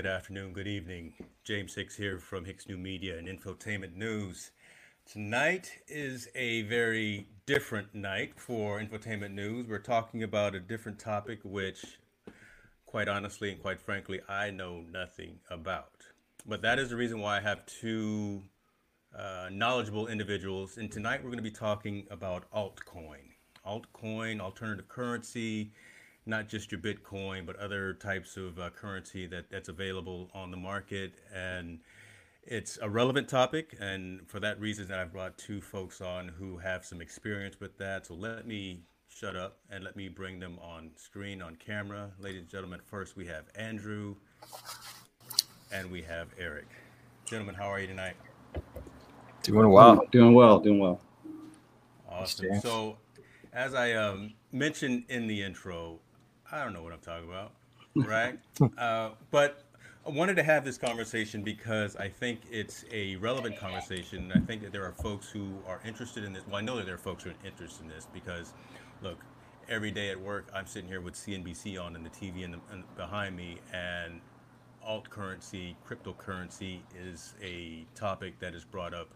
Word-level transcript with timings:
Good 0.00 0.08
afternoon, 0.08 0.54
good 0.54 0.66
evening. 0.66 1.12
James 1.44 1.74
Hicks 1.74 1.94
here 1.94 2.18
from 2.18 2.46
Hicks 2.46 2.66
New 2.66 2.78
Media 2.78 3.18
and 3.18 3.28
Infotainment 3.28 3.94
News. 3.94 4.50
Tonight 5.04 5.72
is 5.88 6.26
a 6.34 6.62
very 6.62 7.26
different 7.44 7.94
night 7.94 8.40
for 8.40 8.80
Infotainment 8.80 9.34
News. 9.34 9.66
We're 9.68 9.78
talking 9.78 10.22
about 10.22 10.54
a 10.54 10.60
different 10.60 10.98
topic, 10.98 11.40
which, 11.44 11.98
quite 12.86 13.08
honestly 13.08 13.50
and 13.50 13.60
quite 13.60 13.78
frankly, 13.78 14.22
I 14.26 14.48
know 14.48 14.82
nothing 14.90 15.38
about. 15.50 15.92
But 16.46 16.62
that 16.62 16.78
is 16.78 16.88
the 16.88 16.96
reason 16.96 17.20
why 17.20 17.36
I 17.36 17.40
have 17.42 17.66
two 17.66 18.42
uh, 19.14 19.50
knowledgeable 19.52 20.06
individuals. 20.06 20.78
And 20.78 20.90
tonight 20.90 21.22
we're 21.22 21.28
going 21.28 21.36
to 21.36 21.42
be 21.42 21.50
talking 21.50 22.06
about 22.10 22.50
altcoin. 22.52 23.34
Altcoin, 23.66 24.40
alternative 24.40 24.88
currency, 24.88 25.72
not 26.26 26.48
just 26.48 26.70
your 26.70 26.80
Bitcoin, 26.80 27.46
but 27.46 27.56
other 27.56 27.94
types 27.94 28.36
of 28.36 28.58
uh, 28.58 28.70
currency 28.70 29.26
that, 29.26 29.50
that's 29.50 29.68
available 29.68 30.30
on 30.34 30.50
the 30.50 30.56
market. 30.56 31.14
And 31.34 31.80
it's 32.42 32.78
a 32.80 32.88
relevant 32.88 33.28
topic. 33.28 33.76
And 33.80 34.28
for 34.28 34.40
that 34.40 34.60
reason, 34.60 34.88
that 34.88 34.98
I've 34.98 35.12
brought 35.12 35.38
two 35.38 35.60
folks 35.60 36.00
on 36.00 36.28
who 36.28 36.58
have 36.58 36.84
some 36.84 37.00
experience 37.00 37.60
with 37.60 37.76
that. 37.78 38.06
So 38.06 38.14
let 38.14 38.46
me 38.46 38.82
shut 39.08 39.36
up 39.36 39.58
and 39.70 39.82
let 39.82 39.96
me 39.96 40.08
bring 40.08 40.38
them 40.40 40.58
on 40.62 40.90
screen, 40.96 41.42
on 41.42 41.56
camera. 41.56 42.10
Ladies 42.20 42.40
and 42.40 42.48
gentlemen, 42.48 42.80
first 42.86 43.16
we 43.16 43.26
have 43.26 43.44
Andrew 43.56 44.14
and 45.72 45.90
we 45.90 46.02
have 46.02 46.28
Eric. 46.38 46.68
Gentlemen, 47.24 47.54
how 47.54 47.66
are 47.66 47.80
you 47.80 47.86
tonight? 47.86 48.14
Doing 49.42 49.70
well. 49.70 50.06
Doing 50.10 50.34
well. 50.34 50.58
Doing 50.58 50.78
well. 50.78 51.00
Awesome. 52.08 52.60
So, 52.60 52.98
as 53.52 53.74
I 53.74 53.92
um, 53.92 54.34
mentioned 54.52 55.04
in 55.08 55.26
the 55.26 55.42
intro, 55.42 56.00
I 56.52 56.64
don't 56.64 56.72
know 56.72 56.82
what 56.82 56.92
I'm 56.92 57.00
talking 57.00 57.28
about, 57.28 57.52
right? 57.94 58.38
uh, 58.78 59.10
but 59.30 59.64
I 60.06 60.10
wanted 60.10 60.34
to 60.36 60.42
have 60.42 60.64
this 60.64 60.78
conversation 60.78 61.42
because 61.42 61.94
I 61.96 62.08
think 62.08 62.40
it's 62.50 62.84
a 62.90 63.16
relevant 63.16 63.58
conversation. 63.58 64.32
I 64.34 64.40
think 64.40 64.62
that 64.62 64.72
there 64.72 64.84
are 64.84 64.92
folks 64.92 65.28
who 65.28 65.54
are 65.66 65.80
interested 65.86 66.24
in 66.24 66.32
this. 66.32 66.42
Well, 66.46 66.56
I 66.56 66.62
know 66.62 66.76
that 66.76 66.86
there 66.86 66.94
are 66.94 66.98
folks 66.98 67.24
who 67.24 67.30
are 67.30 67.46
interested 67.46 67.82
in 67.82 67.88
this 67.88 68.08
because, 68.12 68.54
look, 69.02 69.18
every 69.68 69.90
day 69.90 70.10
at 70.10 70.20
work, 70.20 70.48
I'm 70.54 70.66
sitting 70.66 70.88
here 70.88 71.00
with 71.00 71.14
CNBC 71.14 71.80
on 71.80 71.94
and 71.94 72.04
the 72.04 72.10
TV 72.10 72.42
in 72.42 72.52
the, 72.52 72.58
in, 72.72 72.84
behind 72.96 73.36
me, 73.36 73.58
and 73.72 74.20
alt 74.82 75.08
currency, 75.10 75.76
cryptocurrency 75.88 76.80
is 76.98 77.34
a 77.42 77.84
topic 77.94 78.38
that 78.40 78.54
is 78.54 78.64
brought 78.64 78.94
up 78.94 79.10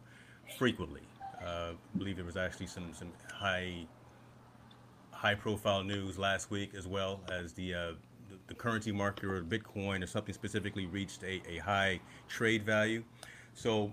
frequently. 0.59 1.03
Uh, 1.44 1.73
I 1.73 1.99
believe 1.99 2.17
there 2.17 2.25
was 2.25 2.37
actually 2.37 2.69
some 2.69 2.93
some 2.94 3.12
high 3.33 3.87
high 5.14 5.34
profile 5.34 5.82
news 5.82 6.19
last 6.19 6.50
week, 6.50 6.75
as 6.76 6.86
well 6.86 7.20
as 7.30 7.52
the, 7.52 7.75
uh, 7.75 7.92
the, 8.47 8.54
currency 8.54 8.92
market 8.92 9.25
or 9.25 9.42
Bitcoin 9.42 10.02
or 10.02 10.06
something 10.06 10.34
specifically 10.34 10.86
reached 10.86 11.22
a, 11.22 11.41
a 11.48 11.58
high 11.58 12.00
trade 12.28 12.64
value. 12.64 13.02
So 13.54 13.92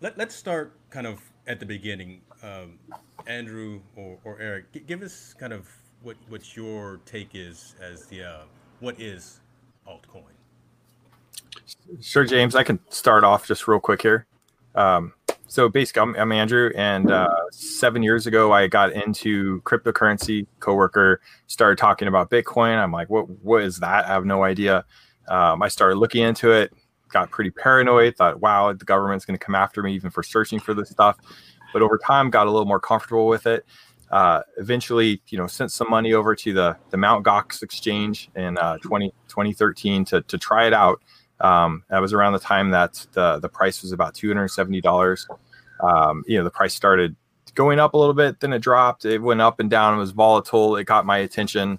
let, 0.00 0.18
let's 0.18 0.34
start 0.34 0.72
kind 0.90 1.06
of 1.06 1.20
at 1.46 1.60
the 1.60 1.66
beginning. 1.66 2.20
Um, 2.42 2.78
Andrew 3.26 3.80
or, 3.96 4.18
or 4.24 4.40
Eric, 4.40 4.72
g- 4.72 4.82
give 4.86 5.02
us 5.02 5.34
kind 5.38 5.52
of 5.52 5.68
what, 6.02 6.16
what 6.28 6.56
your 6.56 7.00
take 7.04 7.30
is 7.34 7.76
as 7.80 8.06
the 8.06 8.24
uh, 8.24 8.42
what 8.80 9.00
is 9.00 9.40
altcoin? 9.88 10.22
Sure, 12.00 12.24
James. 12.24 12.54
I 12.54 12.64
can 12.64 12.80
start 12.88 13.24
off 13.24 13.46
just 13.46 13.68
real 13.68 13.80
quick 13.80 14.02
here. 14.02 14.26
Um, 14.74 15.12
so 15.52 15.68
basically, 15.68 16.00
I'm, 16.00 16.16
I'm 16.16 16.32
Andrew, 16.32 16.70
and 16.76 17.10
uh, 17.10 17.28
seven 17.50 18.02
years 18.02 18.26
ago, 18.26 18.52
I 18.52 18.68
got 18.68 18.90
into 18.92 19.60
cryptocurrency. 19.64 20.46
Coworker 20.60 21.20
started 21.46 21.76
talking 21.76 22.08
about 22.08 22.30
Bitcoin. 22.30 22.82
I'm 22.82 22.90
like, 22.90 23.10
what 23.10 23.28
What 23.44 23.62
is 23.62 23.78
that? 23.80 24.06
I 24.06 24.08
have 24.08 24.24
no 24.24 24.44
idea. 24.44 24.86
Um, 25.28 25.62
I 25.62 25.68
started 25.68 25.96
looking 25.96 26.22
into 26.22 26.52
it. 26.52 26.72
Got 27.10 27.30
pretty 27.30 27.50
paranoid. 27.50 28.16
Thought, 28.16 28.40
wow, 28.40 28.72
the 28.72 28.86
government's 28.86 29.26
going 29.26 29.38
to 29.38 29.44
come 29.44 29.54
after 29.54 29.82
me 29.82 29.94
even 29.94 30.10
for 30.10 30.22
searching 30.22 30.58
for 30.58 30.72
this 30.72 30.88
stuff. 30.88 31.18
But 31.74 31.82
over 31.82 31.98
time, 31.98 32.30
got 32.30 32.46
a 32.46 32.50
little 32.50 32.64
more 32.64 32.80
comfortable 32.80 33.26
with 33.26 33.46
it. 33.46 33.66
Uh, 34.10 34.40
eventually, 34.56 35.20
you 35.28 35.36
know, 35.36 35.46
sent 35.46 35.70
some 35.70 35.90
money 35.90 36.14
over 36.14 36.34
to 36.34 36.54
the 36.54 36.78
the 36.88 36.96
Mount 36.96 37.26
Gox 37.26 37.62
exchange 37.62 38.30
in 38.36 38.56
uh, 38.56 38.78
20, 38.78 39.10
2013 39.28 40.06
to 40.06 40.22
to 40.22 40.38
try 40.38 40.66
it 40.66 40.72
out. 40.72 41.02
Um, 41.42 41.82
that 41.90 41.98
was 41.98 42.12
around 42.12 42.32
the 42.32 42.38
time 42.38 42.70
that 42.70 43.04
the 43.12 43.38
the 43.40 43.48
price 43.48 43.82
was 43.82 43.92
about 43.92 44.14
two 44.14 44.28
hundred 44.28 44.48
seventy 44.48 44.80
dollars. 44.80 45.26
Um, 45.82 46.24
you 46.26 46.38
know, 46.38 46.44
the 46.44 46.50
price 46.50 46.74
started 46.74 47.16
going 47.54 47.78
up 47.78 47.94
a 47.94 47.98
little 47.98 48.14
bit, 48.14 48.40
then 48.40 48.52
it 48.52 48.60
dropped. 48.60 49.04
It 49.04 49.20
went 49.20 49.40
up 49.40 49.60
and 49.60 49.68
down. 49.68 49.94
It 49.94 49.98
was 49.98 50.12
volatile. 50.12 50.76
It 50.76 50.84
got 50.84 51.04
my 51.04 51.18
attention, 51.18 51.78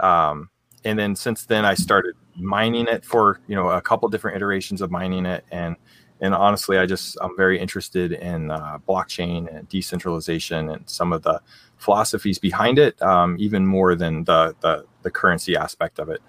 um, 0.00 0.48
and 0.84 0.98
then 0.98 1.14
since 1.14 1.44
then 1.44 1.64
I 1.64 1.74
started 1.74 2.16
mining 2.36 2.88
it 2.88 3.04
for 3.04 3.40
you 3.46 3.54
know 3.54 3.68
a 3.68 3.82
couple 3.82 4.08
different 4.08 4.36
iterations 4.36 4.80
of 4.80 4.90
mining 4.90 5.26
it, 5.26 5.44
and 5.52 5.76
and 6.22 6.34
honestly, 6.34 6.78
I 6.78 6.86
just 6.86 7.18
I'm 7.20 7.36
very 7.36 7.58
interested 7.58 8.12
in 8.12 8.50
uh, 8.50 8.78
blockchain 8.88 9.54
and 9.54 9.68
decentralization 9.68 10.70
and 10.70 10.88
some 10.88 11.12
of 11.12 11.22
the 11.22 11.40
philosophies 11.76 12.38
behind 12.38 12.78
it, 12.78 13.00
um, 13.02 13.36
even 13.38 13.66
more 13.66 13.94
than 13.94 14.24
the, 14.24 14.56
the 14.60 14.86
the 15.02 15.10
currency 15.10 15.54
aspect 15.54 15.98
of 15.98 16.08
it 16.08 16.22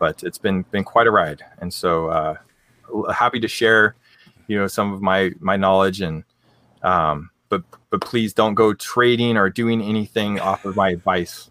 but 0.00 0.24
it's 0.24 0.38
been 0.38 0.62
been 0.72 0.82
quite 0.82 1.06
a 1.06 1.12
ride. 1.12 1.44
And 1.60 1.72
so 1.72 2.08
uh, 2.08 2.34
happy 3.12 3.38
to 3.38 3.46
share, 3.46 3.94
you 4.50 4.58
know 4.58 4.66
some 4.66 4.92
of 4.92 5.00
my 5.00 5.30
my 5.38 5.56
knowledge 5.56 6.00
and 6.00 6.24
um, 6.82 7.30
but 7.48 7.62
but 7.90 8.00
please 8.00 8.34
don't 8.34 8.54
go 8.54 8.74
trading 8.74 9.36
or 9.36 9.48
doing 9.48 9.80
anything 9.80 10.40
off 10.40 10.64
of 10.64 10.74
my 10.74 10.90
advice. 10.90 11.48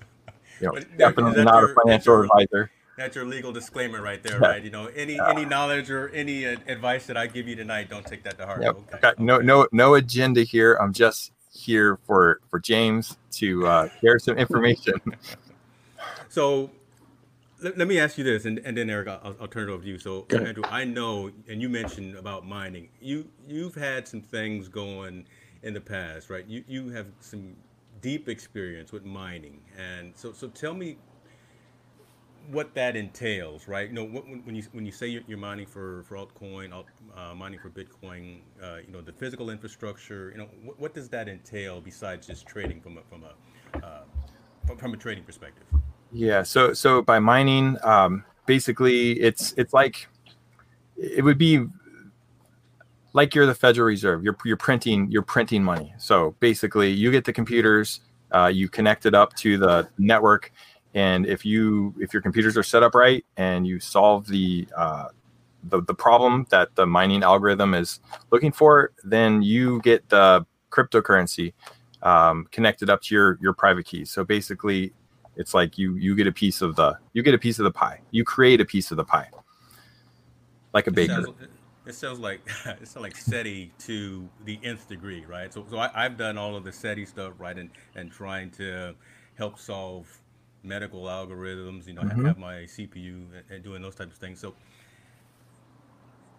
You 0.60 0.68
know, 0.68 0.80
definitely 0.98 1.46
not 1.46 1.62
your, 1.62 1.72
a 1.72 1.76
financial 1.76 2.14
your, 2.16 2.24
advisor. 2.26 2.72
That's 2.98 3.16
your 3.16 3.26
legal 3.26 3.54
disclaimer 3.54 4.02
right 4.02 4.22
there, 4.22 4.40
yeah. 4.42 4.48
right? 4.48 4.64
You 4.64 4.72
know, 4.72 4.88
any 4.88 5.16
yeah. 5.16 5.30
any 5.30 5.46
knowledge 5.46 5.90
or 5.90 6.10
any 6.10 6.44
advice 6.44 7.06
that 7.06 7.16
I 7.16 7.28
give 7.28 7.48
you 7.48 7.56
tonight, 7.56 7.90
don't 7.90 8.06
take 8.06 8.24
that 8.24 8.38
to 8.40 8.46
heart. 8.46 8.62
Yep. 8.62 8.76
Okay. 8.96 9.12
No 9.18 9.38
no 9.38 9.66
no 9.72 9.94
agenda 9.96 10.42
here. 10.42 10.74
I'm 10.82 10.92
just 10.92 11.32
here 11.54 11.98
for 12.06 12.42
for 12.50 12.60
James 12.60 13.18
to 13.32 13.66
uh, 13.66 13.90
share 14.02 14.20
some 14.20 14.38
information. 14.38 14.96
so 16.28 16.70
let, 17.62 17.78
let, 17.78 17.88
me 17.88 18.00
ask 18.00 18.18
you 18.18 18.24
this, 18.24 18.46
and, 18.46 18.60
and 18.60 18.78
then 18.78 18.90
Eric, 18.90 19.08
I'll, 19.08 19.36
I'll 19.42 19.48
turn 19.48 19.70
it 19.70 19.72
over 19.72 19.84
to 19.84 19.90
you. 19.90 20.00
So 20.00 20.26
Andrew, 20.32 20.64
I 20.68 20.84
know, 20.86 21.32
and 21.48 21.62
you 21.62 21.70
mentioned 21.70 22.16
about 22.16 22.46
mining. 22.46 22.90
You 23.02 23.28
you've 23.48 23.76
had 23.76 24.08
some 24.08 24.22
things 24.22 24.68
going 24.68 25.26
in 25.64 25.74
the 25.74 25.82
past, 25.82 26.30
right? 26.30 26.46
You 26.48 26.64
you 26.68 26.90
have 26.90 27.08
some 27.20 27.56
deep 28.02 28.30
experience 28.30 28.92
with 28.92 29.06
mining, 29.06 29.62
and 29.78 30.14
so 30.16 30.32
so 30.32 30.48
tell 30.48 30.74
me 30.74 30.98
what 32.52 32.74
that 32.74 32.96
entails, 32.96 33.68
right? 33.68 33.90
You 33.90 33.96
know, 33.96 34.06
when, 34.06 34.42
when 34.44 34.56
you 34.56 34.64
when 34.72 34.86
you 34.86 34.92
say 34.92 35.08
you're, 35.08 35.22
you're, 35.28 35.38
mining 35.38 35.66
for 35.66 36.04
for 36.04 36.16
altcoin, 36.16 36.74
alt, 36.74 36.88
uh, 37.16 37.36
mining 37.36 37.60
for 37.60 37.70
Bitcoin, 37.70 38.40
uh, 38.62 38.78
you 38.86 38.92
know, 38.92 39.02
the 39.02 39.14
physical 39.14 39.50
infrastructure. 39.50 40.32
You 40.32 40.40
know, 40.40 40.50
what, 40.64 40.80
what, 40.80 40.94
does 40.94 41.10
that 41.10 41.28
entail 41.30 41.82
besides 41.82 42.26
just 42.26 42.48
trading 42.48 42.82
from 42.82 42.98
a 42.98 43.02
from 43.10 43.24
a 43.24 43.86
uh, 43.86 44.02
from, 44.66 44.78
from, 44.78 44.94
a 44.94 44.98
trading 44.98 45.24
perspective? 45.24 45.66
Yeah. 46.12 46.44
So 46.44 46.74
so 46.74 47.02
by 47.02 47.20
mining, 47.20 47.78
um, 47.84 48.24
basically, 48.46 49.20
it's 49.20 49.54
it's 49.58 49.74
like 49.74 50.08
it 50.98 51.24
would 51.24 51.38
be 51.38 51.66
like 53.14 53.36
you're 53.36 53.46
the 53.46 53.56
Federal 53.56 53.88
Reserve. 53.88 54.24
You're 54.24 54.38
you're 54.44 54.58
printing 54.58 55.12
you're 55.12 55.22
printing 55.22 55.64
money. 55.64 55.94
So 55.98 56.36
basically, 56.40 56.92
you 56.92 57.12
get 57.12 57.26
the 57.26 57.34
computers, 57.34 58.02
uh, 58.32 58.48
you 58.48 58.70
connect 58.70 59.06
it 59.06 59.14
up 59.14 59.36
to 59.38 59.58
the 59.58 59.88
network, 59.98 60.52
and 60.94 61.26
if 61.26 61.46
you 61.46 61.94
if 62.00 62.14
your 62.14 62.22
computers 62.22 62.58
are 62.58 62.64
set 62.64 62.84
up 62.84 62.96
right 62.96 63.24
and 63.38 63.68
you 63.68 63.80
solve 63.80 64.28
the 64.28 64.68
uh, 64.76 65.10
the, 65.64 65.82
the 65.84 65.94
problem 65.94 66.48
that 66.50 66.76
the 66.76 66.86
mining 66.86 67.24
algorithm 67.24 67.74
is 67.74 68.00
looking 68.32 68.52
for, 68.52 68.92
then 69.04 69.42
you 69.42 69.82
get 69.82 70.08
the 70.10 70.46
cryptocurrency 70.72 71.54
um, 72.02 72.48
connected 72.52 72.90
up 72.90 73.02
to 73.04 73.16
your 73.16 73.38
your 73.42 73.54
private 73.54 73.86
keys. 73.86 74.10
So 74.10 74.24
basically, 74.24 74.94
it's 75.40 75.54
like 75.54 75.78
you 75.78 75.96
you 75.96 76.16
get 76.16 76.28
a 76.28 76.32
piece 76.34 76.62
of 76.62 76.76
the 76.76 77.00
you 77.14 77.24
get 77.24 77.34
a 77.34 77.38
piece 77.38 77.60
of 77.60 77.64
the 77.64 77.72
pie. 77.72 78.02
You 78.12 78.26
create 78.26 78.60
a 78.60 78.66
piece 78.66 78.92
of 78.92 78.98
the 78.98 79.06
pie, 79.06 79.30
like 80.74 80.86
a 80.86 80.92
baker. 80.92 81.26
It 81.88 81.96
sounds 81.96 82.20
like 82.20 82.42
it 82.66 82.88
sounds 82.88 83.04
like 83.04 83.16
SETI 83.16 83.72
to 83.80 84.30
the 84.44 84.60
nth 84.64 84.90
degree, 84.90 85.26
right? 85.26 85.52
So, 85.52 85.66
so 85.72 85.80
I, 85.80 86.04
have 86.04 86.18
done 86.18 86.38
all 86.38 86.58
of 86.58 86.66
the 86.66 86.74
SETI 86.74 87.06
stuff, 87.06 87.34
right, 87.40 87.58
and 87.58 87.70
and 87.96 88.12
trying 88.12 88.52
to 88.52 88.94
help 89.36 89.58
solve 89.58 90.06
medical 90.62 91.04
algorithms. 91.04 91.88
You 91.88 91.94
know, 91.94 92.02
mm-hmm. 92.02 92.26
have 92.26 92.38
my 92.38 92.56
CPU 92.64 93.34
and, 93.34 93.44
and, 93.50 93.64
doing 93.64 93.82
those 93.82 93.96
types 93.96 94.12
of 94.12 94.20
things. 94.20 94.42
So 94.42 94.54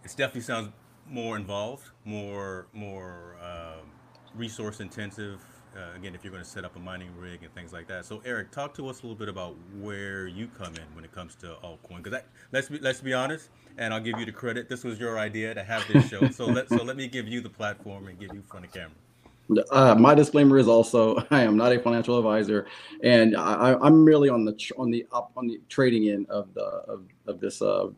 it 0.05 0.11
definitely 0.11 0.43
sounds 0.43 0.69
more 1.09 1.37
involved, 1.37 1.89
more 2.05 2.67
more 2.75 3.37
um, 3.43 3.91
resource 4.35 4.81
intensive. 4.81 5.41
Uh, 5.77 5.97
again, 5.97 6.15
if 6.15 6.25
you're 6.25 6.33
going 6.33 6.43
to 6.43 6.49
set 6.49 6.65
up 6.65 6.75
a 6.75 6.79
mining 6.79 7.11
rig 7.17 7.43
and 7.43 7.55
things 7.55 7.73
like 7.73 7.87
that. 7.87 8.05
So, 8.05 8.21
Eric, 8.25 8.51
talk 8.51 8.75
to 8.75 8.89
us 8.89 9.01
a 9.01 9.03
little 9.03 9.17
bit 9.17 9.29
about 9.29 9.55
where 9.81 10.27
you 10.27 10.49
come 10.59 10.75
in 10.75 10.95
when 10.95 11.05
it 11.05 11.13
comes 11.13 11.37
to 11.37 11.57
altcoin. 11.63 12.03
Because 12.03 12.23
let's 12.53 12.69
be 12.69 12.79
let's 12.81 13.01
be 13.01 13.15
honest, 13.15 13.51
and 13.79 13.95
I'll 13.95 14.01
give 14.01 14.19
you 14.19 14.27
the 14.27 14.33
credit. 14.33 14.69
This 14.69 14.83
was 14.83 14.99
your 14.99 15.19
idea 15.19 15.55
to 15.55 15.63
have 15.63 15.87
this 15.87 16.09
show. 16.09 16.29
so 16.31 16.47
let 16.47 16.69
so 16.69 16.83
let 16.83 16.97
me 16.97 17.07
give 17.07 17.29
you 17.29 17.41
the 17.41 17.49
platform 17.49 18.09
and 18.09 18.19
give 18.19 18.35
you 18.35 18.43
front 18.49 18.67
of 18.67 18.73
camera. 18.73 18.91
Uh, 19.71 19.95
my 19.97 20.15
disclaimer 20.15 20.59
is 20.59 20.69
also 20.69 21.25
I 21.31 21.43
am 21.43 21.57
not 21.57 21.73
a 21.73 21.81
financial 21.81 22.19
advisor, 22.19 22.67
and 23.03 23.37
I, 23.37 23.75
am 23.87 24.05
really 24.05 24.29
on 24.29 24.45
the 24.45 24.57
on 24.77 24.91
the 24.91 25.07
up 25.13 25.33
on 25.37 25.47
the 25.47 25.61
trading 25.69 26.09
end 26.09 26.27
of 26.31 26.53
the 26.55 26.63
of, 26.63 27.05
of 27.27 27.41
this 27.41 27.63
uh, 27.63 27.89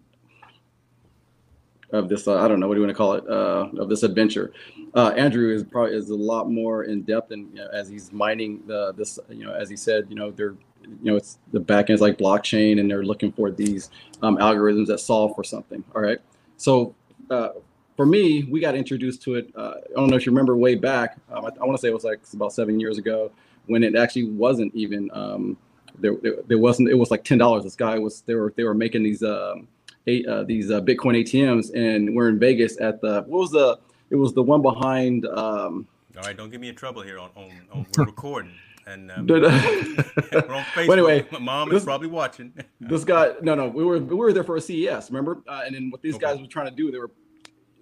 of 1.92 2.08
this 2.08 2.26
uh, 2.26 2.42
I 2.42 2.48
don't 2.48 2.58
know 2.58 2.68
what 2.68 2.74
do 2.74 2.80
you 2.80 2.86
want 2.86 2.96
to 2.96 2.98
call 2.98 3.14
it 3.14 3.28
uh, 3.28 3.68
of 3.80 3.88
this 3.88 4.02
adventure. 4.02 4.52
Uh, 4.94 5.08
Andrew 5.10 5.54
is 5.54 5.62
probably 5.62 5.94
is 5.94 6.10
a 6.10 6.14
lot 6.14 6.50
more 6.50 6.84
in 6.84 7.02
depth, 7.02 7.30
and 7.30 7.48
you 7.50 7.62
know, 7.62 7.68
as 7.72 7.88
he's 7.88 8.12
mining 8.12 8.62
the 8.66 8.92
this 8.92 9.18
you 9.28 9.44
know 9.44 9.52
as 9.52 9.68
he 9.68 9.76
said 9.76 10.06
you 10.08 10.16
know 10.16 10.30
they're 10.30 10.56
you 10.82 11.10
know 11.10 11.16
it's 11.16 11.38
the 11.52 11.60
back 11.60 11.90
end 11.90 11.94
is 11.94 12.00
like 12.00 12.18
blockchain, 12.18 12.80
and 12.80 12.90
they're 12.90 13.04
looking 13.04 13.32
for 13.32 13.50
these 13.50 13.90
um, 14.22 14.36
algorithms 14.38 14.86
that 14.86 14.98
solve 14.98 15.34
for 15.34 15.44
something. 15.44 15.84
All 15.94 16.02
right, 16.02 16.18
so 16.56 16.94
uh, 17.30 17.50
for 17.96 18.06
me, 18.06 18.44
we 18.44 18.60
got 18.60 18.74
introduced 18.74 19.22
to 19.22 19.34
it. 19.36 19.50
Uh, 19.54 19.74
I 19.90 19.94
don't 19.94 20.08
know 20.08 20.16
if 20.16 20.26
you 20.26 20.32
remember 20.32 20.56
way 20.56 20.74
back. 20.74 21.18
Um, 21.30 21.44
I, 21.44 21.48
I 21.60 21.64
want 21.64 21.76
to 21.76 21.78
say 21.78 21.88
it 21.88 21.94
was 21.94 22.04
like 22.04 22.20
about 22.32 22.52
seven 22.52 22.80
years 22.80 22.98
ago 22.98 23.30
when 23.66 23.84
it 23.84 23.94
actually 23.94 24.24
wasn't 24.24 24.74
even 24.74 25.10
um, 25.12 25.56
there, 25.98 26.16
there, 26.22 26.36
there. 26.46 26.58
wasn't. 26.58 26.88
It 26.88 26.94
was 26.94 27.10
like 27.10 27.24
ten 27.24 27.38
dollars. 27.38 27.64
This 27.64 27.76
guy 27.76 27.98
was. 27.98 28.22
They 28.22 28.34
were. 28.34 28.52
They 28.56 28.64
were 28.64 28.74
making 28.74 29.02
these. 29.02 29.22
Um, 29.22 29.68
eight, 30.06 30.26
uh, 30.26 30.44
these 30.44 30.70
uh, 30.70 30.81
Bitcoin 30.81 31.22
ATMs, 31.22 31.75
and 31.75 32.14
we're 32.14 32.28
in 32.28 32.38
Vegas 32.38 32.81
at 32.81 33.00
the. 33.00 33.22
What 33.26 33.40
was 33.40 33.50
the? 33.50 33.78
It 34.10 34.16
was 34.16 34.34
the 34.34 34.43
one 34.43 34.62
behind. 34.62 35.26
Um, 35.26 35.87
All 36.16 36.22
right, 36.22 36.37
don't 36.37 36.50
get 36.50 36.60
me 36.60 36.69
in 36.69 36.75
trouble 36.75 37.02
here. 37.02 37.19
On, 37.19 37.31
on, 37.37 37.50
on 37.72 37.87
we're 37.96 38.04
recording. 38.04 38.52
And 38.84 39.12
um, 39.12 39.26
we're 39.28 39.44
on 39.46 39.52
Facebook. 39.54 40.87
But 40.87 40.99
anyway, 40.99 41.26
my 41.31 41.38
mom 41.38 41.69
this, 41.69 41.78
is 41.78 41.84
probably 41.84 42.08
watching. 42.08 42.52
this 42.81 43.04
guy, 43.04 43.32
no, 43.40 43.54
no, 43.54 43.69
we 43.69 43.84
were 43.84 43.99
we 43.99 44.16
were 44.16 44.32
there 44.32 44.44
for 44.44 44.56
a 44.56 44.60
CES, 44.60 45.10
remember? 45.10 45.43
Uh, 45.46 45.62
and 45.64 45.75
then 45.75 45.90
what 45.90 46.02
these 46.02 46.16
okay. 46.16 46.26
guys 46.26 46.40
were 46.40 46.46
trying 46.46 46.69
to 46.69 46.75
do, 46.75 46.90
they 46.90 46.99
were 46.99 47.10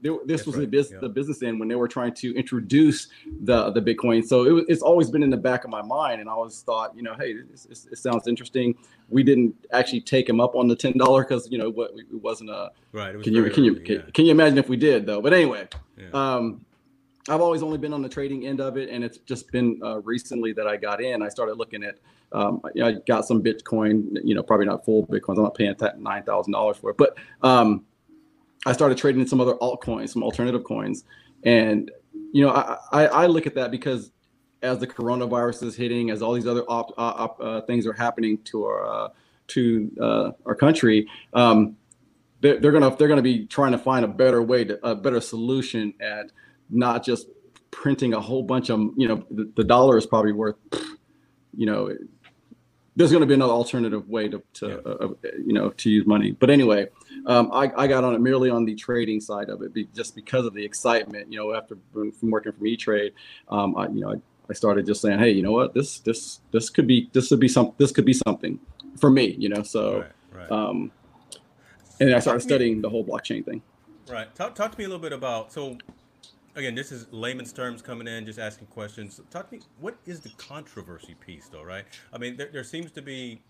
they, 0.02 0.08
this 0.08 0.41
That's 0.41 0.47
was 0.47 0.56
right. 0.56 0.62
the, 0.62 0.67
business, 0.67 0.94
yeah. 0.94 1.00
the 1.00 1.08
business 1.08 1.43
end 1.43 1.58
when 1.58 1.69
they 1.69 1.75
were 1.75 1.88
trying 1.88 2.14
to 2.14 2.35
introduce 2.37 3.08
the 3.43 3.70
the 3.70 3.81
Bitcoin. 3.81 4.25
So 4.25 4.58
it, 4.58 4.64
it's 4.69 4.82
always 4.82 5.11
been 5.11 5.23
in 5.23 5.31
the 5.31 5.37
back 5.37 5.64
of 5.64 5.70
my 5.70 5.82
mind, 5.82 6.20
and 6.20 6.29
I 6.29 6.32
always 6.32 6.61
thought, 6.62 6.97
you 6.97 7.02
know, 7.02 7.14
hey, 7.19 7.35
this, 7.50 7.87
it 7.91 7.99
sounds 7.99 8.26
interesting. 8.26 8.76
We 9.08 9.23
didn't 9.23 9.55
actually 9.73 10.02
take 10.02 10.29
him 10.29 10.41
up 10.41 10.55
on 10.55 10.69
the 10.69 10.76
ten 10.76 10.97
dollar 10.97 11.25
because 11.25 11.50
you 11.50 11.58
know 11.58 11.70
what 11.70 11.93
it 11.97 12.06
wasn't 12.23 12.50
a 12.50 12.70
right. 12.93 13.14
Was 13.14 13.25
can 13.25 13.35
you 13.35 13.50
can 13.50 13.64
you 13.64 13.75
can, 13.76 13.94
yeah. 13.97 14.02
can, 14.14 14.25
you 14.25 14.31
imagine 14.31 14.58
if 14.58 14.69
we 14.69 14.76
did 14.76 15.06
though? 15.06 15.20
But 15.20 15.32
anyway, 15.32 15.69
yeah. 15.97 16.08
um, 16.12 16.64
I've 17.29 17.41
always 17.41 17.62
only 17.62 17.79
been 17.79 17.93
on 17.93 18.03
the 18.03 18.08
trading 18.08 18.46
end 18.46 18.61
of 18.61 18.76
it, 18.76 18.88
and 18.88 19.05
it's 19.05 19.19
just 19.19 19.50
been 19.53 19.81
uh, 19.82 20.00
recently 20.00 20.53
that 20.55 20.67
I 20.67 20.76
got 20.76 21.03
in. 21.03 21.23
I 21.23 21.29
started 21.29 21.56
looking 21.56 21.85
at. 21.85 21.99
Um, 22.32 22.62
I 22.81 22.93
got 23.08 23.26
some 23.26 23.43
Bitcoin, 23.43 24.17
you 24.23 24.37
know, 24.37 24.43
probably 24.44 24.67
not 24.67 24.85
full 24.85 25.05
Bitcoins. 25.08 25.38
I'm 25.38 25.43
not 25.43 25.56
paying 25.56 25.75
nine 25.99 26.23
thousand 26.23 26.53
dollars 26.53 26.76
for 26.76 26.91
it, 26.91 26.96
but 26.96 27.19
um, 27.43 27.85
I 28.66 28.72
started 28.72 28.98
trading 28.98 29.20
in 29.20 29.26
some 29.26 29.40
other 29.40 29.54
altcoins, 29.54 30.10
some 30.10 30.22
alternative 30.22 30.64
coins, 30.64 31.04
and 31.44 31.90
you 32.32 32.44
know 32.44 32.50
I, 32.50 32.79
I, 32.93 33.06
I 33.06 33.26
look 33.26 33.46
at 33.46 33.55
that 33.55 33.70
because 33.70 34.12
as 34.62 34.79
the 34.79 34.86
coronavirus 34.86 35.62
is 35.62 35.76
hitting, 35.76 36.10
as 36.10 36.22
all 36.22 36.34
these 36.34 36.46
other 36.46 36.64
op, 36.69 36.93
op, 36.98 37.40
uh, 37.40 37.62
things 37.62 37.86
are 37.86 37.93
happening 37.93 38.38
to 38.44 38.64
our 38.64 38.86
uh, 38.86 39.08
to 39.48 39.90
uh, 40.00 40.31
our 40.46 40.55
country, 40.55 41.08
um, 41.32 41.76
they're, 42.40 42.58
they're, 42.60 42.72
gonna 42.72 42.94
they're 42.96 43.08
gonna 43.08 43.22
be 43.22 43.46
trying 43.46 43.72
to 43.72 43.79
find 43.79 44.05
a 44.05 44.08
better 44.08 44.43
way 44.43 44.64
to 44.64 44.86
a 44.86 44.94
better 44.94 45.20
solution 45.20 45.94
at 46.00 46.31
not 46.69 47.05
just 47.05 47.29
printing 47.70 48.14
a 48.14 48.20
whole 48.20 48.43
bunch 48.43 48.70
of 48.70 48.81
you 48.96 49.08
know 49.08 49.24
the, 49.31 49.50
the 49.56 49.64
dollar 49.64 49.96
is 49.96 50.06
probably 50.06 50.32
worth 50.32 50.56
you 51.56 51.67
know 51.67 51.94
there's 53.00 53.10
going 53.10 53.22
to 53.22 53.26
be 53.26 53.34
another 53.34 53.52
alternative 53.52 54.08
way 54.08 54.28
to, 54.28 54.42
to 54.52 54.69
yeah. 54.69 54.74
uh, 54.92 55.08
you 55.44 55.52
know 55.52 55.70
to 55.70 55.90
use 55.90 56.06
money 56.06 56.32
but 56.32 56.50
anyway 56.50 56.86
um, 57.26 57.50
I, 57.52 57.70
I, 57.76 57.86
got 57.86 58.04
on 58.04 58.14
it 58.14 58.20
merely 58.20 58.50
on 58.50 58.64
the 58.64 58.74
trading 58.74 59.20
side 59.20 59.50
of 59.50 59.62
it, 59.62 59.74
be, 59.74 59.88
just 59.94 60.14
because 60.14 60.46
of 60.46 60.54
the 60.54 60.64
excitement. 60.64 61.32
You 61.32 61.38
know, 61.38 61.54
after 61.54 61.76
from 61.92 62.12
working 62.22 62.52
from 62.52 62.66
E 62.66 62.76
Trade, 62.76 63.12
um, 63.48 63.76
I, 63.76 63.88
you 63.88 64.00
know, 64.00 64.12
I, 64.12 64.16
I, 64.48 64.52
started 64.54 64.86
just 64.86 65.02
saying, 65.02 65.19
hey, 65.19 65.30
you 65.30 65.42
know 65.42 65.52
what, 65.52 65.74
this 65.74 66.00
this 66.00 66.40
this 66.50 66.70
could 66.70 66.86
be 66.86 67.10
this 67.12 67.30
would 67.30 67.40
be 67.40 67.48
some 67.48 67.72
this 67.78 67.92
could 67.92 68.04
be 68.04 68.12
something 68.12 68.58
for 68.98 69.10
me. 69.10 69.36
You 69.38 69.50
know, 69.50 69.62
so 69.62 70.00
right, 70.00 70.12
right. 70.32 70.50
Um, 70.50 70.92
and 72.00 72.14
I 72.14 72.20
started 72.20 72.40
studying 72.40 72.80
the 72.80 72.88
whole 72.88 73.04
blockchain 73.04 73.44
thing. 73.44 73.62
Right. 74.08 74.34
Talk 74.34 74.54
talk 74.54 74.72
to 74.72 74.78
me 74.78 74.84
a 74.84 74.88
little 74.88 75.02
bit 75.02 75.12
about 75.12 75.52
so. 75.52 75.76
Again, 76.56 76.74
this 76.74 76.90
is 76.90 77.06
layman's 77.12 77.52
terms 77.52 77.80
coming 77.80 78.08
in, 78.08 78.26
just 78.26 78.38
asking 78.38 78.66
questions. 78.69 79.20
Talk 79.30 79.48
to 79.50 79.56
me. 79.56 79.62
What 79.78 79.96
is 80.06 80.20
the 80.20 80.30
controversy 80.30 81.14
piece, 81.14 81.48
though? 81.48 81.62
Right. 81.62 81.84
I 82.12 82.19
mean, 82.19 82.36
there, 82.36 82.48
there 82.52 82.64
seems 82.64 82.90
to 82.92 83.02
be 83.02 83.40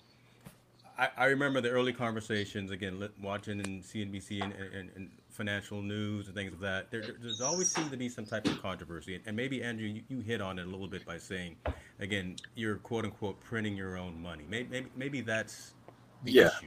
I, 1.01 1.09
I 1.17 1.25
remember 1.27 1.63
the 1.63 1.71
early 1.71 1.95
conversations 1.95 2.71
again, 2.71 3.09
watching 3.23 3.59
in 3.59 3.83
CNBC 3.83 4.43
and, 4.43 4.53
and, 4.53 4.91
and, 4.95 5.11
financial 5.31 5.81
news 5.81 6.27
and 6.27 6.35
things 6.35 6.53
of 6.53 6.61
like 6.61 6.71
that. 6.71 6.91
There, 6.91 7.15
there's 7.23 7.41
always 7.41 7.71
seemed 7.71 7.91
to 7.93 7.97
be 7.97 8.11
some 8.11 8.27
type 8.27 8.47
of 8.47 8.61
controversy, 8.61 9.19
and, 9.25 9.35
maybe 9.35 9.63
Andrew, 9.63 9.87
you, 9.87 10.03
you, 10.09 10.21
hit 10.21 10.43
on 10.43 10.59
it 10.59 10.67
a 10.67 10.71
little 10.71 10.89
bit 10.89 11.07
by 11.07 11.17
saying, 11.17 11.57
again, 11.99 12.37
you're 12.57 12.77
quote 12.77 13.07
unquote 13.07 13.41
printing 13.41 13.75
your 13.75 13.97
own 13.97 14.21
money. 14.21 14.45
Maybe 14.51 14.69
maybe, 14.69 14.91
maybe 14.97 15.21
that's 15.23 15.73
the 16.25 16.33
yeah. 16.33 16.49
issue. 16.49 16.67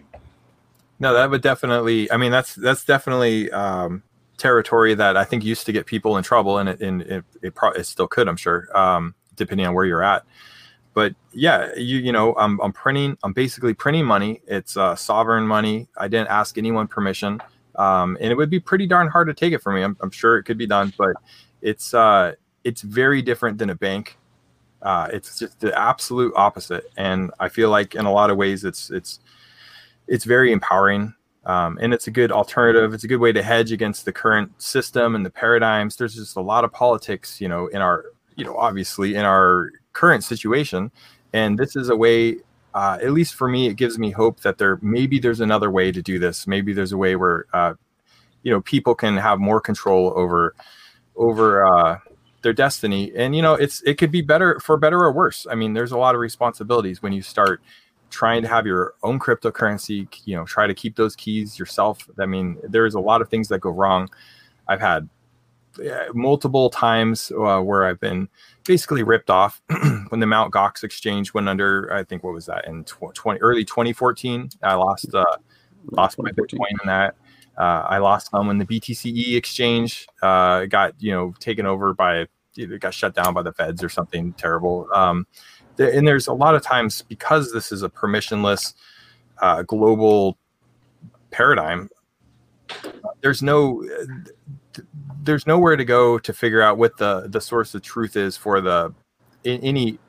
No, 1.00 1.14
that 1.14 1.30
would 1.30 1.44
definitely. 1.44 2.10
I 2.12 2.18
mean, 2.18 2.32
that's 2.32 2.56
that's 2.56 2.84
definitely 2.84 3.52
um, 3.52 4.02
territory 4.38 4.94
that 4.96 5.18
I 5.18 5.24
think 5.24 5.44
used 5.44 5.66
to 5.66 5.72
get 5.72 5.86
people 5.86 6.18
in 6.18 6.24
trouble, 6.24 6.58
and 6.58 6.70
it 6.70 6.82
and 6.82 7.02
it, 7.04 7.24
it, 7.42 7.56
pro- 7.56 7.72
it 7.72 7.86
still 7.86 8.08
could, 8.08 8.28
I'm 8.28 8.38
sure, 8.38 8.68
um, 8.78 9.16
depending 9.36 9.66
on 9.68 9.74
where 9.74 9.86
you're 9.86 10.04
at 10.04 10.26
but 10.96 11.16
yeah, 11.32 11.74
you 11.76 11.98
you 11.98 12.12
know, 12.12 12.36
I'm 12.36 12.62
I'm 12.62 12.72
printing, 12.72 13.18
I'm 13.24 13.34
basically 13.34 13.74
printing 13.74 14.06
money. 14.06 14.42
It's 14.46 14.78
uh, 14.78 14.96
sovereign 14.96 15.48
money. 15.48 15.88
I 15.98 16.08
didn't 16.08 16.30
ask 16.30 16.56
anyone 16.58 16.88
permission. 16.88 17.42
um, 17.76 18.18
and 18.22 18.32
it 18.32 18.36
would 18.36 18.50
be 18.50 18.60
pretty 18.60 18.86
darn 18.88 19.08
hard 19.08 19.28
to 19.28 19.34
take 19.34 19.54
it 19.54 19.60
from 19.62 19.76
me. 19.76 19.82
I'm, 19.82 19.98
I'm 20.02 20.12
sure 20.12 20.38
it 20.38 20.44
could 20.44 20.58
be 20.58 20.68
done, 20.68 20.94
but 20.98 21.16
it's 21.62 21.94
uh, 21.94 22.34
it's 22.64 22.82
very 22.82 23.22
different 23.22 23.58
than 23.58 23.70
a 23.70 23.76
bank. 23.76 24.18
Uh, 24.82 25.08
it's 25.14 25.40
just 25.40 25.60
the 25.60 25.78
absolute 25.78 26.34
opposite, 26.36 26.86
and 26.98 27.32
I 27.40 27.50
feel 27.50 27.70
like 27.70 27.96
in 27.96 28.06
a 28.06 28.12
lot 28.12 28.30
of 28.30 28.38
ways 28.38 28.64
it's 28.64 28.92
it's 28.92 29.20
it's 30.08 30.26
very 30.26 30.52
empowering, 30.52 31.14
um, 31.46 31.78
and 31.82 31.94
it's 31.94 32.08
a 32.08 32.12
good 32.12 32.32
alternative. 32.32 32.94
It's 32.94 33.04
a 33.04 33.08
good 33.08 33.20
way 33.20 33.32
to 33.32 33.44
hedge 33.44 33.72
against 33.72 34.06
the 34.06 34.14
current 34.14 34.62
system 34.62 35.16
and 35.16 35.26
the 35.26 35.30
paradigms. 35.30 35.96
There's 35.96 36.16
just 36.16 36.36
a 36.36 36.42
lot 36.42 36.64
of 36.64 36.72
politics, 36.72 37.42
you 37.42 37.48
know, 37.48 37.68
in 37.68 37.82
our 37.82 38.06
you 38.36 38.46
know 38.46 38.58
obviously 38.58 39.16
in 39.16 39.26
our 39.26 39.72
current 39.94 40.24
situation, 40.24 40.92
and 41.34 41.58
this 41.58 41.76
is 41.76 41.90
a 41.90 41.96
way 41.96 42.38
uh, 42.74 42.98
at 43.02 43.12
least 43.12 43.36
for 43.36 43.48
me, 43.48 43.68
it 43.68 43.76
gives 43.76 44.00
me 44.00 44.10
hope 44.10 44.40
that 44.42 44.58
there 44.58 44.80
maybe 44.82 45.20
there's 45.20 45.42
another 45.42 45.70
way 45.70 45.92
to 45.92 46.02
do 46.02 46.18
this. 46.18 46.48
Maybe 46.48 46.74
there's 46.74 46.92
a 46.92 46.98
way 46.98 47.16
where 47.16 47.46
uh, 47.54 47.76
you 48.42 48.52
know 48.52 48.62
people 48.62 48.96
can 48.96 49.18
have 49.18 49.40
more 49.40 49.62
control 49.62 50.12
over 50.16 50.56
over 51.16 51.66
uh, 51.66 52.00
their 52.42 52.54
destiny, 52.54 53.12
and 53.16 53.36
you 53.36 53.42
know 53.42 53.54
it's 53.54 53.82
it 53.84 53.98
could 53.98 54.12
be 54.12 54.22
better 54.22 54.60
for 54.60 54.78
better 54.78 55.00
or 55.04 55.12
worse. 55.12 55.46
I 55.50 55.56
mean, 55.56 55.74
there's 55.74 55.92
a 55.92 55.98
lot 55.98 56.16
of 56.16 56.22
responsibilities 56.22 57.04
when 57.04 57.14
you 57.14 57.22
start 57.22 57.62
trying 58.14 58.44
to 58.44 58.48
have 58.48 58.66
your 58.68 58.94
own 59.02 59.20
cryptocurrency. 59.20 60.08
You 60.26 60.38
know, 60.38 60.46
try 60.46 60.68
to 60.68 60.74
keep 60.74 60.96
those 60.96 61.16
keys 61.16 61.58
yourself. 61.58 62.08
I 62.20 62.26
mean, 62.26 62.58
there's 62.64 62.94
a 62.94 63.00
lot 63.00 63.22
of 63.22 63.30
things 63.30 63.48
that 63.50 63.60
go 63.60 63.72
wrong. 63.72 64.08
I've 64.68 64.80
had 64.80 65.10
multiple 66.14 66.70
times 66.70 67.32
uh, 67.32 67.60
where 67.60 67.86
I've 67.86 68.00
been 68.00 68.30
basically 68.64 69.02
ripped 69.02 69.32
off 69.32 69.62
when 70.10 70.20
the 70.20 70.28
Mount 70.28 70.54
Gox 70.54 70.84
exchange 70.84 71.34
went 71.34 71.50
under. 71.50 71.92
I 71.92 72.04
think 72.04 72.24
what 72.24 72.34
was 72.34 72.46
that 72.46 72.68
in 72.68 72.84
tw- 72.84 73.14
20 73.14 73.40
early 73.42 73.66
2014? 73.66 74.50
I 74.62 74.76
lost 74.76 75.14
uh, 75.14 75.26
lost 75.92 76.18
my 76.20 76.32
Bitcoin 76.32 76.70
in 76.82 76.86
that. 76.86 77.16
Uh, 77.58 77.86
I 77.88 77.98
lost 77.98 78.32
some 78.32 78.48
when 78.48 78.60
the 78.60 78.66
BTCE 78.66 79.36
exchange 79.36 80.08
uh, 80.22 80.66
got 80.66 80.94
you 81.00 81.12
know 81.12 81.34
taken 81.40 81.66
over 81.66 81.94
by 81.94 82.28
it 82.56 82.80
got 82.80 82.94
shut 82.94 83.16
down 83.16 83.34
by 83.34 83.42
the 83.42 83.52
feds 83.52 83.84
or 83.84 83.90
something 83.90 84.34
terrible. 84.34 84.88
Um, 84.94 85.26
and 85.78 86.08
there's 86.08 86.28
a 86.28 86.34
lot 86.34 86.56
of 86.56 86.62
times 86.62 87.02
because 87.02 87.52
this 87.52 87.72
is 87.72 87.84
a 87.84 87.90
permissionless 87.90 88.74
uh, 89.42 89.64
global 89.64 90.38
paradigm. 91.32 91.90
There's 93.22 93.42
no 93.42 93.84
there's 95.24 95.48
nowhere 95.48 95.76
to 95.76 95.86
go 95.86 96.18
to 96.20 96.34
figure 96.34 96.62
out 96.62 96.78
what 96.78 96.98
the 96.98 97.28
the 97.28 97.42
source 97.42 97.74
of 97.76 97.82
truth 97.82 98.16
is 98.16 98.38
for 98.38 98.62
the 98.62 98.94
any 99.46 100.00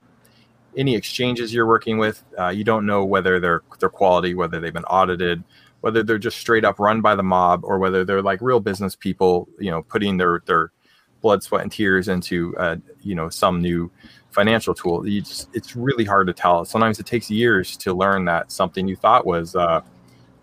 any 0.76 0.94
exchanges 0.94 1.54
you're 1.54 1.66
working 1.66 1.98
with. 1.98 2.22
Uh, 2.38 2.48
you 2.48 2.64
don't 2.64 2.86
know 2.86 3.04
whether 3.04 3.40
they're 3.40 3.62
their 3.80 3.88
quality, 3.88 4.34
whether 4.34 4.60
they've 4.60 4.72
been 4.72 4.84
audited, 4.84 5.42
whether 5.80 6.02
they're 6.02 6.18
just 6.18 6.38
straight 6.38 6.64
up 6.64 6.78
run 6.78 7.00
by 7.00 7.14
the 7.14 7.22
mob, 7.22 7.64
or 7.64 7.78
whether 7.78 8.04
they're 8.04 8.22
like 8.22 8.40
real 8.40 8.60
business 8.60 8.96
people, 8.96 9.48
you 9.58 9.70
know, 9.70 9.82
putting 9.82 10.16
their 10.16 10.42
their 10.46 10.72
blood, 11.20 11.42
sweat, 11.42 11.62
and 11.62 11.72
tears 11.72 12.08
into 12.08 12.56
uh, 12.58 12.76
you 13.02 13.14
know 13.14 13.28
some 13.28 13.60
new 13.60 13.90
financial 14.34 14.74
tool. 14.74 15.04
Just, 15.04 15.48
it's 15.54 15.76
really 15.76 16.04
hard 16.04 16.26
to 16.26 16.32
tell. 16.32 16.64
Sometimes 16.64 16.98
it 16.98 17.06
takes 17.06 17.30
years 17.30 17.76
to 17.78 17.94
learn 17.94 18.24
that 18.26 18.50
something 18.50 18.86
you 18.88 18.96
thought 18.96 19.24
was 19.24 19.54
uh, 19.56 19.80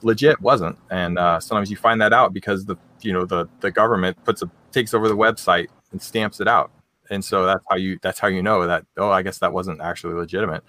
legit 0.01 0.39
wasn't, 0.41 0.77
and 0.89 1.19
uh, 1.19 1.39
sometimes 1.39 1.69
you 1.69 1.77
find 1.77 2.01
that 2.01 2.13
out 2.13 2.33
because 2.33 2.65
the 2.65 2.77
you 3.01 3.13
know 3.13 3.25
the 3.25 3.47
the 3.59 3.71
government 3.71 4.17
puts 4.23 4.41
a 4.41 4.49
takes 4.71 4.93
over 4.93 5.07
the 5.07 5.17
website 5.17 5.67
and 5.91 6.01
stamps 6.01 6.39
it 6.39 6.47
out 6.47 6.71
and 7.11 7.23
so 7.23 7.45
that's 7.45 7.63
how 7.69 7.75
you 7.75 7.99
that's 8.01 8.17
how 8.17 8.27
you 8.27 8.41
know 8.41 8.65
that 8.65 8.85
oh 8.97 9.11
i 9.11 9.21
guess 9.21 9.37
that 9.37 9.53
wasn't 9.53 9.79
actually 9.81 10.13
legitimate 10.13 10.63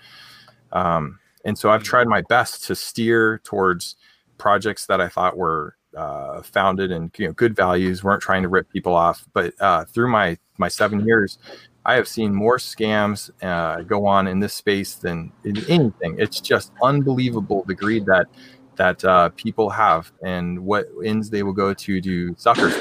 um, 0.72 1.18
and 1.44 1.56
so 1.56 1.70
i've 1.70 1.82
tried 1.82 2.06
my 2.06 2.20
best 2.28 2.64
to 2.64 2.74
steer 2.74 3.40
towards 3.44 3.96
projects 4.36 4.86
that 4.86 5.00
i 5.00 5.08
thought 5.08 5.36
were 5.36 5.76
uh, 5.96 6.42
founded 6.42 6.90
in 6.90 7.10
you 7.16 7.26
know 7.26 7.32
good 7.34 7.54
values 7.54 8.02
weren't 8.02 8.22
trying 8.22 8.42
to 8.42 8.48
rip 8.48 8.68
people 8.70 8.94
off 8.94 9.24
but 9.32 9.54
uh, 9.60 9.84
through 9.86 10.08
my 10.08 10.36
my 10.58 10.68
seven 10.68 11.06
years 11.06 11.38
i 11.84 11.94
have 11.94 12.08
seen 12.08 12.34
more 12.34 12.58
scams 12.58 13.30
uh, 13.42 13.82
go 13.82 14.06
on 14.06 14.26
in 14.26 14.40
this 14.40 14.54
space 14.54 14.94
than 14.94 15.32
in 15.44 15.56
anything 15.68 16.14
it's 16.18 16.40
just 16.40 16.72
unbelievable 16.82 17.64
the 17.66 17.74
greed 17.74 18.06
that 18.06 18.26
that 18.76 19.04
uh, 19.04 19.28
people 19.30 19.70
have 19.70 20.12
and 20.22 20.58
what 20.58 20.88
ends 21.04 21.30
they 21.30 21.42
will 21.42 21.52
go 21.52 21.74
to 21.74 22.00
do 22.00 22.34
suckers. 22.38 22.74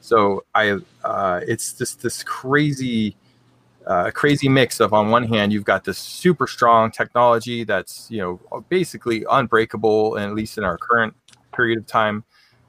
So 0.00 0.44
I, 0.54 0.78
uh, 1.04 1.40
it's 1.46 1.72
just 1.72 2.02
this 2.02 2.22
crazy, 2.22 3.16
uh, 3.86 4.10
crazy 4.12 4.48
mix 4.48 4.80
of 4.80 4.92
on 4.92 5.10
one 5.10 5.24
hand 5.24 5.52
you've 5.52 5.64
got 5.64 5.84
this 5.84 5.98
super 5.98 6.46
strong 6.46 6.90
technology 6.90 7.64
that's 7.64 8.10
you 8.10 8.18
know 8.18 8.62
basically 8.68 9.24
unbreakable, 9.30 10.16
and 10.16 10.26
at 10.26 10.34
least 10.34 10.58
in 10.58 10.64
our 10.64 10.78
current 10.78 11.14
period 11.52 11.78
of 11.78 11.86
time, 11.86 12.24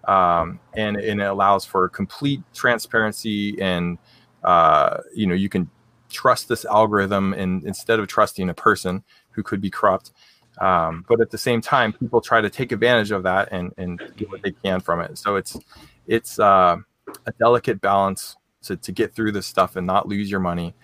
um, 0.08 0.60
and 0.75 0.98
and 0.98 1.22
it 1.22 1.25
allows 1.25 1.65
for 1.65 1.88
complete 1.89 2.41
transparency 2.53 3.62
and 3.62 3.98
uh, 4.43 4.98
you 5.13 5.27
know 5.27 5.36
you 5.36 5.50
can 5.50 5.69
trust 6.10 6.48
this 6.48 6.65
algorithm 6.65 7.34
and 7.34 7.63
instead 7.63 8.00
of 8.00 8.08
trusting 8.08 8.50
a 8.50 8.53
person 8.53 9.03
who 9.31 9.43
could 9.43 9.62
be 9.62 9.69
corrupt 9.69 10.12
um, 10.60 11.05
but 11.08 11.22
at 11.22 11.31
the 11.31 11.38
same 11.38 11.62
time, 11.62 11.93
people 11.93 12.19
try 12.22 12.41
to 12.41 12.50
take 12.50 12.72
advantage 12.72 13.12
of 13.12 13.24
that 13.24 13.50
and, 13.51 13.74
and 13.77 14.00
get 14.17 14.29
what 14.29 14.41
they 14.41 14.51
can 14.51 14.81
from 14.81 15.00
it. 15.01 15.17
So 15.17 15.36
it's 15.38 15.58
it's 16.05 16.39
uh, 16.39 16.77
a 17.25 17.31
delicate 17.39 17.79
balance 17.79 18.36
to, 18.63 18.75
to 18.75 18.91
get 18.91 19.13
through 19.13 19.31
this 19.31 19.48
stuff 19.48 19.77
and 19.77 19.88
not 19.88 20.08
lose 20.08 20.29
your 20.29 20.41
money. 20.41 20.75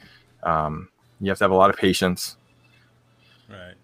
Um, 0.43 0.89
you 1.19 1.29
have 1.29 1.38
to 1.39 1.43
have 1.43 1.51
a 1.51 1.55
lot 1.55 1.69
of 1.69 1.75
patience. 1.75 2.38
Right. 3.50 3.75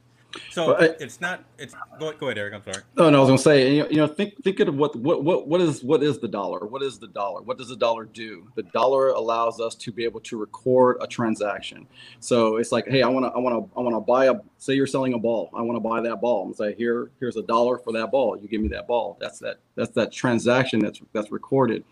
So 0.51 0.75
I, 0.75 0.95
it's 0.99 1.21
not. 1.21 1.43
It's 1.57 1.75
go, 1.99 2.11
go 2.13 2.27
ahead, 2.27 2.37
Eric. 2.37 2.53
I'm 2.53 2.63
sorry. 2.63 2.83
No, 2.97 3.09
no. 3.09 3.17
I 3.17 3.21
was 3.21 3.29
going 3.29 3.37
to 3.37 3.43
say, 3.43 3.75
you 3.75 3.97
know, 3.97 4.07
think 4.07 4.41
think 4.43 4.59
of 4.59 4.73
what 4.75 4.95
what 4.95 5.23
what 5.23 5.47
what 5.47 5.61
is 5.61 5.83
what 5.83 6.03
is 6.03 6.19
the 6.19 6.27
dollar? 6.27 6.65
What 6.65 6.81
is 6.83 6.99
the 6.99 7.07
dollar? 7.07 7.41
What 7.41 7.57
does 7.57 7.69
the 7.69 7.75
dollar 7.75 8.05
do? 8.05 8.47
The 8.55 8.63
dollar 8.63 9.09
allows 9.09 9.59
us 9.59 9.75
to 9.75 9.91
be 9.91 10.03
able 10.03 10.19
to 10.21 10.37
record 10.37 10.97
a 11.01 11.07
transaction. 11.07 11.87
So 12.19 12.57
it's 12.57 12.71
like, 12.71 12.87
hey, 12.87 13.01
I 13.01 13.07
want 13.07 13.25
to 13.25 13.31
I 13.31 13.39
want 13.39 13.55
to 13.55 13.79
I 13.79 13.81
want 13.81 13.95
to 13.95 13.99
buy 13.99 14.25
a. 14.27 14.35
Say 14.57 14.75
you're 14.75 14.87
selling 14.87 15.13
a 15.13 15.19
ball. 15.19 15.49
I 15.53 15.61
want 15.61 15.75
to 15.75 15.79
buy 15.81 16.01
that 16.01 16.21
ball. 16.21 16.45
And 16.45 16.55
say, 16.55 16.75
here 16.75 17.11
here's 17.19 17.35
a 17.35 17.43
dollar 17.43 17.77
for 17.77 17.91
that 17.93 18.11
ball. 18.11 18.37
You 18.37 18.47
give 18.47 18.61
me 18.61 18.67
that 18.69 18.87
ball. 18.87 19.17
That's 19.19 19.39
that 19.39 19.57
that's 19.75 19.91
that 19.91 20.11
transaction 20.11 20.79
that's 20.79 21.01
that's 21.13 21.31
recorded. 21.31 21.83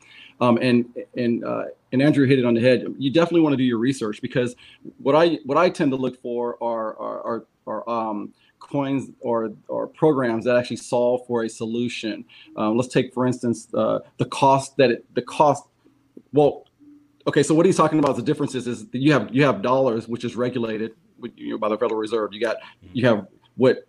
Um, 0.41 0.57
and 0.61 0.85
and 1.17 1.43
uh, 1.43 1.65
and 1.91 2.01
Andrew 2.01 2.25
hit 2.25 2.39
it 2.39 2.45
on 2.45 2.53
the 2.53 2.61
head. 2.61 2.85
You 2.97 3.11
definitely 3.11 3.41
want 3.41 3.53
to 3.53 3.57
do 3.57 3.63
your 3.63 3.77
research 3.77 4.21
because 4.21 4.55
what 4.97 5.15
I 5.15 5.39
what 5.45 5.57
I 5.57 5.69
tend 5.69 5.91
to 5.91 5.97
look 5.97 6.21
for 6.21 6.61
are 6.61 6.97
are, 6.99 7.21
are 7.21 7.45
or 7.65 7.89
um, 7.89 8.33
coins 8.59 9.11
or 9.19 9.51
or 9.67 9.87
programs 9.87 10.45
that 10.45 10.55
actually 10.55 10.77
solve 10.77 11.25
for 11.27 11.43
a 11.43 11.49
solution. 11.49 12.25
Um, 12.55 12.77
let's 12.77 12.89
take 12.93 13.13
for 13.13 13.25
instance 13.25 13.67
uh, 13.73 13.99
the 14.17 14.25
cost 14.25 14.77
that 14.77 14.91
it, 14.91 15.15
the 15.15 15.21
cost. 15.21 15.63
Well, 16.33 16.65
okay, 17.27 17.43
so 17.43 17.53
what 17.53 17.65
he's 17.65 17.77
talking 17.77 17.99
about 17.99 18.15
the 18.15 18.21
differences 18.21 18.67
is 18.67 18.87
that 18.87 18.99
you 18.99 19.13
have 19.13 19.33
you 19.33 19.43
have 19.43 19.61
dollars 19.61 20.07
which 20.07 20.23
is 20.23 20.35
regulated 20.35 20.91
you 21.35 21.51
know, 21.51 21.57
by 21.57 21.69
the 21.69 21.77
Federal 21.77 21.99
Reserve. 21.99 22.33
You 22.33 22.41
got 22.41 22.57
you 22.93 23.05
have 23.05 23.27
what 23.55 23.87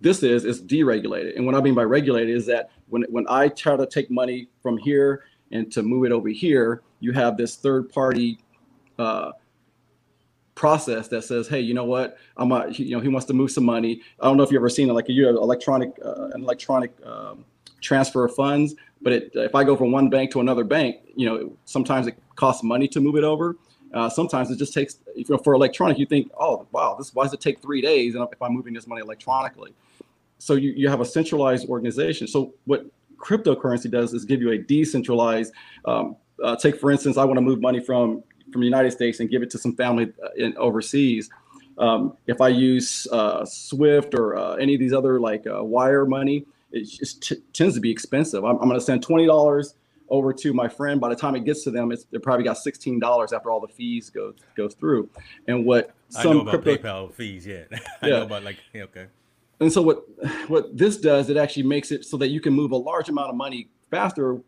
this 0.00 0.22
is 0.22 0.44
is 0.44 0.62
deregulated, 0.62 1.36
and 1.36 1.44
what 1.44 1.54
I 1.54 1.60
mean 1.60 1.74
by 1.74 1.84
regulated 1.84 2.34
is 2.34 2.46
that 2.46 2.70
when 2.88 3.04
when 3.10 3.26
I 3.28 3.48
try 3.48 3.76
to 3.76 3.86
take 3.86 4.10
money 4.10 4.48
from 4.62 4.78
here 4.78 5.24
and 5.52 5.70
to 5.72 5.82
move 5.82 6.04
it 6.04 6.12
over 6.12 6.28
here, 6.28 6.82
you 7.00 7.12
have 7.12 7.36
this 7.36 7.56
third 7.56 7.88
party. 7.90 8.38
Uh, 8.98 9.32
process 10.58 11.06
that 11.06 11.22
says, 11.22 11.46
hey, 11.46 11.60
you 11.60 11.72
know 11.72 11.84
what? 11.84 12.18
I'm 12.36 12.50
a, 12.50 12.68
you 12.70 12.90
know, 12.90 13.00
he 13.00 13.06
wants 13.06 13.26
to 13.28 13.32
move 13.32 13.52
some 13.52 13.64
money. 13.64 14.02
I 14.18 14.26
don't 14.26 14.36
know 14.36 14.42
if 14.42 14.50
you 14.50 14.56
have 14.56 14.62
ever 14.62 14.68
seen 14.68 14.90
it, 14.90 14.92
like 14.92 15.08
you 15.08 15.24
have 15.24 15.36
electronic, 15.36 15.92
uh, 16.04 16.30
an 16.34 16.42
electronic 16.42 16.92
um, 17.06 17.44
transfer 17.80 18.24
of 18.24 18.34
funds. 18.34 18.74
But 19.00 19.12
it, 19.12 19.30
if 19.34 19.54
I 19.54 19.62
go 19.62 19.76
from 19.76 19.92
one 19.92 20.10
bank 20.10 20.32
to 20.32 20.40
another 20.40 20.64
bank, 20.64 20.96
you 21.14 21.26
know, 21.26 21.56
sometimes 21.64 22.08
it 22.08 22.18
costs 22.34 22.64
money 22.64 22.88
to 22.88 23.00
move 23.00 23.14
it 23.14 23.22
over. 23.22 23.56
Uh, 23.94 24.10
sometimes 24.10 24.50
it 24.50 24.56
just 24.56 24.74
takes, 24.74 24.98
you're 25.14 25.38
for 25.38 25.54
electronic, 25.54 25.96
you 25.96 26.06
think, 26.06 26.28
oh, 26.38 26.66
wow, 26.72 26.96
this 26.98 27.14
why 27.14 27.22
does 27.22 27.32
it 27.32 27.40
take 27.40 27.62
three 27.62 27.80
days? 27.80 28.16
And 28.16 28.28
if 28.30 28.42
I'm 28.42 28.52
moving 28.52 28.74
this 28.74 28.88
money 28.88 29.00
electronically, 29.00 29.72
so 30.38 30.54
you, 30.54 30.72
you 30.72 30.88
have 30.88 31.00
a 31.00 31.04
centralized 31.04 31.68
organization. 31.68 32.26
So 32.26 32.52
what 32.64 32.84
cryptocurrency 33.18 33.90
does 33.90 34.14
is 34.14 34.24
give 34.24 34.40
you 34.40 34.52
a 34.52 34.58
decentralized. 34.58 35.52
Um, 35.84 36.16
uh, 36.42 36.56
take 36.56 36.78
for 36.78 36.90
instance, 36.90 37.16
I 37.16 37.24
want 37.24 37.36
to 37.36 37.42
move 37.42 37.60
money 37.60 37.80
from 37.80 38.22
from 38.52 38.60
the 38.62 38.66
United 38.66 38.92
States 38.92 39.20
and 39.20 39.28
give 39.28 39.42
it 39.42 39.50
to 39.50 39.58
some 39.58 39.74
family 39.74 40.12
uh, 40.22 40.28
in 40.36 40.56
overseas. 40.56 41.28
Um, 41.76 42.16
if 42.26 42.40
I 42.40 42.48
use 42.48 43.06
uh, 43.12 43.44
Swift 43.44 44.14
or 44.14 44.36
uh, 44.36 44.54
any 44.54 44.74
of 44.74 44.80
these 44.80 44.92
other 44.92 45.20
like 45.20 45.46
uh, 45.46 45.62
wire 45.62 46.06
money, 46.06 46.44
it 46.72 46.84
just 46.84 47.22
t- 47.22 47.42
tends 47.52 47.74
to 47.74 47.80
be 47.80 47.90
expensive. 47.90 48.44
I'm, 48.44 48.56
I'm 48.56 48.68
going 48.68 48.80
to 48.80 48.84
send 48.84 49.02
twenty 49.02 49.26
dollars 49.26 49.74
over 50.08 50.32
to 50.32 50.52
my 50.52 50.68
friend. 50.68 51.00
By 51.00 51.08
the 51.10 51.16
time 51.16 51.34
it 51.36 51.44
gets 51.44 51.64
to 51.64 51.70
them, 51.70 51.92
it's 51.92 52.04
they 52.04 52.18
probably 52.18 52.44
got 52.44 52.58
sixteen 52.58 52.98
dollars 52.98 53.32
after 53.32 53.50
all 53.50 53.60
the 53.60 53.68
fees 53.68 54.10
go 54.10 54.34
go 54.56 54.68
through. 54.68 55.08
And 55.46 55.64
what 55.64 55.94
some 56.08 56.30
I 56.30 56.34
know 56.34 56.40
about 56.40 56.62
crypto, 56.62 56.88
PayPal 56.88 57.14
fees 57.14 57.46
yeah. 57.46 57.64
I 58.02 58.08
yeah. 58.08 58.08
know 58.10 58.22
about 58.22 58.42
like 58.42 58.56
okay. 58.74 59.06
And 59.60 59.72
so 59.72 59.82
what 59.82 60.04
what 60.48 60.76
this 60.76 60.96
does, 60.98 61.30
it 61.30 61.36
actually 61.36 61.64
makes 61.64 61.90
it 61.90 62.04
so 62.04 62.16
that 62.18 62.28
you 62.28 62.40
can 62.40 62.52
move 62.52 62.72
a 62.72 62.76
large 62.76 63.08
amount 63.08 63.30
of 63.30 63.36
money 63.36 63.68
faster. 63.90 64.40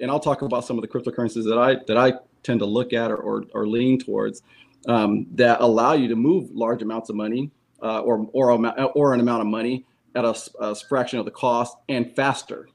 And 0.00 0.10
I'll 0.10 0.20
talk 0.20 0.42
about 0.42 0.64
some 0.64 0.76
of 0.78 0.82
the 0.82 0.88
cryptocurrencies 0.88 1.44
that 1.44 1.58
I 1.58 1.76
that 1.86 1.96
I 1.96 2.14
tend 2.42 2.60
to 2.60 2.66
look 2.66 2.92
at 2.92 3.10
or, 3.10 3.16
or, 3.16 3.44
or 3.54 3.66
lean 3.66 3.98
towards 3.98 4.42
um, 4.86 5.26
that 5.32 5.60
allow 5.60 5.94
you 5.94 6.08
to 6.08 6.16
move 6.16 6.50
large 6.52 6.80
amounts 6.80 7.10
of 7.10 7.16
money 7.16 7.50
uh, 7.82 8.00
or, 8.00 8.28
or, 8.32 8.52
or 8.94 9.14
an 9.14 9.20
amount 9.20 9.40
of 9.40 9.46
money 9.48 9.84
at 10.14 10.24
a, 10.24 10.34
a, 10.60 10.74
fraction 10.74 11.18
of 11.18 11.24
the 11.24 11.30
cost 11.30 11.76
and 11.88 12.14
faster. 12.14 12.68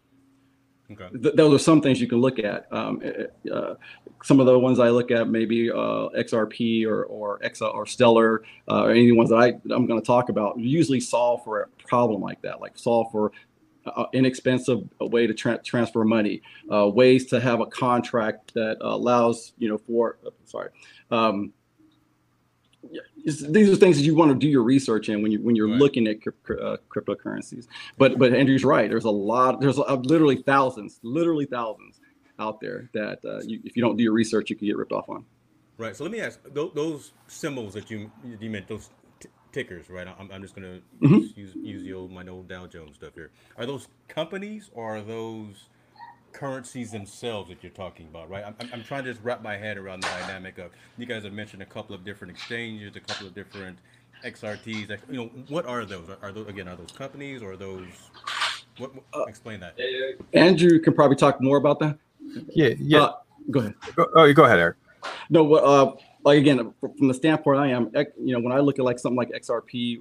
Okay. 0.91 1.07
Th- 1.21 1.35
those 1.35 1.53
are 1.53 1.63
some 1.63 1.81
things 1.81 2.01
you 2.01 2.07
can 2.07 2.19
look 2.19 2.39
at. 2.39 2.71
Um, 2.71 3.01
eh, 3.03 3.23
eh, 3.45 3.49
uh, 3.49 3.75
some 4.23 4.39
of 4.39 4.45
the 4.45 4.57
ones 4.57 4.79
I 4.79 4.89
look 4.89 5.11
at, 5.11 5.29
maybe 5.29 5.69
uh, 5.69 6.09
XRP 6.17 6.85
or 6.85 7.05
or 7.05 7.39
Exa 7.39 7.73
or 7.73 7.85
Stellar, 7.85 8.43
uh, 8.69 8.83
or 8.83 8.91
any 8.91 9.11
ones 9.11 9.29
that 9.29 9.37
I 9.37 9.47
I'm 9.73 9.85
going 9.85 9.99
to 9.99 10.05
talk 10.05 10.29
about, 10.29 10.59
usually 10.59 10.99
solve 10.99 11.43
for 11.43 11.61
a 11.61 11.67
problem 11.87 12.21
like 12.21 12.41
that, 12.41 12.61
like 12.61 12.77
solve 12.77 13.11
for 13.11 13.31
uh, 13.85 14.05
inexpensive 14.13 14.87
way 14.99 15.27
to 15.27 15.33
tra- 15.33 15.61
transfer 15.63 16.03
money, 16.03 16.41
uh, 16.71 16.87
ways 16.87 17.25
to 17.27 17.39
have 17.39 17.59
a 17.61 17.65
contract 17.65 18.53
that 18.53 18.77
allows 18.81 19.53
you 19.57 19.69
know 19.69 19.77
for 19.77 20.17
sorry. 20.45 20.69
Um, 21.09 21.53
these 23.23 23.69
are 23.69 23.75
things 23.75 23.97
that 23.97 24.03
you 24.03 24.15
want 24.15 24.31
to 24.31 24.35
do 24.35 24.47
your 24.47 24.63
research 24.63 25.09
in 25.09 25.21
when 25.21 25.31
you 25.31 25.41
when 25.41 25.55
you're 25.55 25.69
right. 25.69 25.77
looking 25.79 26.07
at 26.07 26.17
uh, 26.25 26.77
cryptocurrencies. 26.89 27.67
But 27.97 28.17
but 28.17 28.33
Andrew's 28.33 28.63
right. 28.63 28.89
There's 28.89 29.05
a 29.05 29.11
lot. 29.11 29.61
There's 29.61 29.77
a, 29.77 29.95
literally 29.95 30.37
thousands, 30.37 30.99
literally 31.03 31.45
thousands 31.45 31.99
out 32.39 32.59
there 32.59 32.89
that 32.93 33.19
uh, 33.23 33.41
you, 33.43 33.59
if 33.63 33.75
you 33.75 33.83
don't 33.83 33.97
do 33.97 34.03
your 34.03 34.13
research, 34.13 34.49
you 34.49 34.55
can 34.55 34.67
get 34.67 34.77
ripped 34.77 34.91
off 34.91 35.09
on. 35.09 35.25
Right. 35.77 35.95
So 35.95 36.03
let 36.03 36.11
me 36.11 36.19
ask 36.19 36.39
those, 36.53 36.71
those 36.73 37.11
symbols 37.27 37.73
that 37.73 37.89
you 37.89 38.11
you 38.39 38.49
meant 38.49 38.67
those 38.67 38.89
t- 39.19 39.29
tickers, 39.51 39.89
right? 39.89 40.07
I'm, 40.07 40.31
I'm 40.31 40.41
just 40.41 40.55
gonna 40.55 40.79
mm-hmm. 41.01 41.39
use, 41.39 41.55
use 41.55 41.83
the 41.83 41.93
old 41.93 42.11
my 42.11 42.25
old 42.27 42.47
Dow 42.47 42.67
Jones 42.67 42.95
stuff 42.95 43.13
here. 43.15 43.31
Are 43.57 43.65
those 43.65 43.87
companies 44.07 44.69
or 44.73 44.97
are 44.97 45.01
those 45.01 45.69
currencies 46.33 46.91
themselves 46.91 47.49
that 47.49 47.63
you're 47.63 47.71
talking 47.71 48.07
about, 48.07 48.29
right? 48.29 48.43
I'm, 48.45 48.55
I'm 48.73 48.83
trying 48.83 49.03
to 49.05 49.11
just 49.11 49.23
wrap 49.23 49.41
my 49.41 49.57
head 49.57 49.77
around 49.77 50.03
the 50.03 50.07
dynamic 50.07 50.57
of 50.57 50.71
you 50.97 51.05
guys 51.05 51.23
have 51.23 51.33
mentioned 51.33 51.61
a 51.61 51.65
couple 51.65 51.95
of 51.95 52.03
different 52.03 52.31
exchanges, 52.31 52.95
a 52.95 52.99
couple 52.99 53.27
of 53.27 53.35
different 53.35 53.77
XRTs. 54.23 54.97
You 55.09 55.17
know, 55.17 55.25
what 55.49 55.65
are 55.65 55.85
those? 55.85 56.09
Are 56.21 56.31
those 56.31 56.47
again? 56.47 56.67
Are 56.67 56.75
those 56.75 56.91
companies 56.91 57.41
or 57.41 57.53
are 57.53 57.57
those? 57.57 57.87
What, 58.77 58.95
what 58.95 59.03
uh, 59.13 59.23
explain 59.25 59.59
that? 59.59 59.77
Andrew 60.33 60.79
can 60.79 60.93
probably 60.93 61.17
talk 61.17 61.41
more 61.41 61.57
about 61.57 61.79
that. 61.79 61.97
Yeah, 62.49 62.73
yeah. 62.79 62.99
Uh, 62.99 63.13
go 63.49 63.59
ahead. 63.59 63.73
Go, 63.95 64.07
oh, 64.15 64.33
go 64.33 64.45
ahead, 64.45 64.59
Eric. 64.59 64.77
No, 65.29 65.53
uh, 65.55 65.95
like 66.23 66.37
again, 66.37 66.73
from 66.79 67.07
the 67.07 67.13
standpoint 67.13 67.59
I 67.59 67.69
am, 67.69 67.91
you 68.19 68.33
know, 68.33 68.39
when 68.39 68.51
I 68.51 68.59
look 68.59 68.77
at 68.79 68.85
like 68.85 68.99
something 68.99 69.17
like 69.17 69.29
XRP, 69.29 69.99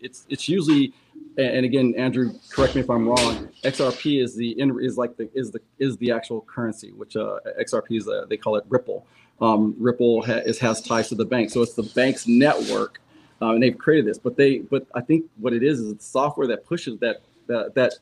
it's 0.00 0.26
it's 0.28 0.48
usually, 0.48 0.92
and 1.36 1.64
again, 1.64 1.94
Andrew, 1.96 2.32
correct 2.50 2.74
me 2.74 2.82
if 2.82 2.90
I'm 2.90 3.08
wrong. 3.08 3.48
XRP 3.64 4.22
is 4.22 4.36
the 4.36 4.52
is 4.80 4.96
like 4.96 5.16
the 5.16 5.28
is 5.34 5.50
the 5.50 5.60
is 5.78 5.96
the 5.96 6.12
actual 6.12 6.42
currency, 6.42 6.92
which 6.92 7.16
uh, 7.16 7.40
XRP 7.60 7.98
is 7.98 8.08
uh, 8.08 8.26
they 8.28 8.36
call 8.36 8.56
it 8.56 8.64
Ripple. 8.68 9.06
Um, 9.40 9.74
Ripple 9.78 10.22
ha- 10.22 10.42
is, 10.46 10.58
has 10.60 10.80
ties 10.80 11.08
to 11.08 11.14
the 11.14 11.24
bank, 11.24 11.50
so 11.50 11.62
it's 11.62 11.74
the 11.74 11.82
bank's 11.82 12.26
network, 12.26 13.00
uh, 13.42 13.50
and 13.50 13.62
they've 13.62 13.76
created 13.76 14.06
this. 14.06 14.18
But 14.18 14.36
they, 14.36 14.58
but 14.58 14.86
I 14.94 15.00
think 15.00 15.24
what 15.36 15.52
it 15.52 15.62
is 15.62 15.80
is 15.80 15.94
the 15.94 16.02
software 16.02 16.46
that 16.46 16.64
pushes 16.64 16.98
that 17.00 17.22
that 17.48 17.74
that 17.74 17.94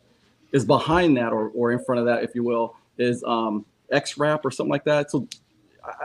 is 0.52 0.64
behind 0.64 1.16
that 1.16 1.32
or 1.32 1.50
or 1.54 1.72
in 1.72 1.82
front 1.82 2.00
of 2.00 2.06
that, 2.06 2.22
if 2.24 2.34
you 2.34 2.44
will, 2.44 2.76
is 2.98 3.24
um, 3.24 3.64
XWrap 3.92 4.40
or 4.44 4.50
something 4.50 4.70
like 4.70 4.84
that. 4.84 5.10
So 5.10 5.26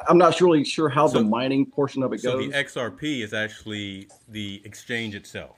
I'm 0.08 0.18
not 0.18 0.40
really 0.42 0.64
sure 0.64 0.90
how 0.90 1.08
so, 1.08 1.20
the 1.20 1.24
mining 1.24 1.66
portion 1.66 2.04
of 2.04 2.14
it 2.14 2.22
so 2.22 2.34
goes. 2.34 2.46
So 2.46 2.52
the 2.52 2.64
XRP 2.64 3.24
is 3.24 3.34
actually 3.34 4.08
the 4.28 4.62
exchange 4.66 5.16
itself. 5.16 5.58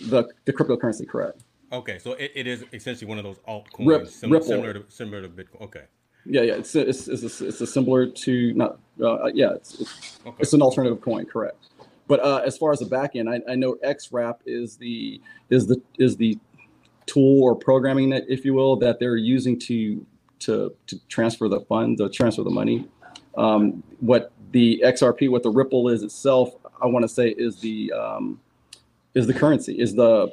The 0.00 0.24
the 0.44 0.52
cryptocurrency, 0.52 1.08
correct? 1.08 1.42
Okay, 1.72 1.98
so 1.98 2.12
it, 2.12 2.32
it 2.34 2.46
is 2.46 2.64
essentially 2.72 3.08
one 3.08 3.18
of 3.18 3.24
those 3.24 3.38
altcoins, 3.48 3.86
Rip, 3.86 4.08
similar, 4.08 4.42
similar 4.42 4.72
to 4.74 4.84
similar 4.88 5.22
to 5.22 5.28
Bitcoin. 5.28 5.62
Okay. 5.62 5.84
Yeah, 6.26 6.42
yeah, 6.42 6.54
it's 6.54 6.74
it's, 6.74 7.06
it's, 7.06 7.40
a, 7.40 7.48
it's 7.48 7.60
a 7.60 7.66
similar 7.66 8.06
to 8.06 8.54
not 8.54 8.78
uh, 9.02 9.26
yeah, 9.26 9.52
it's 9.52 9.80
it's, 9.80 10.20
okay. 10.26 10.36
it's, 10.38 10.52
an 10.52 10.62
alternative 10.62 11.00
coin, 11.00 11.26
correct? 11.26 11.66
But 12.06 12.20
uh, 12.20 12.42
as 12.44 12.56
far 12.56 12.72
as 12.72 12.78
the 12.78 12.86
back 12.86 13.16
end, 13.16 13.28
I, 13.28 13.40
I 13.48 13.54
know 13.54 13.76
XWrap 13.84 14.38
is 14.46 14.76
the 14.76 15.20
is 15.50 15.66
the 15.66 15.82
is 15.98 16.16
the 16.16 16.38
tool 17.06 17.42
or 17.42 17.54
programming 17.54 18.10
that, 18.10 18.24
if 18.28 18.44
you 18.44 18.54
will, 18.54 18.76
that 18.76 18.98
they're 18.98 19.16
using 19.16 19.58
to 19.60 20.06
to 20.40 20.74
to 20.86 20.98
transfer 21.08 21.48
the 21.48 21.60
funds, 21.60 22.00
to 22.00 22.08
transfer 22.08 22.42
the 22.42 22.50
money 22.50 22.86
um, 23.36 23.82
what 24.00 24.32
the 24.52 24.82
XRP, 24.84 25.30
what 25.30 25.42
the 25.42 25.50
Ripple 25.50 25.88
is 25.88 26.02
itself, 26.02 26.54
I 26.80 26.86
want 26.86 27.02
to 27.02 27.08
say 27.08 27.30
is 27.30 27.60
the 27.60 27.92
um, 27.92 28.40
is 29.14 29.26
the 29.26 29.34
currency, 29.34 29.78
is 29.78 29.94
the 29.94 30.32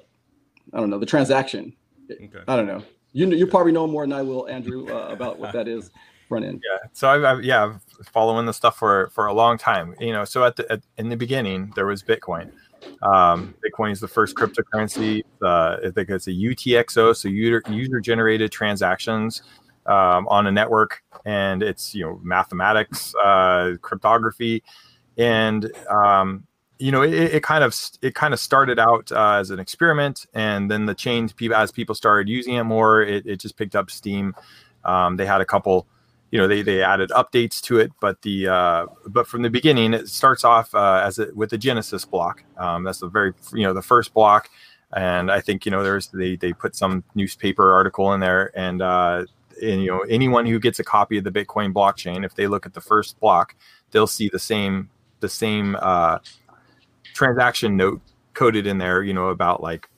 I 0.73 0.79
don't 0.79 0.89
know 0.89 0.99
the 0.99 1.05
transaction. 1.05 1.73
Okay. 2.09 2.29
I 2.47 2.55
don't 2.55 2.67
know. 2.67 2.83
You 3.13 3.27
you 3.31 3.47
probably 3.47 3.71
know 3.71 3.87
more 3.87 4.03
than 4.03 4.13
I 4.13 4.21
will, 4.21 4.47
Andrew, 4.47 4.87
uh, 4.93 5.07
about 5.07 5.39
what 5.39 5.53
that 5.53 5.67
is 5.67 5.91
front 6.27 6.45
end. 6.45 6.61
Yeah. 6.63 6.87
So 6.93 7.09
I've, 7.09 7.23
I've 7.23 7.43
yeah 7.43 7.63
I've 7.65 7.81
following 8.07 8.45
the 8.45 8.53
stuff 8.53 8.77
for 8.77 9.09
for 9.09 9.27
a 9.27 9.33
long 9.33 9.57
time. 9.57 9.95
You 9.99 10.13
know, 10.13 10.25
so 10.25 10.43
at 10.43 10.55
the 10.55 10.71
at, 10.71 10.81
in 10.97 11.09
the 11.09 11.17
beginning 11.17 11.71
there 11.75 11.85
was 11.85 12.03
Bitcoin. 12.03 12.51
Um, 13.03 13.53
Bitcoin 13.63 13.91
is 13.91 13.99
the 13.99 14.07
first 14.07 14.35
cryptocurrency. 14.35 15.23
Uh, 15.41 15.77
I 15.85 15.91
think 15.91 16.09
it's 16.09 16.27
a 16.27 16.31
UTXO, 16.31 17.15
so 17.15 17.27
user 17.27 17.61
user 17.69 17.99
generated 17.99 18.51
transactions 18.51 19.43
um, 19.85 20.27
on 20.27 20.47
a 20.47 20.51
network, 20.51 21.03
and 21.25 21.63
it's 21.63 21.93
you 21.95 22.05
know 22.05 22.19
mathematics, 22.23 23.13
uh, 23.15 23.75
cryptography, 23.81 24.63
and 25.17 25.71
um, 25.89 26.45
you 26.79 26.91
know 26.91 27.01
it, 27.01 27.13
it, 27.13 27.43
kind 27.43 27.63
of 27.63 27.75
it 28.01 28.15
kind 28.15 28.33
of 28.33 28.39
started 28.39 28.79
out 28.79 29.11
uh, 29.11 29.33
as 29.33 29.49
an 29.49 29.59
experiment, 29.59 30.25
and 30.33 30.69
then 30.69 30.85
the 30.85 30.95
change 30.95 31.35
people 31.35 31.55
as 31.55 31.71
people 31.71 31.95
started 31.95 32.29
using 32.29 32.55
it 32.55 32.63
more, 32.63 33.01
it, 33.01 33.25
it 33.25 33.39
just 33.39 33.57
picked 33.57 33.75
up 33.75 33.91
steam. 33.91 34.35
Um, 34.83 35.17
they 35.17 35.25
had 35.25 35.41
a 35.41 35.45
couple 35.45 35.87
you 36.31 36.39
know 36.39 36.47
they, 36.47 36.61
they 36.61 36.81
added 36.81 37.09
updates 37.11 37.61
to 37.61 37.77
it 37.77 37.91
but 37.99 38.21
the 38.23 38.47
uh, 38.47 38.85
but 39.07 39.27
from 39.27 39.41
the 39.41 39.49
beginning 39.49 39.93
it 39.93 40.07
starts 40.07 40.43
off 40.43 40.73
uh, 40.73 41.01
as 41.05 41.19
a, 41.19 41.27
with 41.35 41.49
the 41.49 41.57
genesis 41.57 42.05
block 42.05 42.43
um, 42.57 42.83
that's 42.83 42.99
the 42.99 43.07
very 43.07 43.33
you 43.53 43.63
know 43.63 43.73
the 43.73 43.81
first 43.81 44.13
block 44.13 44.49
and 44.95 45.31
i 45.31 45.39
think 45.39 45.65
you 45.65 45.71
know 45.71 45.83
there's 45.83 46.07
they 46.07 46.35
they 46.37 46.53
put 46.53 46.75
some 46.75 47.03
newspaper 47.15 47.73
article 47.73 48.13
in 48.13 48.19
there 48.19 48.51
and 48.57 48.81
uh, 48.81 49.25
and 49.61 49.81
you 49.81 49.91
know 49.91 50.01
anyone 50.01 50.45
who 50.45 50.59
gets 50.59 50.79
a 50.79 50.83
copy 50.83 51.17
of 51.17 51.23
the 51.23 51.31
Bitcoin 51.31 51.73
blockchain, 51.73 52.25
if 52.25 52.35
they 52.35 52.47
look 52.47 52.65
at 52.65 52.73
the 52.73 52.81
first 52.81 53.19
block, 53.19 53.55
they'll 53.91 54.07
see 54.07 54.29
the 54.29 54.39
same 54.39 54.89
the 55.19 55.29
same 55.29 55.75
uh, 55.79 56.19
transaction 57.13 57.77
note 57.77 58.01
coded 58.33 58.67
in 58.67 58.77
there. 58.77 59.03
You 59.03 59.13
know 59.13 59.27
about 59.27 59.61
like 59.61 59.89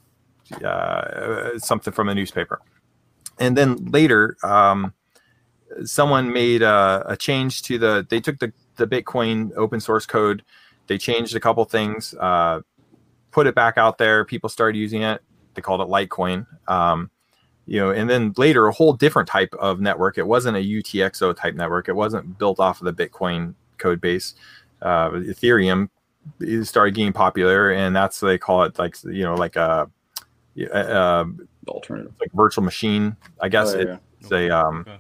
uh, 0.64 1.58
something 1.58 1.94
from 1.94 2.10
a 2.10 2.16
newspaper, 2.16 2.62
and 3.40 3.58
then 3.58 3.86
later 3.86 4.38
um, 4.44 4.94
someone 5.84 6.32
made 6.32 6.62
a, 6.62 7.04
a, 7.08 7.18
change 7.18 7.64
to 7.64 7.78
the. 7.78 8.06
They 8.10 8.20
took 8.20 8.40
the 8.40 8.54
the 8.76 8.88
Bitcoin 8.88 9.52
open 9.56 9.80
source 9.80 10.06
code, 10.06 10.44
they 10.88 10.98
changed 10.98 11.36
a 11.36 11.40
couple 11.40 11.64
things, 11.66 12.14
uh, 12.20 12.62
put 13.32 13.48
it 13.48 13.56
back 13.56 13.78
out 13.78 13.98
there. 13.98 14.26
People 14.26 14.50
started 14.50 14.78
using 14.78 15.02
it. 15.02 15.22
They 15.54 15.62
called 15.62 15.82
it 15.82 15.88
Litecoin. 15.88 16.46
Um, 16.68 17.10
you 17.66 17.80
know, 17.80 17.92
and 17.92 18.10
then 18.10 18.34
later 18.38 18.68
a 18.68 18.74
whole 18.74 18.94
different 18.94 19.28
type 19.28 19.54
of 19.60 19.80
network. 19.80 20.18
It 20.18 20.28
wasn't 20.28 20.58
a 20.58 20.60
UTXO 20.60 21.36
type 21.36 21.56
network. 21.56 21.88
It 21.88 21.96
wasn't 21.96 22.38
built 22.38 22.60
off 22.60 22.82
of 22.82 22.96
the 22.96 23.08
Bitcoin 23.08 23.54
code 23.78 24.02
base. 24.02 24.36
Uh, 24.82 25.12
Ethereum 25.12 25.90
started 26.64 26.94
getting 26.94 27.14
popular, 27.14 27.72
and 27.72 27.96
that's 27.96 28.20
they 28.20 28.38
call 28.38 28.64
it 28.64 28.78
like 28.78 28.98
you 29.04 29.24
know 29.24 29.36
like 29.36 29.56
a, 29.56 29.90
a, 30.58 30.66
a 30.66 31.26
alternative 31.68 32.14
like 32.20 32.32
virtual 32.34 32.64
machine. 32.64 33.16
I 33.40 33.48
guess 33.50 33.74
oh, 33.74 33.80
yeah, 33.80 33.98
it's 34.20 34.32
yeah. 34.32 34.38
a 34.38 34.50
um, 34.50 34.82
okay. 34.82 34.98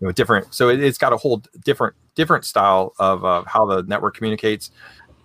you 0.00 0.06
know 0.08 0.12
different. 0.12 0.52
So 0.52 0.68
it, 0.68 0.80
has 0.80 0.98
got 0.98 1.12
a 1.12 1.16
whole 1.16 1.42
different 1.64 1.94
different 2.16 2.44
style 2.44 2.92
of 2.98 3.24
uh, 3.24 3.44
how 3.46 3.66
the 3.66 3.82
network 3.82 4.16
communicates. 4.16 4.70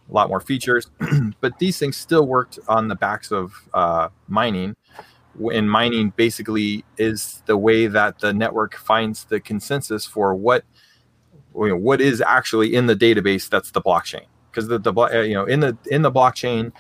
A 0.10 0.13
lot 0.13 0.30
more 0.30 0.39
features, 0.39 0.89
but 1.41 1.60
these 1.60 1.78
things 1.78 1.97
still 1.97 2.26
worked 2.26 2.60
on 2.69 2.88
the 2.88 2.95
backs 2.95 3.30
of 3.32 3.54
uh, 3.73 4.08
mining 4.30 4.73
and 5.54 5.69
mining 5.69 6.12
basically 6.15 6.84
is 6.97 7.43
the 7.45 7.58
way 7.58 7.88
that 7.88 8.19
the 8.19 8.34
network 8.34 8.76
finds 8.76 9.26
the 9.26 9.39
consensus 9.39 10.06
for 10.06 10.36
what 10.36 10.63
you 11.56 11.69
know, 11.69 11.78
what 11.78 12.02
is 12.02 12.21
actually 12.21 12.76
in 12.76 12.86
the 12.86 12.95
database 12.95 13.50
that's 13.50 13.71
the 13.71 13.82
blockchain. 13.82 14.26
Because 14.52 14.67
the, 14.67 14.80
the 14.80 14.93
uh, 14.93 15.21
you 15.21 15.34
know 15.36 15.45
in 15.45 15.60
the 15.60 15.78
in 15.91 16.02
the 16.02 16.12
blockchain 16.12 16.71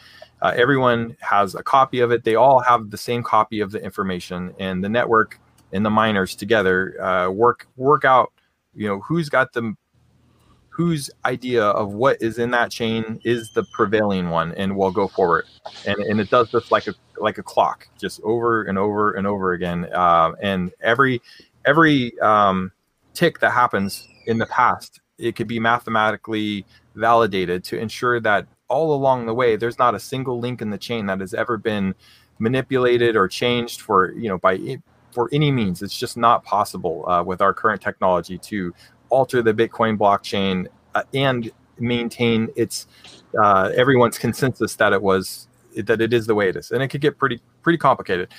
uh, 0.41 0.53
everyone 0.55 1.15
has 1.19 1.55
a 1.55 1.63
copy 1.63 1.99
of 1.99 2.11
it. 2.11 2.23
They 2.23 2.35
all 2.35 2.59
have 2.59 2.89
the 2.89 2.97
same 2.97 3.23
copy 3.23 3.59
of 3.59 3.71
the 3.71 3.83
information 3.83 4.53
and 4.59 4.83
the 4.83 4.89
network 4.89 5.39
and 5.73 5.85
the 5.85 5.89
miners 5.89 6.35
together 6.35 7.01
uh, 7.01 7.29
work 7.29 7.67
work 7.75 8.05
out 8.05 8.31
you 8.73 8.87
know 8.87 8.99
who's 9.01 9.29
got 9.29 9.53
the 9.53 9.73
whose 10.77 11.09
idea 11.25 11.63
of 11.63 11.93
what 11.93 12.21
is 12.21 12.37
in 12.37 12.51
that 12.51 12.69
chain 12.69 13.19
is 13.23 13.49
the 13.49 13.63
prevailing 13.63 14.29
one 14.29 14.53
and 14.53 14.77
will 14.77 14.91
go 14.91 15.07
forward. 15.07 15.43
And, 15.87 15.97
and 15.97 16.19
it 16.19 16.29
does 16.29 16.51
this 16.51 16.71
like 16.71 16.85
a 16.85 16.93
like 17.17 17.39
a 17.39 17.43
clock 17.43 17.87
just 17.99 18.21
over 18.21 18.65
and 18.65 18.77
over 18.77 19.13
and 19.13 19.25
over 19.25 19.53
again. 19.53 19.89
Uh, 19.91 20.33
and 20.39 20.71
every 20.79 21.19
every 21.65 22.17
um, 22.19 22.71
tick 23.15 23.39
that 23.39 23.53
happens 23.53 24.07
in 24.27 24.37
the 24.37 24.45
past 24.45 25.01
it 25.17 25.35
could 25.35 25.47
be 25.47 25.59
mathematically 25.59 26.63
validated 26.93 27.63
to 27.63 27.79
ensure 27.79 28.19
that 28.19 28.45
all 28.67 28.93
along 28.93 29.25
the 29.25 29.33
way 29.33 29.55
there's 29.55 29.79
not 29.79 29.95
a 29.95 29.99
single 29.99 30.39
link 30.39 30.61
in 30.61 30.69
the 30.69 30.77
chain 30.77 31.07
that 31.07 31.19
has 31.19 31.33
ever 31.33 31.57
been 31.57 31.95
manipulated 32.37 33.15
or 33.15 33.27
changed 33.27 33.81
for 33.81 34.11
you 34.11 34.29
know 34.29 34.37
by 34.37 34.77
for 35.17 35.27
any 35.33 35.51
means. 35.51 35.81
It's 35.81 35.97
just 35.97 36.15
not 36.15 36.43
possible 36.43 37.09
uh, 37.09 37.23
with 37.23 37.41
our 37.41 37.51
current 37.51 37.81
technology 37.81 38.37
to 38.37 38.71
alter 39.09 39.41
the 39.41 39.53
Bitcoin 39.53 39.97
blockchain 39.97 40.67
uh, 40.95 41.03
and 41.13 41.51
maintain 41.79 42.49
its 42.55 42.87
uh, 43.41 43.71
everyone's 43.75 44.17
consensus 44.17 44.75
that 44.75 44.93
it 44.93 45.01
was 45.01 45.47
that 45.75 46.01
it 46.01 46.13
is 46.13 46.25
the 46.25 46.35
way 46.35 46.49
it 46.49 46.55
is, 46.55 46.71
and 46.71 46.81
it 46.81 46.87
could 46.87 47.01
get 47.01 47.17
pretty 47.17 47.39
pretty 47.61 47.77
complicated. 47.77 48.29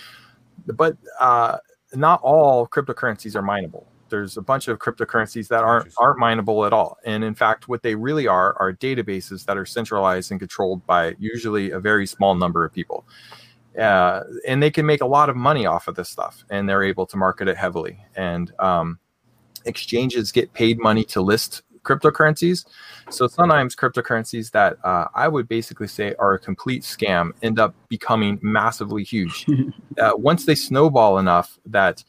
But 0.67 0.97
uh, 1.21 1.59
not 1.95 2.21
all 2.23 2.67
cryptocurrencies 2.67 3.35
are 3.35 3.43
mineable. 3.43 3.87
There's 4.11 4.37
a 4.37 4.43
bunch 4.43 4.69
of 4.69 4.79
cryptocurrencies 4.79 5.49
that 5.49 5.63
aren't 5.63 5.93
aren't 5.99 6.19
mineable 6.19 6.65
at 6.65 6.73
all. 6.73 6.99
And 7.05 7.23
in 7.23 7.35
fact, 7.35 7.69
what 7.69 7.83
they 7.83 7.95
really 7.95 8.27
are 8.27 8.57
are 8.59 8.73
databases 8.73 9.45
that 9.45 9.57
are 9.57 9.67
centralized 9.67 10.31
and 10.31 10.41
controlled 10.41 10.87
by 10.87 11.15
usually 11.19 11.71
a 11.71 11.81
very 11.81 12.07
small 12.07 12.35
number 12.35 12.65
of 12.65 12.73
people. 12.73 13.07
Uh, 13.79 14.25
and 14.47 14.61
they 14.63 14.71
can 14.71 14.85
make 14.85 15.03
a 15.03 15.07
lot 15.07 15.29
of 15.29 15.37
money 15.37 15.65
off 15.67 15.87
of 15.87 15.95
this 15.95 16.09
stuff, 16.09 16.45
and 16.51 16.69
they're 16.69 16.83
able 16.83 17.07
to 17.07 17.17
market 17.17 17.47
it 17.49 17.57
heavily. 17.57 17.99
And 18.17 18.53
um, 18.59 18.99
exchanges 19.69 20.33
get 20.33 20.53
paid 20.53 20.79
money 20.79 21.05
to 21.05 21.21
list 21.21 21.63
cryptocurrencies. 21.83 22.67
So 23.11 23.27
sometimes 23.27 23.75
cryptocurrencies 23.75 24.51
that 24.53 24.77
uh, 24.85 25.07
I 25.15 25.29
would 25.29 25.49
basically 25.49 25.89
say 25.89 26.15
are 26.19 26.35
a 26.35 26.39
complete 26.39 26.83
scam 26.83 27.31
end 27.43 27.59
up 27.59 27.75
becoming 27.89 28.39
massively 28.43 29.05
huge. 29.05 29.47
uh, 29.99 30.13
once 30.17 30.45
they 30.45 30.55
snowball 30.55 31.19
enough 31.19 31.59
that 31.67 32.05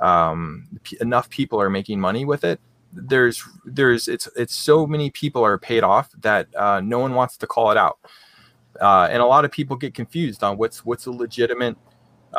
um, 0.00 0.68
p- 0.82 0.96
enough 1.00 1.28
people 1.28 1.60
are 1.60 1.70
making 1.70 2.00
money 2.00 2.24
with 2.24 2.44
it, 2.44 2.60
there's 2.92 3.44
there's 3.64 4.08
it's 4.08 4.28
it's 4.36 4.54
so 4.54 4.86
many 4.86 5.10
people 5.10 5.44
are 5.44 5.58
paid 5.58 5.84
off 5.84 6.10
that 6.22 6.48
uh, 6.56 6.80
no 6.80 6.98
one 6.98 7.14
wants 7.14 7.36
to 7.36 7.46
call 7.46 7.70
it 7.70 7.76
out, 7.76 7.98
uh, 8.80 9.08
and 9.10 9.22
a 9.22 9.26
lot 9.26 9.44
of 9.44 9.52
people 9.52 9.76
get 9.76 9.94
confused 9.94 10.42
on 10.42 10.56
what's 10.56 10.84
what's 10.84 11.06
a 11.06 11.10
legitimate 11.12 11.76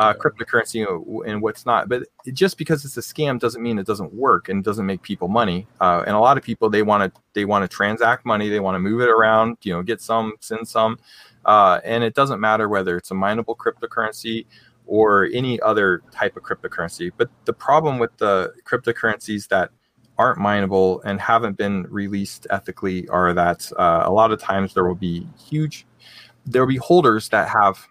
uh, 0.01 0.15
cryptocurrency 0.15 0.83
and 1.27 1.43
what's 1.43 1.63
not. 1.63 1.87
But 1.87 2.07
just 2.33 2.57
because 2.57 2.83
it's 2.85 2.97
a 2.97 3.01
scam 3.01 3.39
doesn't 3.39 3.61
mean 3.61 3.77
it 3.77 3.85
doesn't 3.85 4.11
work 4.11 4.49
and 4.49 4.63
doesn't 4.63 4.85
make 4.87 5.03
people 5.03 5.27
money. 5.27 5.67
Uh, 5.79 6.03
and 6.07 6.15
a 6.15 6.19
lot 6.19 6.37
of 6.37 6.43
people 6.43 6.71
they 6.71 6.81
want 6.81 7.13
to 7.13 7.21
they 7.33 7.45
want 7.45 7.63
to 7.63 7.67
transact 7.67 8.25
money, 8.25 8.49
they 8.49 8.59
want 8.59 8.73
to 8.73 8.79
move 8.79 9.01
it 9.01 9.09
around, 9.09 9.57
you 9.61 9.71
know, 9.71 9.83
get 9.83 10.01
some, 10.01 10.33
send 10.39 10.67
some, 10.67 10.97
uh, 11.45 11.79
and 11.83 12.03
it 12.03 12.15
doesn't 12.15 12.39
matter 12.39 12.67
whether 12.67 12.97
it's 12.97 13.11
a 13.11 13.13
mineable 13.13 13.55
cryptocurrency 13.55 14.47
or 14.87 15.29
any 15.33 15.59
other 15.61 16.01
type 16.11 16.35
of 16.35 16.41
cryptocurrency. 16.41 17.11
But 17.15 17.29
the 17.45 17.53
problem 17.53 17.99
with 17.99 18.17
the 18.17 18.53
cryptocurrencies 18.65 19.47
that 19.49 19.69
aren't 20.17 20.39
mineable 20.39 21.01
and 21.05 21.21
haven't 21.21 21.57
been 21.57 21.83
released 21.89 22.47
ethically 22.49 23.07
are 23.09 23.33
that 23.33 23.71
uh, 23.77 24.01
a 24.05 24.11
lot 24.11 24.31
of 24.31 24.39
times 24.39 24.73
there 24.73 24.83
will 24.83 24.95
be 24.95 25.27
huge 25.47 25.85
there 26.45 26.63
will 26.63 26.69
be 26.69 26.77
holders 26.77 27.29
that 27.29 27.47
have 27.47 27.87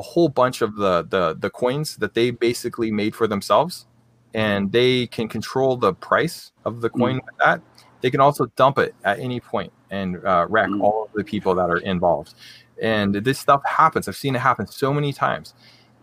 a 0.00 0.02
whole 0.02 0.28
bunch 0.28 0.62
of 0.62 0.76
the 0.76 0.94
the 1.14 1.36
the 1.38 1.50
coins 1.50 1.96
that 1.96 2.14
they 2.14 2.30
basically 2.30 2.90
made 2.90 3.14
for 3.14 3.26
themselves 3.26 3.86
and 4.32 4.72
they 4.72 5.06
can 5.08 5.28
control 5.28 5.76
the 5.76 5.92
price 5.92 6.52
of 6.64 6.80
the 6.80 6.88
coin 6.88 7.16
mm. 7.16 7.24
with 7.26 7.36
that. 7.44 7.60
They 8.00 8.10
can 8.10 8.20
also 8.20 8.46
dump 8.56 8.78
it 8.78 8.94
at 9.04 9.18
any 9.18 9.40
point 9.40 9.72
and 9.90 10.24
uh, 10.24 10.46
wreck 10.48 10.70
mm. 10.70 10.82
all 10.82 11.04
of 11.04 11.12
the 11.12 11.24
people 11.24 11.54
that 11.56 11.68
are 11.68 11.82
involved. 11.94 12.34
And 12.80 13.14
this 13.14 13.38
stuff 13.38 13.60
happens. 13.66 14.08
I've 14.08 14.16
seen 14.16 14.34
it 14.36 14.38
happen 14.38 14.66
so 14.66 14.94
many 14.94 15.12
times. 15.12 15.54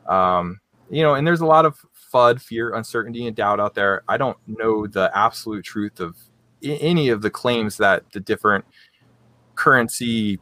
Um, 0.08 0.60
you 0.90 1.04
know 1.04 1.16
and 1.16 1.28
there's 1.28 1.42
a 1.42 1.46
lot 1.46 1.66
of 1.66 1.74
fud 2.14 2.42
fear 2.42 2.74
uncertainty 2.74 3.28
and 3.28 3.36
doubt 3.36 3.60
out 3.60 3.74
there. 3.74 4.04
I 4.08 4.18
don't 4.18 4.38
know 4.48 4.88
the 4.88 5.12
absolute 5.14 5.66
truth 5.66 6.00
of 6.00 6.16
any 6.64 7.10
of 7.10 7.22
the 7.22 7.30
claims 7.30 7.78
that 7.78 8.04
the 8.12 8.20
different 8.20 8.66
currency 9.56 10.40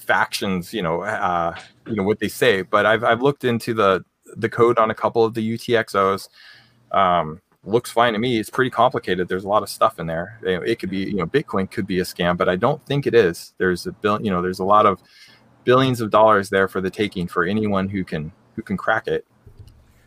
factions, 0.00 0.72
you 0.72 0.82
know, 0.82 1.02
uh, 1.02 1.54
you 1.86 1.94
know 1.94 2.02
what 2.02 2.18
they 2.18 2.28
say. 2.28 2.62
But 2.62 2.86
I've 2.86 3.04
I've 3.04 3.22
looked 3.22 3.44
into 3.44 3.74
the 3.74 4.04
the 4.36 4.48
code 4.48 4.78
on 4.78 4.90
a 4.90 4.94
couple 4.94 5.24
of 5.24 5.34
the 5.34 5.56
UTXOs. 5.56 6.28
Um, 6.92 7.40
looks 7.64 7.90
fine 7.90 8.12
to 8.14 8.18
me. 8.18 8.38
It's 8.38 8.50
pretty 8.50 8.70
complicated. 8.70 9.28
There's 9.28 9.44
a 9.44 9.48
lot 9.48 9.62
of 9.62 9.68
stuff 9.68 9.98
in 9.98 10.06
there. 10.06 10.38
It 10.42 10.78
could 10.78 10.90
be, 10.90 10.98
you 10.98 11.16
know, 11.16 11.26
Bitcoin 11.26 11.70
could 11.70 11.86
be 11.86 12.00
a 12.00 12.04
scam, 12.04 12.36
but 12.36 12.48
I 12.48 12.56
don't 12.56 12.84
think 12.86 13.06
it 13.06 13.14
is. 13.14 13.54
There's 13.58 13.86
a 13.86 13.92
bill, 13.92 14.20
you 14.22 14.30
know, 14.30 14.40
there's 14.40 14.60
a 14.60 14.64
lot 14.64 14.86
of 14.86 15.00
billions 15.64 16.00
of 16.00 16.10
dollars 16.10 16.48
there 16.48 16.68
for 16.68 16.80
the 16.80 16.90
taking 16.90 17.26
for 17.26 17.44
anyone 17.44 17.88
who 17.88 18.04
can 18.04 18.32
who 18.56 18.62
can 18.62 18.76
crack 18.76 19.06
it. 19.06 19.26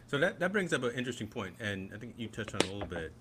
So 0.08 0.18
that 0.20 0.40
that 0.40 0.52
brings 0.52 0.74
up 0.74 0.84
an 0.84 0.92
interesting 0.92 1.28
point, 1.28 1.56
and 1.60 1.92
I 1.94 1.98
think 1.98 2.16
you 2.18 2.28
touched 2.28 2.54
on 2.56 2.62
a 2.62 2.72
little 2.72 2.88
bit 2.88 3.14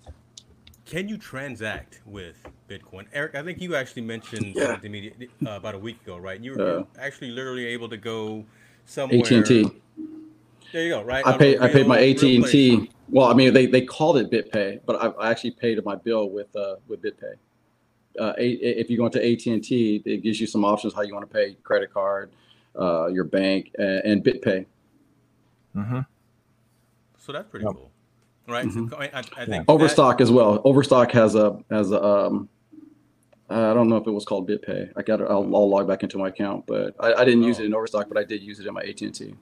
can 0.85 1.07
you 1.07 1.17
transact 1.17 2.01
with 2.05 2.35
Bitcoin? 2.69 3.05
Eric, 3.13 3.35
I 3.35 3.43
think 3.43 3.61
you 3.61 3.75
actually 3.75 4.01
mentioned 4.01 4.55
yeah. 4.55 4.75
to 4.75 4.89
me 4.89 5.11
uh, 5.45 5.51
about 5.51 5.75
a 5.75 5.79
week 5.79 6.01
ago, 6.01 6.17
right? 6.17 6.39
You 6.39 6.55
were 6.55 6.79
uh, 6.79 6.83
actually 6.99 7.31
literally 7.31 7.65
able 7.67 7.89
to 7.89 7.97
go 7.97 8.43
somewhere. 8.85 9.19
AT 9.19 9.31
and 9.31 9.45
T. 9.45 9.69
There 10.71 10.83
you 10.83 10.89
go. 10.89 11.01
Right. 11.03 11.25
I 11.25 11.37
paid. 11.37 11.59
I 11.59 11.71
paid 11.71 11.87
my 11.87 11.99
AT 11.99 12.21
and 12.23 12.45
T. 12.45 12.89
Well, 13.09 13.27
I 13.27 13.33
mean, 13.33 13.53
they, 13.53 13.67
they 13.67 13.81
called 13.81 14.17
it 14.17 14.31
BitPay, 14.31 14.81
but 14.85 15.01
I, 15.01 15.07
I 15.07 15.29
actually 15.29 15.51
paid 15.51 15.83
my 15.85 15.95
bill 15.95 16.29
with 16.29 16.53
uh, 16.55 16.75
with 16.87 17.01
BitPay. 17.01 17.35
Uh, 18.19 18.33
if 18.37 18.89
you 18.89 18.97
go 18.97 19.05
into 19.05 19.23
AT 19.23 19.45
and 19.47 19.63
T, 19.63 20.01
it 20.05 20.21
gives 20.21 20.39
you 20.39 20.47
some 20.47 20.65
options 20.65 20.93
how 20.93 21.01
you 21.01 21.13
want 21.13 21.29
to 21.29 21.33
pay: 21.33 21.55
credit 21.63 21.93
card, 21.93 22.31
uh, 22.79 23.07
your 23.07 23.23
bank, 23.23 23.71
and, 23.77 24.01
and 24.03 24.23
BitPay. 24.23 24.65
Mm-hmm. 25.75 25.99
So 27.19 27.31
that's 27.31 27.47
pretty 27.47 27.65
yep. 27.65 27.75
cool 27.75 27.92
right? 28.47 28.65
Mm-hmm. 28.65 28.93
I, 28.95 29.23
I, 29.35 29.45
think 29.45 29.65
Overstock 29.67 30.17
that, 30.17 30.23
as 30.23 30.31
well. 30.31 30.61
Overstock 30.63 31.11
has 31.11 31.35
a 31.35 31.57
has 31.69 31.91
a 31.91 32.03
um, 32.03 32.49
I 33.49 33.73
don't 33.73 33.89
know 33.89 33.97
if 33.97 34.07
it 34.07 34.11
was 34.11 34.25
called 34.25 34.49
BitPay. 34.49 34.91
I 34.95 35.01
got 35.01 35.21
I'll, 35.21 35.55
I'll 35.55 35.69
log 35.69 35.87
back 35.87 36.03
into 36.03 36.17
my 36.17 36.29
account, 36.29 36.65
but 36.65 36.95
I, 36.99 37.13
I 37.13 37.25
didn't 37.25 37.43
oh. 37.43 37.47
use 37.47 37.59
it 37.59 37.65
in 37.65 37.73
Overstock, 37.73 38.07
but 38.07 38.17
I 38.17 38.23
did 38.23 38.41
use 38.41 38.59
it 38.59 38.67
in 38.67 38.73
my 38.73 38.81
AT 38.81 39.01
and 39.01 39.13
T. 39.13 39.35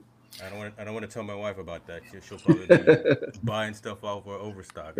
I 0.44 0.48
don't 0.48 0.58
want 0.58 0.74
to, 0.74 0.82
I 0.82 0.84
don't 0.84 0.94
want 0.94 1.08
to 1.08 1.12
tell 1.12 1.22
my 1.22 1.34
wife 1.34 1.58
about 1.58 1.86
that. 1.86 2.02
She, 2.10 2.18
she'll 2.26 2.38
probably 2.38 2.66
be 2.66 3.14
buying 3.42 3.74
stuff 3.74 4.02
off 4.02 4.26
of 4.26 4.40
Overstock. 4.40 4.96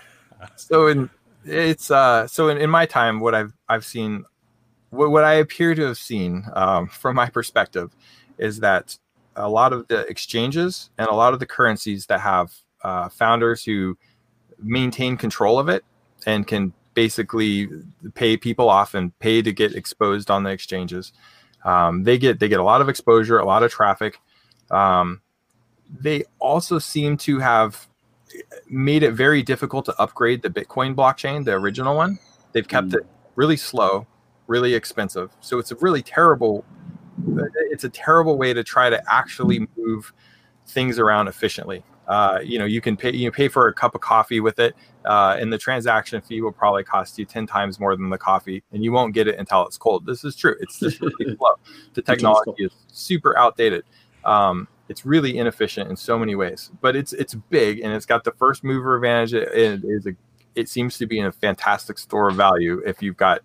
so 0.56 0.86
in 0.88 1.10
it's 1.44 1.90
uh 1.90 2.26
so 2.26 2.48
in, 2.48 2.58
in 2.58 2.70
my 2.70 2.86
time, 2.86 3.20
what 3.20 3.34
I've 3.34 3.52
I've 3.68 3.84
seen, 3.84 4.24
what, 4.90 5.10
what 5.10 5.24
I 5.24 5.34
appear 5.34 5.74
to 5.74 5.82
have 5.82 5.98
seen 5.98 6.44
um, 6.54 6.88
from 6.88 7.16
my 7.16 7.28
perspective, 7.28 7.94
is 8.38 8.60
that 8.60 8.96
a 9.36 9.48
lot 9.48 9.72
of 9.72 9.86
the 9.88 10.00
exchanges 10.06 10.90
and 10.98 11.08
a 11.08 11.14
lot 11.14 11.32
of 11.32 11.40
the 11.40 11.46
currencies 11.46 12.06
that 12.06 12.20
have 12.20 12.52
uh, 12.82 13.08
founders 13.08 13.64
who 13.64 13.96
maintain 14.58 15.16
control 15.16 15.58
of 15.58 15.68
it 15.68 15.84
and 16.26 16.46
can 16.46 16.72
basically 16.94 17.68
pay 18.14 18.36
people 18.36 18.68
off 18.68 18.94
and 18.94 19.16
pay 19.20 19.42
to 19.42 19.52
get 19.52 19.74
exposed 19.74 20.30
on 20.30 20.42
the 20.42 20.50
exchanges. 20.50 21.12
Um, 21.64 22.04
they 22.04 22.18
get 22.18 22.40
they 22.40 22.48
get 22.48 22.60
a 22.60 22.64
lot 22.64 22.80
of 22.80 22.88
exposure, 22.88 23.38
a 23.38 23.44
lot 23.44 23.62
of 23.62 23.70
traffic. 23.70 24.18
Um, 24.70 25.20
they 25.98 26.24
also 26.38 26.78
seem 26.78 27.16
to 27.18 27.38
have 27.38 27.88
made 28.68 29.02
it 29.02 29.12
very 29.12 29.42
difficult 29.42 29.84
to 29.86 30.00
upgrade 30.00 30.42
the 30.42 30.50
Bitcoin 30.50 30.94
blockchain, 30.94 31.44
the 31.44 31.52
original 31.52 31.96
one. 31.96 32.18
They've 32.52 32.66
kept 32.66 32.88
mm. 32.88 32.96
it 32.96 33.06
really 33.34 33.56
slow, 33.56 34.06
really 34.46 34.74
expensive. 34.74 35.30
So 35.40 35.58
it's 35.58 35.72
a 35.72 35.76
really 35.76 36.02
terrible. 36.02 36.64
It's 37.70 37.84
a 37.84 37.90
terrible 37.90 38.38
way 38.38 38.54
to 38.54 38.64
try 38.64 38.88
to 38.88 39.02
actually 39.12 39.68
move 39.76 40.12
things 40.66 40.98
around 40.98 41.28
efficiently. 41.28 41.84
Uh, 42.10 42.40
you 42.42 42.58
know, 42.58 42.64
you 42.64 42.80
can 42.80 42.96
pay 42.96 43.14
you 43.14 43.30
pay 43.30 43.46
for 43.46 43.68
a 43.68 43.72
cup 43.72 43.94
of 43.94 44.00
coffee 44.00 44.40
with 44.40 44.58
it, 44.58 44.74
uh, 45.04 45.36
and 45.38 45.52
the 45.52 45.56
transaction 45.56 46.20
fee 46.20 46.40
will 46.40 46.50
probably 46.50 46.82
cost 46.82 47.16
you 47.20 47.24
ten 47.24 47.46
times 47.46 47.78
more 47.78 47.94
than 47.94 48.10
the 48.10 48.18
coffee, 48.18 48.64
and 48.72 48.82
you 48.82 48.90
won't 48.90 49.14
get 49.14 49.28
it 49.28 49.38
until 49.38 49.64
it's 49.64 49.78
cold. 49.78 50.04
This 50.04 50.24
is 50.24 50.34
true. 50.34 50.56
It's 50.58 50.80
just 50.80 51.00
really 51.00 51.36
slow. 51.38 51.52
The 51.94 52.02
technology 52.02 52.64
is 52.64 52.72
super 52.88 53.38
outdated. 53.38 53.84
Um, 54.24 54.66
it's 54.88 55.06
really 55.06 55.38
inefficient 55.38 55.88
in 55.88 55.94
so 55.94 56.18
many 56.18 56.34
ways, 56.34 56.72
but 56.80 56.96
it's 56.96 57.12
it's 57.12 57.34
big 57.34 57.78
and 57.78 57.92
it's 57.92 58.06
got 58.06 58.24
the 58.24 58.32
first 58.32 58.64
mover 58.64 58.96
advantage. 58.96 59.32
It 59.32 59.84
is 59.84 60.04
a 60.08 60.16
it 60.56 60.68
seems 60.68 60.98
to 60.98 61.06
be 61.06 61.20
in 61.20 61.26
a 61.26 61.32
fantastic 61.32 61.96
store 61.96 62.28
of 62.28 62.34
value 62.34 62.82
if 62.84 63.00
you've 63.00 63.16
got 63.16 63.42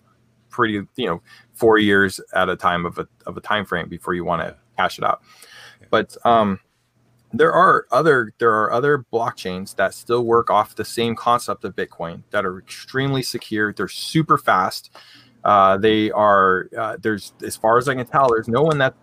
pretty 0.50 0.82
you 0.96 1.06
know 1.06 1.22
four 1.54 1.78
years 1.78 2.20
at 2.34 2.50
a 2.50 2.56
time 2.56 2.84
of 2.84 2.98
a 2.98 3.08
of 3.28 3.38
a 3.38 3.42
time 3.42 3.64
frame 3.64 3.88
before 3.90 4.16
you 4.16 4.26
want 4.26 4.42
to 4.42 4.56
cash 4.76 4.98
it 4.98 5.04
out. 5.04 5.22
But 5.92 6.18
um, 6.26 6.60
there 7.40 7.54
are 7.54 7.86
other 7.92 8.34
there 8.38 8.52
are 8.52 8.72
other 8.72 9.06
blockchains 9.12 9.76
that 9.76 9.94
still 9.94 10.24
work 10.24 10.50
off 10.50 10.76
the 10.76 10.86
same 10.86 11.16
concept 11.16 11.64
of 11.64 11.76
Bitcoin 11.76 12.24
that 12.32 12.46
are 12.46 12.60
extremely 12.60 13.24
secure. 13.24 13.74
They're 13.74 13.88
super 13.88 14.38
fast. 14.38 14.92
Uh, 15.44 15.78
they 15.78 16.12
are 16.12 16.70
uh, 16.78 16.98
there's 17.02 17.34
as 17.44 17.56
far 17.56 17.78
as 17.78 17.88
I 17.88 17.96
can 17.96 18.06
tell, 18.06 18.30
there's 18.30 18.48
no 18.48 18.62
one 18.62 18.78
that's 18.78 18.98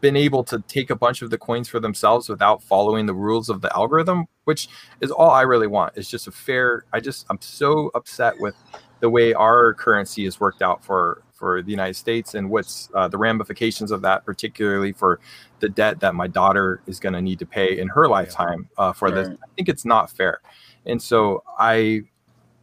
been 0.00 0.16
able 0.16 0.44
to 0.44 0.62
take 0.68 0.90
a 0.90 0.96
bunch 0.96 1.22
of 1.22 1.30
the 1.30 1.38
coins 1.38 1.66
for 1.66 1.80
themselves 1.80 2.28
without 2.28 2.62
following 2.62 3.06
the 3.06 3.14
rules 3.14 3.48
of 3.48 3.62
the 3.62 3.74
algorithm, 3.74 4.26
which 4.44 4.68
is 5.00 5.10
all 5.10 5.30
I 5.30 5.42
really 5.42 5.66
want. 5.66 5.94
It's 5.96 6.10
just 6.10 6.26
a 6.26 6.30
fair. 6.30 6.84
I 6.92 7.00
just 7.00 7.26
I'm 7.30 7.40
so 7.40 7.90
upset 7.94 8.38
with 8.38 8.54
the 9.00 9.08
way 9.08 9.32
our 9.32 9.74
currency 9.74 10.26
is 10.26 10.38
worked 10.38 10.62
out 10.62 10.84
for 10.84 11.22
for 11.44 11.60
the 11.60 11.70
United 11.70 11.92
States 11.92 12.34
and 12.34 12.48
what's 12.48 12.88
uh, 12.94 13.06
the 13.06 13.18
ramifications 13.18 13.90
of 13.90 14.00
that, 14.00 14.24
particularly 14.24 14.92
for 14.92 15.20
the 15.60 15.68
debt 15.68 16.00
that 16.00 16.14
my 16.14 16.26
daughter 16.26 16.80
is 16.86 16.98
going 16.98 17.12
to 17.12 17.20
need 17.20 17.38
to 17.38 17.44
pay 17.44 17.78
in 17.78 17.86
her 17.88 18.08
lifetime 18.08 18.66
uh, 18.78 18.94
for 18.94 19.08
right. 19.08 19.14
this. 19.14 19.28
I 19.28 19.46
think 19.54 19.68
it's 19.68 19.84
not 19.84 20.10
fair, 20.10 20.40
and 20.86 21.02
so 21.02 21.42
I 21.58 22.04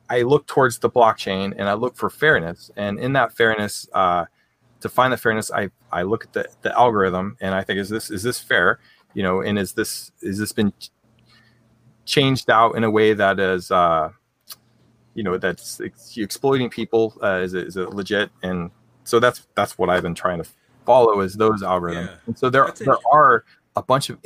I 0.10 0.24
look 0.24 0.48
towards 0.48 0.80
the 0.80 0.90
blockchain 0.90 1.54
and 1.56 1.70
I 1.70 1.74
look 1.74 1.96
for 1.96 2.10
fairness, 2.10 2.72
and 2.76 2.98
in 3.00 3.14
that 3.14 3.34
fairness, 3.34 3.88
uh, 3.94 4.26
to 4.80 4.90
find 4.90 5.14
the 5.14 5.18
fairness, 5.18 5.52
I 5.52 5.70
I 5.92 6.02
look 6.02 6.26
at 6.26 6.34
the, 6.34 6.48
the 6.64 6.76
algorithm 6.76 7.38
and 7.40 7.54
I 7.54 7.64
think 7.64 7.78
is 7.78 7.90
this 7.90 8.10
is 8.10 8.24
this 8.24 8.40
fair, 8.40 8.80
you 9.14 9.22
know, 9.22 9.42
and 9.42 9.60
is 9.60 9.74
this 9.74 10.12
is 10.24 10.40
this 10.40 10.54
been 10.54 10.74
changed 12.06 12.50
out 12.50 12.76
in 12.76 12.84
a 12.84 12.90
way 12.90 13.14
that 13.14 13.40
is 13.40 13.70
uh, 13.70 14.10
you 15.14 15.24
know 15.24 15.38
that's 15.38 15.80
exploiting 16.18 16.70
people 16.70 17.18
uh, 17.22 17.40
is, 17.44 17.54
it, 17.54 17.68
is 17.68 17.78
it 17.78 17.90
legit 17.92 18.30
and 18.44 18.72
so 19.04 19.20
that's 19.20 19.48
that's 19.56 19.78
what 19.78 19.90
i've 19.90 20.04
been 20.04 20.16
trying 20.16 20.42
to 20.42 20.50
follow 20.86 21.22
is 21.22 21.36
those 21.36 21.62
algorithms 21.62 22.08
yeah. 22.08 22.16
and 22.28 22.38
so 22.38 22.50
there 22.50 22.72
there 22.80 22.98
are 23.12 23.44
a 23.76 23.84
bunch 23.84 24.10
of 24.10 24.18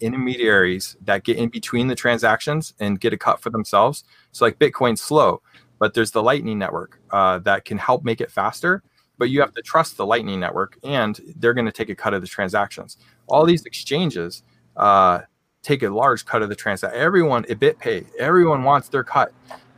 intermediaries 0.00 0.96
that 1.02 1.24
get 1.24 1.36
in 1.36 1.48
between 1.48 1.88
the 1.88 1.94
transactions 1.94 2.74
and 2.78 3.00
get 3.00 3.12
a 3.12 3.18
cut 3.18 3.40
for 3.40 3.50
themselves. 3.50 4.04
So 4.32 4.44
like 4.44 4.58
Bitcoin's 4.58 5.00
slow, 5.00 5.42
but 5.78 5.94
there's 5.94 6.10
the 6.10 6.22
Lightning 6.22 6.58
Network 6.58 7.00
uh, 7.10 7.38
that 7.40 7.64
can 7.64 7.78
help 7.78 8.04
make 8.04 8.20
it 8.20 8.30
faster. 8.30 8.82
But 9.16 9.30
you 9.30 9.40
have 9.40 9.52
to 9.54 9.62
trust 9.62 9.96
the 9.96 10.04
Lightning 10.04 10.40
Network, 10.40 10.76
and 10.82 11.20
they're 11.36 11.54
going 11.54 11.66
to 11.66 11.72
take 11.72 11.88
a 11.88 11.94
cut 11.94 12.14
of 12.14 12.20
the 12.20 12.26
transactions. 12.26 12.96
All 13.28 13.46
these 13.46 13.64
exchanges 13.64 14.42
uh, 14.76 15.20
take 15.62 15.84
a 15.84 15.88
large 15.88 16.24
cut 16.24 16.42
of 16.42 16.48
the 16.48 16.56
transaction. 16.56 17.00
Everyone, 17.00 17.44
a 17.48 17.54
BitPay, 17.54 18.06
everyone 18.18 18.64
wants 18.64 18.88
their 18.88 19.04
cut. 19.04 19.32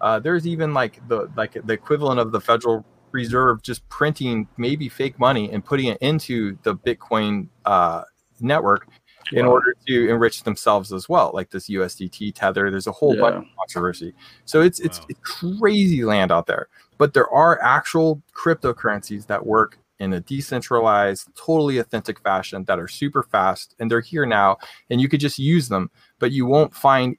Uh, 0.07 0.21
there's 0.21 0.47
even 0.47 0.73
like 0.73 1.01
the 1.09 1.29
like 1.37 1.57
the 1.65 1.73
equivalent 1.73 2.21
of 2.21 2.31
the 2.31 2.41
Federal 2.41 2.87
Reserve 3.11 3.61
just 3.63 3.87
printing 3.89 4.47
maybe 4.57 4.89
fake 4.89 5.19
money 5.19 5.51
and 5.51 5.65
putting 5.65 5.87
it 5.87 5.99
into 6.01 6.57
the 6.63 6.77
Bitcoin 6.77 7.49
uh, 7.65 8.03
network 8.39 8.87
in 9.33 9.47
wow. 9.47 9.55
order 9.55 9.75
to 9.89 10.09
enrich 10.09 10.45
themselves 10.45 10.93
as 10.93 11.09
well, 11.09 11.33
like 11.35 11.51
this 11.51 11.69
USDT 11.69 12.35
tether. 12.37 12.71
There's 12.71 12.87
a 12.87 12.93
whole 12.93 13.17
yeah. 13.17 13.21
bunch 13.21 13.35
of 13.35 13.45
controversy. 13.59 14.15
So 14.45 14.61
it's, 14.61 14.79
wow. 14.79 14.87
it's 14.87 15.01
it's 15.09 15.21
crazy 15.23 16.05
land 16.05 16.31
out 16.31 16.47
there. 16.47 16.69
But 16.99 17.13
there 17.13 17.29
are 17.31 17.61
actual 17.61 18.23
cryptocurrencies 18.33 19.27
that 19.27 19.45
work 19.45 19.77
in 19.99 20.13
a 20.13 20.21
decentralized, 20.21 21.31
totally 21.35 21.79
authentic 21.79 22.21
fashion 22.21 22.63
that 22.67 22.79
are 22.79 22.87
super 22.87 23.25
fast 23.25 23.75
and 23.81 23.91
they're 23.91 24.01
here 24.01 24.25
now 24.25 24.59
and 24.89 25.01
you 25.01 25.09
could 25.09 25.19
just 25.19 25.41
use 25.41 25.69
them, 25.69 25.91
but 26.21 26.31
you 26.31 26.47
won't 26.47 26.77
find 26.77 27.17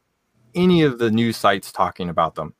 any 0.56 0.84
of 0.84 1.00
the 1.00 1.12
news 1.12 1.36
sites 1.36 1.69
talking 1.73 2.08
about 2.08 2.36
them. 2.36 2.54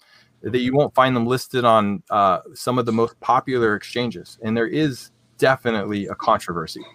That 0.44 0.60
you 0.60 0.74
won't 0.74 0.94
find 0.94 1.16
them 1.16 1.26
listed 1.26 1.66
on 1.66 2.04
uh, 2.10 2.40
some 2.54 2.78
of 2.78 2.86
the 2.86 2.92
most 2.92 3.20
popular 3.20 3.76
exchanges. 3.76 4.38
And 4.44 4.56
there 4.56 4.68
is 4.68 5.12
definitely 5.38 6.08
a 6.08 6.16
controversy, 6.16 6.86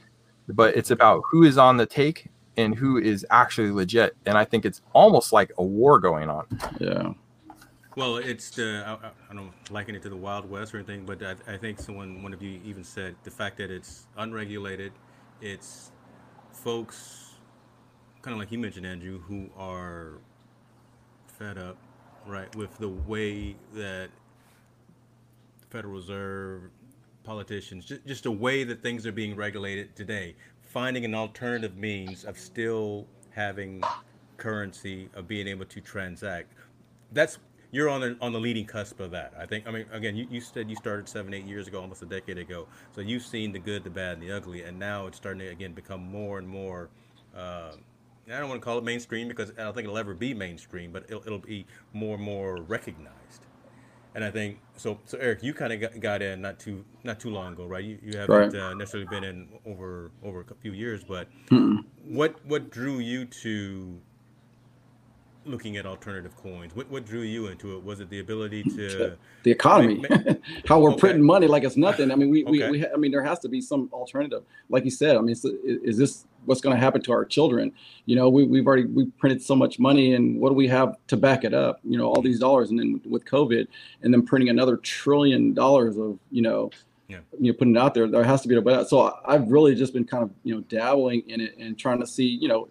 but 0.49 0.77
it's 0.77 0.91
about 0.91 1.23
who 1.31 1.43
is 1.43 1.59
on 1.59 1.77
the 1.77 1.87
take 1.87 2.29
and 2.57 2.75
who 2.75 2.99
is 2.99 3.27
actually 3.31 3.71
legit. 3.71 4.17
And 4.27 4.39
I 4.39 4.45
think 4.45 4.65
it's 4.65 4.81
almost 4.93 5.33
like 5.33 5.51
a 5.59 5.65
war 5.65 5.99
going 5.99 6.31
on. 6.31 6.47
Yeah. 6.79 7.13
Well, 7.97 8.17
it's 8.17 8.51
the 8.51 8.85
I, 8.87 9.11
I 9.31 9.35
don't 9.35 9.53
liken 9.71 9.95
it 9.95 10.03
to 10.03 10.09
the 10.09 10.17
Wild 10.17 10.49
West 10.49 10.73
or 10.73 10.79
anything, 10.79 11.05
but 11.05 11.23
I, 11.23 11.35
I 11.47 11.57
think 11.57 11.79
someone 11.79 12.23
one 12.23 12.33
of 12.33 12.43
you 12.43 12.61
even 12.65 12.85
said 12.85 13.17
the 13.25 13.31
fact 13.31 13.59
that 13.59 13.71
it's 13.71 14.07
unregulated, 14.17 14.93
it's 15.43 15.93
folks 16.53 17.23
kind 18.23 18.35
of 18.35 18.39
like 18.39 18.53
you 18.53 18.59
mentioned, 18.59 18.87
Andrew, 18.87 19.21
who 19.21 19.51
are 19.59 20.19
fed 21.27 21.59
up, 21.59 21.77
right, 22.27 22.55
with 22.57 22.77
the 22.79 22.89
way 22.89 23.57
that 23.75 24.09
the 25.61 25.67
Federal 25.71 25.95
Reserve, 25.95 26.63
politicians, 27.25 27.85
just, 27.85 28.07
just 28.07 28.25
the 28.25 28.31
way 28.31 28.65
that 28.65 28.83
things 28.83 29.07
are 29.07 29.13
being 29.13 29.37
regulated 29.37 29.95
today, 29.97 30.35
finding 30.61 31.05
an 31.05 31.15
alternative 31.15 31.77
means 31.77 32.25
of 32.25 32.39
still 32.39 33.07
having 33.31 33.83
currency, 34.37 35.09
of 35.15 35.29
being 35.29 35.47
able 35.47 35.65
to 35.67 35.81
transact. 35.81 36.53
That's 37.13 37.39
you're 37.71 37.89
on 37.89 38.03
the 38.03 38.17
on 38.21 38.33
the 38.33 38.41
leading 38.41 38.67
cusp 38.67 39.01
of 39.01 39.11
that. 39.13 39.33
I 39.39 39.47
think. 39.47 39.67
I 39.67 39.71
mean, 39.71 39.87
again, 39.93 40.15
you, 40.15 40.27
you 40.31 40.41
said 40.41 40.69
you 40.69 40.77
started 40.77 41.09
seven, 41.09 41.33
eight 41.33 41.47
years 41.47 41.69
ago, 41.69 41.81
almost 41.81 42.03
a 42.03 42.07
decade 42.07 42.39
ago. 42.39 42.67
So 42.95 43.01
you've 43.01 43.25
seen 43.25 43.53
the 43.53 43.59
good, 43.59 43.83
the 43.83 43.91
bad, 43.91 44.15
and 44.15 44.23
the 44.23 44.31
ugly, 44.31 44.63
and 44.63 44.79
now 44.79 45.07
it's 45.07 45.17
starting 45.17 45.41
to 45.41 45.49
again 45.49 45.73
become 45.73 46.01
more 46.01 46.39
and 46.39 46.47
more. 46.47 46.91
Uh, 47.35 47.73
I 48.33 48.41
don't 48.41 48.49
want 48.49 48.61
to 48.61 48.65
call 48.65 48.79
it 48.79 48.85
mainstream 48.85 49.29
because 49.29 49.53
I 49.59 49.63
don't 49.63 49.75
think 49.75 49.85
it'll 49.85 49.99
ever 49.99 50.15
be 50.15 50.35
mainstream, 50.35 50.93
but 50.93 51.05
it'll, 51.05 51.23
it'll 51.27 51.39
be 51.39 51.67
more 51.93 52.15
and 52.15 52.25
more 52.25 52.57
recognized. 52.63 53.47
And 54.15 54.23
I 54.23 54.31
think 54.31 54.59
so. 54.77 54.99
So 55.07 55.17
Eric, 55.19 55.43
you 55.43 55.55
kind 55.55 55.73
of 55.73 55.81
got, 55.81 56.01
got 56.01 56.23
in 56.23 56.43
not 56.43 56.59
too 56.59 56.85
not 57.03 57.19
too 57.19 57.31
long 57.31 57.55
ago, 57.55 57.67
right? 57.67 57.83
You, 57.83 57.99
you 58.03 58.19
haven't 58.19 58.53
right. 58.53 58.55
uh, 58.55 58.75
necessarily 58.75 59.09
been 59.09 59.25
in 59.25 59.49
over 59.65 60.11
over 60.23 60.41
a 60.43 60.55
few 60.61 60.73
years, 60.73 61.03
but 61.03 61.29
Mm-mm. 61.51 61.79
what 62.05 62.45
what 62.45 62.71
drew 62.71 62.99
you 62.99 63.25
to 63.25 63.99
looking 65.47 65.79
at 65.79 65.87
alternative 65.87 66.37
coins? 66.37 66.77
What 66.77 66.91
what 66.91 67.07
drew 67.07 67.23
you 67.23 67.47
into 67.47 67.75
it? 67.77 67.85
Was 67.85 68.01
it 68.01 68.11
the 68.11 68.21
ability 68.21 68.65
to 68.65 69.17
the 69.45 69.51
economy, 69.51 69.99
make, 69.99 70.27
make, 70.27 70.43
how 70.67 70.79
we're 70.81 70.91
okay. 70.91 71.01
printing 71.01 71.25
money 71.25 71.47
like 71.47 71.65
it's 71.65 71.79
nothing? 71.79 72.11
I 72.11 72.15
mean, 72.15 72.31
we, 72.31 72.45
okay. 72.45 72.71
we, 72.71 72.79
we 72.81 72.87
I 72.87 72.97
mean, 72.97 73.13
there 73.13 73.25
has 73.25 73.39
to 73.41 73.49
be 73.49 73.63
some 73.63 73.89
alternative. 73.95 74.43
Like 74.69 74.85
you 74.85 74.91
said, 74.91 75.17
I 75.17 75.21
mean, 75.21 75.31
is, 75.31 75.45
is 75.45 75.97
this 75.97 76.27
what's 76.45 76.61
going 76.61 76.75
to 76.75 76.81
happen 76.81 77.03
to 77.03 77.13
our 77.13 77.25
children? 77.25 77.73
You 78.07 78.17
know, 78.17 78.29
we 78.29 78.45
we've 78.45 78.67
already 78.67 78.85
we 78.85 79.07
printed 79.19 79.43
so 79.43 79.55
much 79.55 79.79
money, 79.79 80.15
and 80.15 80.41
what 80.41 80.51
do 80.51 80.55
we 80.55 80.69
have 80.69 80.97
to 81.09 81.17
back 81.17 81.45
it 81.45 81.55
up? 81.55 81.81
You 81.85 81.99
know, 81.99 82.07
all 82.07 82.23
these 82.23 82.39
dollars, 82.39 82.71
and 82.71 82.79
then 82.79 83.01
with 83.05 83.25
COVID, 83.25 83.67
and 84.03 84.13
then 84.13 84.25
printing 84.25 84.49
another 84.49 84.77
trillion 84.79 85.55
dollars 85.55 85.97
of 85.99 86.19
you 86.31 86.43
know. 86.43 86.71
Yeah. 87.09 87.19
You 87.39 87.53
know, 87.53 87.59
putting 87.59 87.77
it 87.77 87.79
out 87.79 87.93
there, 87.93 88.07
there 88.09 88.25
has 88.25 88.41
to 88.41 88.49
be 88.49 88.57
a 88.57 88.63
better. 88.63 88.87
So 88.87 89.15
I've 89.27 89.49
really 89.49 89.75
just 89.75 89.93
been 89.93 90.05
kind 90.05 90.23
of, 90.23 90.31
you 90.45 90.55
know, 90.55 90.63
dabbling 90.63 91.29
in 91.29 91.43
it 91.43 91.59
and 91.59 91.79
trying 91.79 92.01
to 92.01 92.07
see, 92.07 92.25
you 92.25 92.49
know, 92.49 92.69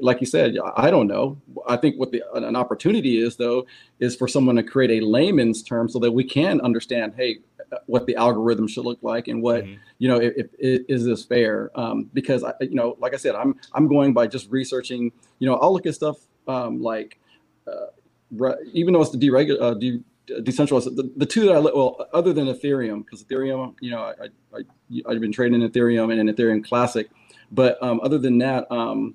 like 0.00 0.20
you 0.20 0.26
said, 0.26 0.56
I 0.76 0.90
don't 0.90 1.06
know. 1.06 1.36
I 1.68 1.76
think 1.76 1.96
what 1.96 2.10
the 2.10 2.22
an 2.34 2.56
opportunity 2.56 3.20
is 3.20 3.36
though 3.36 3.66
is 4.00 4.16
for 4.16 4.28
someone 4.28 4.56
to 4.56 4.62
create 4.62 5.02
a 5.02 5.06
layman's 5.06 5.62
term 5.62 5.88
so 5.88 5.98
that 5.98 6.12
we 6.12 6.24
can 6.24 6.60
understand, 6.62 7.14
hey, 7.16 7.38
what 7.86 8.06
the 8.06 8.16
algorithm 8.16 8.66
should 8.66 8.84
look 8.84 8.98
like 9.02 9.28
and 9.28 9.42
what 9.42 9.64
mm-hmm. 9.64 9.74
you 9.98 10.08
know 10.08 10.16
if, 10.20 10.46
if, 10.58 10.82
is 10.88 11.04
this 11.04 11.24
fair? 11.24 11.70
Um, 11.74 12.10
because 12.12 12.44
I, 12.44 12.52
you 12.60 12.74
know, 12.74 12.96
like 13.00 13.14
I 13.14 13.16
said, 13.16 13.34
I'm 13.34 13.58
I'm 13.72 13.88
going 13.88 14.12
by 14.12 14.26
just 14.26 14.50
researching. 14.50 15.12
You 15.38 15.48
know, 15.48 15.56
I'll 15.56 15.72
look 15.72 15.86
at 15.86 15.94
stuff 15.94 16.18
um, 16.48 16.82
like 16.82 17.18
uh, 17.66 17.86
re- 18.30 18.56
even 18.72 18.94
though 18.94 19.02
it's 19.02 19.10
the 19.10 19.18
deregul- 19.18 19.60
uh, 19.60 19.74
de- 19.74 20.02
decentralized 20.42 20.96
the, 20.96 21.10
the 21.16 21.26
two 21.26 21.46
that 21.46 21.56
I 21.56 21.58
well 21.58 22.06
other 22.12 22.32
than 22.32 22.46
Ethereum 22.46 23.04
because 23.04 23.22
Ethereum 23.24 23.74
you 23.80 23.90
know 23.90 23.98
I, 24.20 24.28
I, 24.56 24.60
I 25.08 25.12
have 25.12 25.20
been 25.20 25.32
trading 25.32 25.60
in 25.60 25.68
Ethereum 25.68 26.10
and 26.10 26.28
in 26.28 26.34
Ethereum 26.34 26.64
Classic, 26.64 27.08
but 27.52 27.82
um, 27.82 28.00
other 28.02 28.18
than 28.18 28.38
that 28.38 28.70
um, 28.70 29.14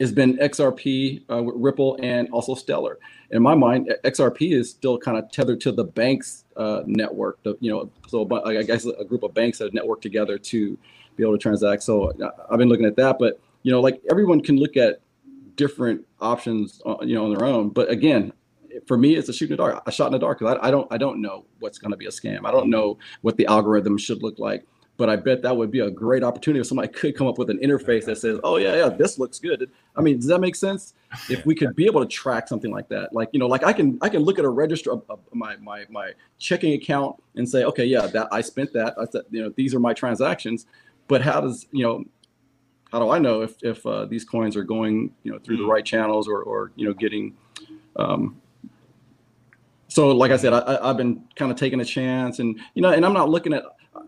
has 0.00 0.12
been 0.12 0.36
XRP, 0.38 1.22
uh, 1.30 1.42
Ripple, 1.42 1.98
and 2.02 2.28
also 2.30 2.54
Stellar. 2.54 2.98
In 3.30 3.42
my 3.42 3.54
mind, 3.54 3.92
XRP 4.04 4.52
is 4.52 4.70
still 4.70 4.98
kind 4.98 5.18
of 5.18 5.30
tethered 5.30 5.60
to 5.62 5.72
the 5.72 5.84
banks 5.84 6.44
uh, 6.56 6.82
network. 6.86 7.42
The, 7.42 7.56
you 7.60 7.70
know, 7.70 7.90
so 8.08 8.28
I 8.44 8.62
guess 8.62 8.84
a 8.86 9.04
group 9.04 9.22
of 9.22 9.34
banks 9.34 9.58
that 9.58 9.74
network 9.74 10.00
together 10.00 10.38
to 10.38 10.78
be 11.16 11.22
able 11.22 11.32
to 11.32 11.38
transact. 11.38 11.82
So 11.82 12.10
uh, 12.10 12.30
I've 12.50 12.58
been 12.58 12.68
looking 12.68 12.86
at 12.86 12.96
that, 12.96 13.18
but 13.18 13.40
you 13.62 13.72
know, 13.72 13.80
like 13.80 14.00
everyone 14.10 14.42
can 14.42 14.56
look 14.56 14.76
at 14.76 15.00
different 15.56 16.06
options, 16.20 16.80
uh, 16.86 16.96
you 17.02 17.14
know, 17.14 17.24
on 17.24 17.34
their 17.34 17.44
own. 17.44 17.70
But 17.70 17.90
again, 17.90 18.32
for 18.86 18.96
me, 18.96 19.16
it's 19.16 19.28
a 19.28 19.32
shoot 19.32 19.46
in 19.46 19.52
the 19.52 19.56
dark, 19.56 19.82
a 19.86 19.90
shot 19.92 20.06
in 20.06 20.12
the 20.12 20.18
dark 20.18 20.38
because 20.38 20.58
I, 20.60 20.68
I 20.68 20.70
don't, 20.70 20.86
I 20.92 20.98
don't 20.98 21.20
know 21.20 21.46
what's 21.60 21.78
going 21.78 21.90
to 21.90 21.96
be 21.96 22.06
a 22.06 22.10
scam. 22.10 22.44
I 22.44 22.50
don't 22.52 22.68
know 22.68 22.98
what 23.22 23.36
the 23.36 23.46
algorithm 23.46 23.96
should 23.96 24.22
look 24.22 24.38
like 24.38 24.66
but 24.96 25.10
I 25.10 25.16
bet 25.16 25.42
that 25.42 25.56
would 25.56 25.70
be 25.70 25.80
a 25.80 25.90
great 25.90 26.22
opportunity 26.22 26.60
if 26.60 26.66
somebody 26.66 26.88
could 26.88 27.16
come 27.16 27.26
up 27.26 27.38
with 27.38 27.50
an 27.50 27.58
interface 27.58 28.04
that 28.06 28.18
says, 28.18 28.38
"Oh 28.42 28.56
yeah, 28.56 28.76
yeah, 28.76 28.88
this 28.88 29.18
looks 29.18 29.38
good." 29.38 29.70
I 29.96 30.00
mean, 30.00 30.16
does 30.16 30.26
that 30.26 30.40
make 30.40 30.56
sense? 30.56 30.94
If 31.28 31.44
we 31.44 31.54
could 31.54 31.76
be 31.76 31.86
able 31.86 32.00
to 32.00 32.06
track 32.06 32.48
something 32.48 32.70
like 32.70 32.88
that, 32.88 33.12
like 33.12 33.28
you 33.32 33.38
know, 33.38 33.46
like 33.46 33.64
I 33.64 33.72
can 33.72 33.98
I 34.00 34.08
can 34.08 34.22
look 34.22 34.38
at 34.38 34.44
a 34.44 34.48
register 34.48 34.92
of, 34.92 35.02
of 35.08 35.20
my 35.32 35.56
my 35.56 35.84
my 35.90 36.12
checking 36.38 36.72
account 36.72 37.16
and 37.36 37.48
say, 37.48 37.64
"Okay, 37.64 37.84
yeah, 37.84 38.06
that 38.06 38.28
I 38.32 38.40
spent 38.40 38.72
that. 38.72 38.94
I 38.98 39.04
said, 39.06 39.22
you 39.30 39.42
know, 39.42 39.52
these 39.56 39.74
are 39.74 39.80
my 39.80 39.92
transactions." 39.92 40.66
But 41.08 41.22
how 41.22 41.40
does 41.40 41.66
you 41.72 41.84
know? 41.84 42.04
How 42.92 43.00
do 43.00 43.10
I 43.10 43.18
know 43.18 43.42
if 43.42 43.54
if 43.62 43.84
uh, 43.84 44.06
these 44.06 44.24
coins 44.24 44.56
are 44.56 44.64
going 44.64 45.12
you 45.22 45.32
know 45.32 45.38
through 45.38 45.56
mm-hmm. 45.56 45.66
the 45.66 45.72
right 45.72 45.84
channels 45.84 46.28
or 46.28 46.42
or 46.42 46.72
you 46.76 46.86
know 46.86 46.94
getting 46.94 47.36
um, 47.96 48.40
so 49.88 50.08
like 50.08 50.30
I 50.30 50.36
said, 50.36 50.52
I 50.52 50.78
I, 50.82 50.88
have 50.88 50.96
been 50.96 51.24
kind 51.36 51.50
of 51.50 51.56
taking 51.56 51.80
a 51.80 51.84
chance, 51.84 52.38
and 52.38 52.58
you 52.74 52.82
know, 52.82 52.90
and 52.90 53.04
I'm 53.04 53.12
not 53.12 53.30
looking 53.30 53.52
at 53.54 53.64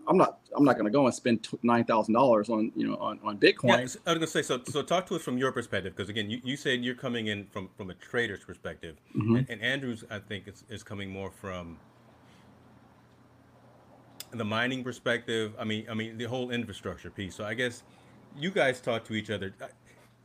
I'm 0.09 0.17
not 0.17 0.39
I'm 0.55 0.63
not 0.63 0.73
going 0.73 0.85
to 0.85 0.91
go 0.91 1.05
and 1.05 1.13
spend 1.13 1.47
nine 1.61 1.85
thousand 1.85 2.15
dollars 2.15 2.49
on 2.49 2.71
you 2.75 2.87
know 2.87 2.95
on, 2.95 3.19
on 3.23 3.37
Bitcoin. 3.37 3.69
Yeah, 3.69 3.75
I 3.75 3.81
was 3.81 3.95
going 4.03 4.19
to 4.21 4.27
say 4.27 4.41
so. 4.41 4.59
So 4.65 4.81
talk 4.81 5.05
to 5.07 5.15
us 5.15 5.21
from 5.21 5.37
your 5.37 5.51
perspective 5.51 5.95
because 5.95 6.09
again, 6.09 6.29
you, 6.29 6.41
you 6.43 6.57
said 6.57 6.83
you're 6.83 6.95
coming 6.95 7.27
in 7.27 7.45
from 7.45 7.69
from 7.77 7.91
a 7.91 7.93
trader's 7.93 8.43
perspective, 8.43 8.97
mm-hmm. 9.15 9.35
and, 9.35 9.49
and, 9.49 9.61
Andrews 9.61 10.03
I 10.09 10.17
think 10.17 10.47
is, 10.47 10.63
is 10.67 10.81
coming 10.81 11.11
more 11.11 11.29
from 11.29 11.77
the 14.31 14.43
mining 14.43 14.83
perspective. 14.83 15.53
I 15.59 15.63
mean 15.63 15.85
I 15.89 15.93
mean 15.93 16.17
the 16.17 16.25
whole 16.25 16.49
infrastructure 16.49 17.11
piece. 17.11 17.35
So 17.35 17.45
I 17.45 17.53
guess 17.53 17.83
you 18.35 18.49
guys 18.49 18.81
talk 18.81 19.05
to 19.05 19.13
each 19.13 19.29
other. 19.29 19.53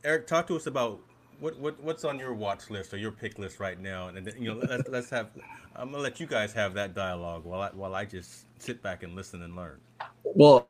Eric, 0.03 0.25
talk 0.25 0.47
to 0.47 0.55
us 0.55 0.65
about 0.65 0.99
what, 1.39 1.57
what 1.59 1.81
what's 1.83 2.03
on 2.03 2.19
your 2.19 2.33
watch 2.33 2.69
list 2.69 2.93
or 2.93 2.97
your 2.97 3.11
pick 3.11 3.37
list 3.39 3.59
right 3.59 3.79
now, 3.79 4.07
and 4.07 4.31
you 4.37 4.53
know 4.53 4.61
let's 4.67 4.89
let's 4.89 5.09
have. 5.09 5.27
I'm 5.75 5.91
gonna 5.91 6.03
let 6.03 6.19
you 6.19 6.27
guys 6.27 6.53
have 6.53 6.73
that 6.75 6.93
dialogue 6.93 7.43
while 7.45 7.61
I 7.61 7.69
while 7.69 7.95
I 7.95 8.05
just 8.05 8.45
sit 8.59 8.81
back 8.81 9.03
and 9.03 9.15
listen 9.15 9.41
and 9.41 9.55
learn. 9.55 9.79
Well, 10.23 10.69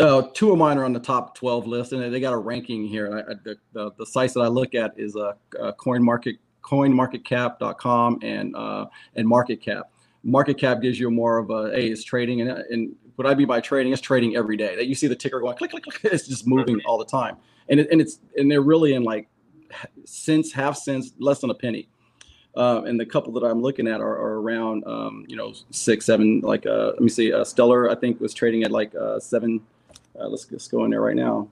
uh, 0.00 0.22
two 0.34 0.52
of 0.52 0.58
mine 0.58 0.78
are 0.78 0.84
on 0.84 0.92
the 0.92 1.00
top 1.00 1.34
12 1.34 1.66
list, 1.66 1.92
and 1.92 2.12
they 2.12 2.20
got 2.20 2.32
a 2.32 2.38
ranking 2.38 2.86
here. 2.86 3.24
I, 3.26 3.32
I, 3.32 3.34
the, 3.42 3.56
the, 3.72 3.90
the 3.98 4.06
sites 4.06 4.34
that 4.34 4.40
I 4.40 4.48
look 4.48 4.74
at 4.74 4.92
is 4.98 5.16
uh, 5.16 5.32
uh, 5.60 5.72
Coin 5.72 6.02
Market 6.02 6.36
CoinMarketCap.com 6.62 8.18
and 8.22 8.54
uh, 8.54 8.86
and 9.16 9.26
Market 9.26 9.62
Cap. 9.62 9.90
Market 10.22 10.58
Cap 10.58 10.82
gives 10.82 10.98
you 11.00 11.10
more 11.10 11.38
of 11.38 11.50
a 11.50 11.70
hey, 11.70 11.94
trading, 11.94 12.42
and, 12.42 12.50
and 12.50 12.94
what 13.18 13.26
I 13.26 13.34
mean 13.34 13.46
by 13.46 13.60
trading 13.60 13.92
is 13.92 14.00
trading 14.00 14.36
every 14.36 14.56
day. 14.56 14.76
That 14.76 14.86
you 14.86 14.94
see 14.94 15.06
the 15.06 15.16
ticker 15.16 15.40
going 15.40 15.56
click 15.56 15.70
click 15.70 15.84
click, 15.84 16.00
it's 16.12 16.26
just 16.26 16.46
moving 16.46 16.80
all 16.86 16.98
the 16.98 17.04
time 17.04 17.36
and 17.68 17.80
it, 17.80 17.88
and 17.90 18.00
it's 18.00 18.20
and 18.36 18.50
they're 18.50 18.62
really 18.62 18.94
in 18.94 19.02
like 19.02 19.28
cents, 20.04 20.52
half 20.52 20.76
cents, 20.76 21.12
less 21.18 21.40
than 21.40 21.50
a 21.50 21.54
penny. 21.54 21.88
Uh, 22.56 22.82
and 22.86 22.98
the 22.98 23.06
couple 23.06 23.32
that 23.34 23.44
I'm 23.44 23.62
looking 23.62 23.86
at 23.86 24.00
are, 24.00 24.16
are 24.16 24.40
around, 24.40 24.84
um, 24.84 25.24
you 25.28 25.36
know, 25.36 25.52
six, 25.70 26.06
seven. 26.06 26.40
Like, 26.40 26.66
uh, 26.66 26.86
let 26.86 27.00
me 27.00 27.08
see, 27.08 27.32
uh, 27.32 27.44
Stellar, 27.44 27.88
I 27.88 27.94
think 27.94 28.20
was 28.20 28.34
trading 28.34 28.64
at 28.64 28.72
like 28.72 28.94
uh, 28.96 29.20
seven. 29.20 29.60
Uh, 30.18 30.26
let's 30.28 30.50
let's 30.50 30.66
go 30.66 30.84
in 30.84 30.90
there 30.90 31.00
right 31.00 31.14
now. 31.14 31.48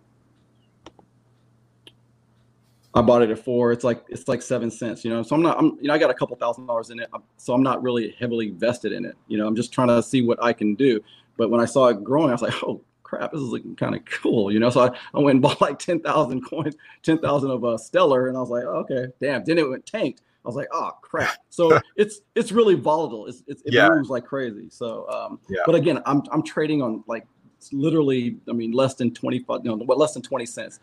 I 2.97 3.03
bought 3.03 3.21
it 3.21 3.31
at 3.31 3.39
four. 3.39 3.73
It's 3.73 3.85
like 3.85 4.03
it's 4.09 4.27
like 4.27 4.41
seven 4.41 4.71
cents, 4.71 5.05
you 5.05 5.11
know. 5.11 5.23
So 5.23 5.37
I'm 5.37 5.43
not, 5.43 5.59
I'm 5.59 5.77
you 5.83 5.89
know, 5.89 5.95
I 5.95 5.99
got 5.99 6.09
a 6.09 6.15
couple 6.15 6.35
thousand 6.37 6.67
dollars 6.67 6.89
in 6.89 6.99
it, 6.99 7.11
so 7.37 7.53
I'm 7.53 7.63
not 7.63 7.83
really 7.83 8.17
heavily 8.19 8.51
vested 8.51 8.93
in 8.93 9.05
it. 9.05 9.17
You 9.29 9.37
know, 9.37 9.47
I'm 9.47 9.55
just 9.55 9.71
trying 9.71 9.89
to 9.89 10.03
see 10.03 10.23
what 10.23 10.43
I 10.43 10.55
can 10.55 10.75
do. 10.75 11.03
But 11.37 11.51
when 11.51 11.61
I 11.61 11.67
saw 11.67 11.89
it 11.89 12.03
growing, 12.03 12.31
I 12.31 12.33
was 12.33 12.41
like, 12.41 12.55
oh 12.63 12.81
crap, 13.03 13.33
this 13.33 13.41
is 13.43 13.49
looking 13.49 13.77
kind 13.77 13.95
of 13.95 14.03
cool, 14.07 14.51
you 14.51 14.59
know. 14.59 14.71
So 14.71 14.81
I, 14.81 14.99
I 15.15 15.19
went 15.19 15.33
and 15.35 15.43
bought 15.43 15.61
like 15.61 15.79
ten 15.79 16.01
thousand 16.01 16.41
coins, 16.49 16.75
ten 17.03 17.19
thousand 17.19 17.51
of 17.51 17.65
a 17.65 17.69
uh, 17.69 17.79
Stellar, 17.79 18.29
and 18.29 18.37
I 18.37 18.41
was 18.41 18.49
like, 18.49 18.65
oh, 18.65 18.87
okay, 18.91 19.09
damn. 19.21 19.45
Then 19.45 19.59
it 19.59 19.69
went 19.69 19.85
tanked. 19.85 20.23
I 20.47 20.49
was 20.49 20.57
like, 20.57 20.69
oh 20.73 20.93
crap. 21.03 21.37
So 21.51 21.79
it's 21.97 22.21
it's 22.35 22.51
really 22.51 22.77
volatile. 22.77 23.27
It's, 23.27 23.43
it's 23.47 23.61
it 23.67 23.75
yeah. 23.75 23.91
moves 23.91 24.09
like 24.09 24.25
crazy. 24.25 24.71
So 24.71 25.07
um, 25.11 25.39
yeah. 25.51 25.61
but 25.67 25.75
again, 25.75 26.01
I'm 26.07 26.23
I'm 26.33 26.43
trading 26.43 26.81
on 26.81 27.05
like 27.07 27.27
literally, 27.73 28.39
I 28.49 28.53
mean, 28.53 28.73
less 28.73 28.95
than 28.95 29.13
twenty 29.13 29.41
five, 29.41 29.65
no, 29.65 29.77
what 29.77 29.99
less 29.99 30.15
than 30.15 30.23
twenty 30.23 30.47
cents 30.47 30.81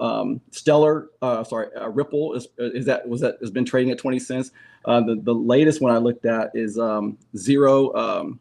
um, 0.00 0.40
Stellar, 0.50 1.10
uh, 1.22 1.44
sorry, 1.44 1.68
uh, 1.76 1.88
Ripple 1.88 2.34
is, 2.34 2.48
is 2.58 2.86
that 2.86 3.08
was 3.08 3.20
that 3.20 3.36
has 3.40 3.50
been 3.50 3.64
trading 3.64 3.92
at 3.92 3.98
20 3.98 4.18
cents. 4.18 4.50
Uh, 4.84 5.00
the 5.00 5.16
the 5.22 5.34
latest 5.34 5.80
one 5.80 5.92
I 5.92 5.98
looked 5.98 6.26
at 6.26 6.50
is 6.54 6.78
um, 6.78 7.18
zero, 7.36 7.94
um, 7.94 8.40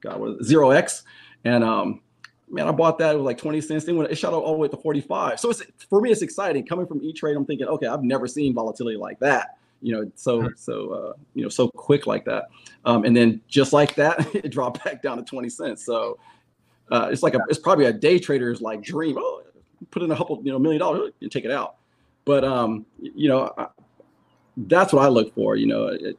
God, 0.00 0.22
it? 0.22 0.44
zero 0.44 0.70
X, 0.70 1.04
and 1.44 1.64
um, 1.64 2.00
man, 2.50 2.68
I 2.68 2.72
bought 2.72 2.98
that 2.98 3.16
with 3.16 3.24
like 3.24 3.38
20 3.38 3.60
cents. 3.60 3.84
Then 3.84 3.96
when 3.96 4.06
it 4.06 4.16
shot 4.16 4.32
all 4.32 4.52
the 4.52 4.58
way 4.58 4.68
to 4.68 4.76
45. 4.76 5.40
So 5.40 5.50
it's 5.50 5.62
for 5.88 6.00
me, 6.00 6.10
it's 6.10 6.22
exciting. 6.22 6.66
Coming 6.66 6.86
from 6.86 7.02
E 7.02 7.12
Trade, 7.12 7.36
I'm 7.36 7.44
thinking, 7.44 7.66
okay, 7.66 7.86
I've 7.86 8.02
never 8.02 8.26
seen 8.26 8.54
volatility 8.54 8.96
like 8.96 9.18
that. 9.20 9.58
You 9.82 9.92
know, 9.92 10.10
so 10.14 10.48
so 10.56 10.92
uh, 10.92 11.12
you 11.34 11.42
know, 11.42 11.48
so 11.48 11.68
quick 11.68 12.06
like 12.06 12.24
that. 12.24 12.48
Um, 12.84 13.04
and 13.04 13.16
then 13.16 13.40
just 13.48 13.72
like 13.72 13.94
that, 13.96 14.34
it 14.34 14.50
dropped 14.50 14.84
back 14.84 15.02
down 15.02 15.16
to 15.18 15.24
20 15.24 15.48
cents. 15.48 15.84
So 15.84 16.18
uh, 16.90 17.08
it's 17.10 17.22
like 17.22 17.34
a, 17.34 17.40
it's 17.48 17.58
probably 17.58 17.86
a 17.86 17.92
day 17.92 18.18
trader's 18.18 18.60
like 18.60 18.82
dream. 18.82 19.16
Oh, 19.18 19.42
put 19.90 20.02
in 20.02 20.10
a 20.10 20.16
couple, 20.16 20.40
you 20.42 20.52
know, 20.52 20.58
million 20.58 20.80
dollars 20.80 21.12
and 21.20 21.30
take 21.30 21.44
it 21.44 21.50
out. 21.50 21.76
But 22.24 22.44
um, 22.44 22.86
you 22.98 23.28
know, 23.28 23.52
I, 23.56 23.66
that's 24.56 24.92
what 24.92 25.04
I 25.04 25.08
look 25.08 25.34
for. 25.34 25.56
You 25.56 25.66
know, 25.66 25.86
it, 25.86 26.18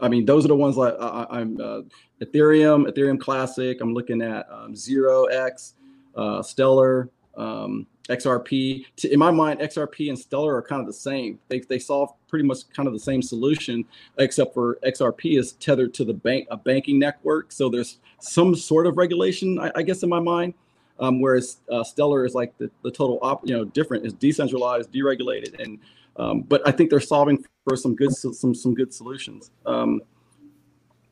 I 0.00 0.08
mean, 0.08 0.24
those 0.24 0.44
are 0.44 0.48
the 0.48 0.56
ones 0.56 0.76
like 0.76 0.94
I, 1.00 1.40
am 1.40 1.60
uh, 1.60 1.80
Ethereum, 2.20 2.86
Ethereum 2.90 3.18
Classic. 3.18 3.80
I'm 3.80 3.94
looking 3.94 4.22
at 4.22 4.46
um, 4.50 4.76
Zero 4.76 5.24
X, 5.24 5.74
uh, 6.14 6.42
Stellar, 6.42 7.10
um, 7.36 7.86
XRP. 8.08 8.84
in 9.04 9.18
my 9.18 9.30
mind, 9.30 9.60
XRP 9.60 10.08
and 10.08 10.18
Stellar 10.18 10.54
are 10.54 10.62
kind 10.62 10.80
of 10.80 10.86
the 10.86 10.92
same. 10.92 11.38
They 11.48 11.60
they 11.60 11.78
solve 11.78 12.12
pretty 12.28 12.44
much 12.44 12.68
kind 12.74 12.86
of 12.86 12.92
the 12.92 13.00
same 13.00 13.22
solution, 13.22 13.84
except 14.18 14.54
for 14.54 14.78
XRP 14.84 15.38
is 15.38 15.52
tethered 15.52 15.94
to 15.94 16.04
the 16.04 16.14
bank 16.14 16.46
a 16.50 16.56
banking 16.56 16.98
network. 16.98 17.52
So 17.52 17.68
there's 17.68 17.98
some 18.20 18.54
sort 18.54 18.86
of 18.86 18.96
regulation, 18.96 19.58
I, 19.58 19.72
I 19.76 19.82
guess, 19.82 20.02
in 20.02 20.08
my 20.08 20.20
mind. 20.20 20.54
Um, 20.98 21.20
whereas 21.20 21.58
uh, 21.70 21.84
Stellar 21.84 22.24
is 22.24 22.34
like 22.34 22.56
the, 22.58 22.70
the 22.82 22.90
total 22.90 23.18
op, 23.22 23.46
you 23.46 23.54
know, 23.54 23.64
different. 23.64 24.06
is 24.06 24.12
decentralized, 24.14 24.92
deregulated, 24.92 25.60
and 25.62 25.78
um, 26.16 26.42
but 26.42 26.66
I 26.66 26.72
think 26.72 26.90
they're 26.90 27.00
solving 27.00 27.44
for 27.64 27.76
some 27.76 27.94
good 27.94 28.14
some 28.14 28.54
some 28.54 28.74
good 28.74 28.94
solutions. 28.94 29.50
Um, 29.66 30.00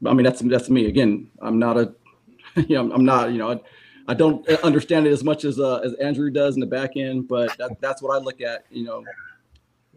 I 0.06 0.14
mean, 0.14 0.24
that's 0.24 0.40
that's 0.40 0.70
me 0.70 0.86
again. 0.86 1.30
I'm 1.40 1.58
not 1.58 1.76
a, 1.76 1.94
you 2.56 2.76
know, 2.76 2.92
I'm 2.92 3.04
not 3.04 3.32
you 3.32 3.38
know, 3.38 3.52
I, 3.52 3.60
I 4.08 4.14
don't 4.14 4.48
understand 4.62 5.06
it 5.06 5.12
as 5.12 5.22
much 5.22 5.44
as 5.44 5.58
uh, 5.60 5.78
as 5.78 5.94
Andrew 5.94 6.30
does 6.30 6.54
in 6.54 6.60
the 6.60 6.66
back 6.66 6.96
end, 6.96 7.28
but 7.28 7.56
that, 7.58 7.80
that's 7.80 8.02
what 8.02 8.14
I 8.14 8.18
look 8.18 8.40
at. 8.40 8.64
You 8.70 8.84
know. 8.84 9.04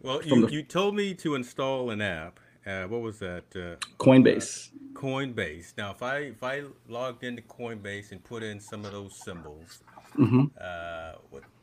Well, 0.02 0.22
you, 0.22 0.46
the, 0.46 0.52
you 0.52 0.62
told 0.62 0.94
me 0.94 1.14
to 1.14 1.34
install 1.34 1.90
an 1.90 2.00
app. 2.00 2.38
Uh, 2.68 2.86
what 2.86 3.00
was 3.00 3.18
that? 3.18 3.44
Uh, 3.56 3.76
Coinbase. 3.98 4.70
Coinbase. 4.92 5.72
Now, 5.78 5.90
if 5.92 6.02
I 6.02 6.18
if 6.18 6.42
I 6.42 6.64
logged 6.88 7.24
into 7.24 7.40
Coinbase 7.42 8.12
and 8.12 8.22
put 8.22 8.42
in 8.42 8.60
some 8.60 8.84
of 8.84 8.92
those 8.92 9.18
symbols, 9.24 9.82
mm-hmm. 10.16 10.44
uh, 10.60 11.12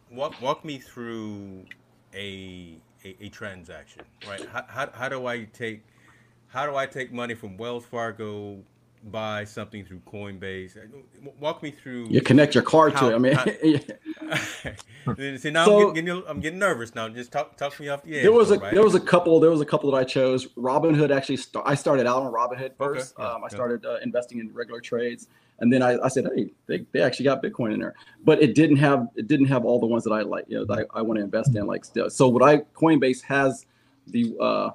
walk 0.09 0.41
walk 0.41 0.65
me 0.65 0.79
through 0.79 1.65
a, 2.13 2.77
a, 3.03 3.15
a 3.21 3.29
transaction, 3.29 4.03
right? 4.27 4.47
How, 4.51 4.65
how, 4.67 4.89
how 4.93 5.09
do 5.09 5.27
I 5.27 5.43
take 5.43 5.83
how 6.47 6.65
do 6.65 6.75
I 6.75 6.87
take 6.87 7.11
money 7.11 7.35
from 7.35 7.57
Wells 7.57 7.85
Fargo 7.85 8.63
buy 9.11 9.43
something 9.43 9.85
through 9.85 9.99
Coinbase. 9.99 10.77
Walk 11.39 11.61
me 11.61 11.71
through. 11.71 12.07
You 12.09 12.21
connect 12.21 12.55
your 12.55 12.63
card 12.63 12.93
how, 12.93 13.09
to 13.09 13.13
it. 13.13 13.15
I 13.15 13.19
mean, 13.19 13.33
how, 13.33 13.45
see 15.37 15.51
now 15.51 15.65
so, 15.65 15.89
I'm, 15.89 15.93
getting, 15.93 16.23
I'm 16.27 16.39
getting 16.39 16.59
nervous 16.59 16.95
now. 16.95 17.07
Just 17.09 17.31
talk 17.31 17.55
talk 17.57 17.79
me 17.79 17.89
off 17.89 18.03
the 18.03 18.17
edge. 18.17 18.23
There 18.23 18.31
was 18.31 18.51
a 18.51 18.59
right? 18.59 18.73
there 18.73 18.83
was 18.83 18.95
a 18.95 18.99
couple 18.99 19.39
there 19.39 19.51
was 19.51 19.61
a 19.61 19.65
couple 19.65 19.91
that 19.91 19.97
I 19.97 20.03
chose. 20.03 20.47
Robinhood 20.53 21.15
actually 21.15 21.39
I 21.65 21.75
started 21.75 22.07
out 22.07 22.23
on 22.23 22.33
Robinhood 22.33 22.75
first. 22.77 23.13
Okay. 23.13 23.23
Yeah, 23.23 23.33
um, 23.33 23.43
I 23.43 23.49
started 23.49 23.85
uh, 23.85 23.97
investing 24.03 24.39
in 24.39 24.51
regular 24.53 24.81
trades, 24.81 25.27
and 25.59 25.71
then 25.71 25.81
I, 25.81 25.97
I 25.99 26.07
said, 26.07 26.27
hey, 26.35 26.51
they, 26.67 26.85
they 26.91 27.01
actually 27.01 27.25
got 27.25 27.43
Bitcoin 27.43 27.73
in 27.73 27.79
there, 27.79 27.93
but 28.23 28.41
it 28.41 28.55
didn't 28.55 28.77
have 28.77 29.07
it 29.15 29.27
didn't 29.27 29.47
have 29.47 29.65
all 29.65 29.79
the 29.79 29.85
ones 29.85 30.03
that 30.05 30.11
I 30.11 30.21
like. 30.21 30.45
You 30.47 30.59
know, 30.59 30.65
that 30.65 30.87
I, 30.93 30.99
I 30.99 31.01
want 31.01 31.19
to 31.19 31.23
invest 31.23 31.55
in. 31.55 31.67
Like 31.67 31.85
so, 31.85 32.27
what 32.27 32.43
I 32.43 32.57
Coinbase 32.75 33.21
has 33.23 33.65
the 34.07 34.35
uh, 34.39 34.71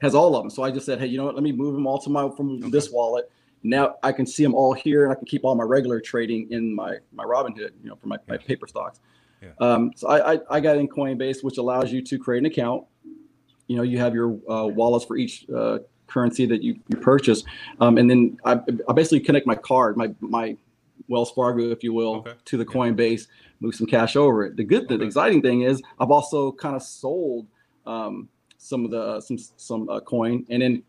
has 0.00 0.14
all 0.14 0.34
of 0.36 0.42
them. 0.42 0.50
So 0.50 0.62
I 0.62 0.70
just 0.70 0.86
said, 0.86 1.00
hey, 1.00 1.06
you 1.06 1.18
know 1.18 1.24
what? 1.24 1.34
Let 1.34 1.44
me 1.44 1.52
move 1.52 1.74
them 1.74 1.86
all 1.86 1.98
to 1.98 2.10
my 2.10 2.30
from 2.30 2.56
okay. 2.56 2.70
this 2.70 2.90
wallet 2.90 3.30
now 3.64 3.96
I 4.02 4.12
can 4.12 4.26
see 4.26 4.42
them 4.42 4.54
all 4.54 4.74
here, 4.74 5.04
and 5.04 5.12
I 5.12 5.16
can 5.16 5.24
keep 5.24 5.42
all 5.44 5.54
my 5.54 5.64
regular 5.64 5.98
trading 5.98 6.52
in 6.52 6.74
my 6.74 6.98
my 7.12 7.24
Robinhood, 7.24 7.72
you 7.82 7.88
know, 7.88 7.96
for 7.96 8.06
my, 8.06 8.18
my 8.28 8.36
paper 8.36 8.66
stocks. 8.66 9.00
Yeah. 9.42 9.50
Um, 9.58 9.92
so 9.96 10.08
I, 10.08 10.34
I, 10.34 10.40
I 10.50 10.60
got 10.60 10.76
in 10.76 10.88
Coinbase, 10.88 11.42
which 11.42 11.58
allows 11.58 11.92
you 11.92 12.02
to 12.02 12.18
create 12.18 12.38
an 12.40 12.46
account. 12.46 12.84
You 13.66 13.76
know, 13.76 13.82
you 13.82 13.98
have 13.98 14.14
your 14.14 14.38
uh, 14.48 14.66
wallets 14.66 15.04
for 15.06 15.16
each 15.16 15.46
uh, 15.50 15.78
currency 16.06 16.46
that 16.46 16.62
you, 16.62 16.78
you 16.88 16.96
purchase, 16.98 17.42
um, 17.80 17.98
and 17.98 18.08
then 18.08 18.38
I, 18.44 18.60
I 18.88 18.92
basically 18.92 19.20
connect 19.20 19.46
my 19.46 19.56
card, 19.56 19.96
my 19.96 20.14
my 20.20 20.56
Wells 21.08 21.30
Fargo, 21.32 21.70
if 21.70 21.82
you 21.82 21.92
will, 21.92 22.16
okay. 22.16 22.34
to 22.44 22.56
the 22.56 22.64
Coinbase, 22.64 23.26
move 23.60 23.74
some 23.74 23.86
cash 23.86 24.16
over 24.16 24.44
it. 24.44 24.56
The 24.56 24.64
good, 24.64 24.84
okay. 24.84 24.96
the 24.98 25.04
exciting 25.04 25.42
thing 25.42 25.62
is 25.62 25.82
I've 25.98 26.10
also 26.10 26.52
kind 26.52 26.76
of 26.76 26.82
sold 26.82 27.46
um, 27.86 28.28
some 28.58 28.84
of 28.84 28.90
the 28.90 29.20
some 29.20 29.38
some 29.56 29.88
uh, 29.88 30.00
coin, 30.00 30.44
and 30.50 30.62
then 30.62 30.82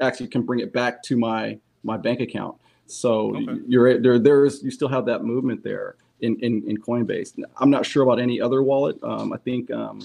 actually 0.00 0.28
can 0.28 0.42
bring 0.42 0.60
it 0.60 0.72
back 0.72 1.02
to 1.04 1.16
my 1.16 1.58
my 1.82 1.96
bank 1.96 2.20
account. 2.20 2.56
So 2.86 3.36
okay. 3.36 3.60
you're 3.66 4.00
there. 4.00 4.18
There's 4.18 4.62
you 4.62 4.70
still 4.70 4.88
have 4.88 5.06
that 5.06 5.24
movement 5.24 5.62
there 5.62 5.96
in, 6.20 6.38
in, 6.40 6.62
in 6.68 6.78
Coinbase. 6.78 7.42
I'm 7.58 7.70
not 7.70 7.84
sure 7.84 8.02
about 8.02 8.20
any 8.20 8.40
other 8.40 8.62
wallet. 8.62 9.02
Um, 9.02 9.32
I 9.32 9.38
think 9.38 9.70
um, 9.70 10.00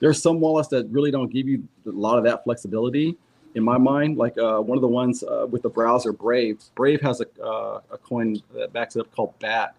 there's 0.00 0.20
some 0.20 0.40
wallets 0.40 0.68
that 0.68 0.88
really 0.90 1.10
don't 1.10 1.32
give 1.32 1.46
you 1.46 1.66
a 1.86 1.90
lot 1.90 2.18
of 2.18 2.24
that 2.24 2.44
flexibility. 2.44 3.16
In 3.54 3.62
my 3.62 3.76
mind, 3.76 4.16
like 4.16 4.36
uh, 4.38 4.60
one 4.60 4.78
of 4.78 4.82
the 4.82 4.88
ones 4.88 5.22
uh, 5.22 5.46
with 5.50 5.62
the 5.62 5.68
browser 5.68 6.12
Brave. 6.12 6.62
Brave 6.74 7.02
has 7.02 7.20
a, 7.20 7.42
uh, 7.42 7.80
a 7.90 7.98
coin 7.98 8.40
that 8.54 8.72
backs 8.72 8.96
it 8.96 9.00
up 9.00 9.14
called 9.14 9.38
BAT. 9.40 9.74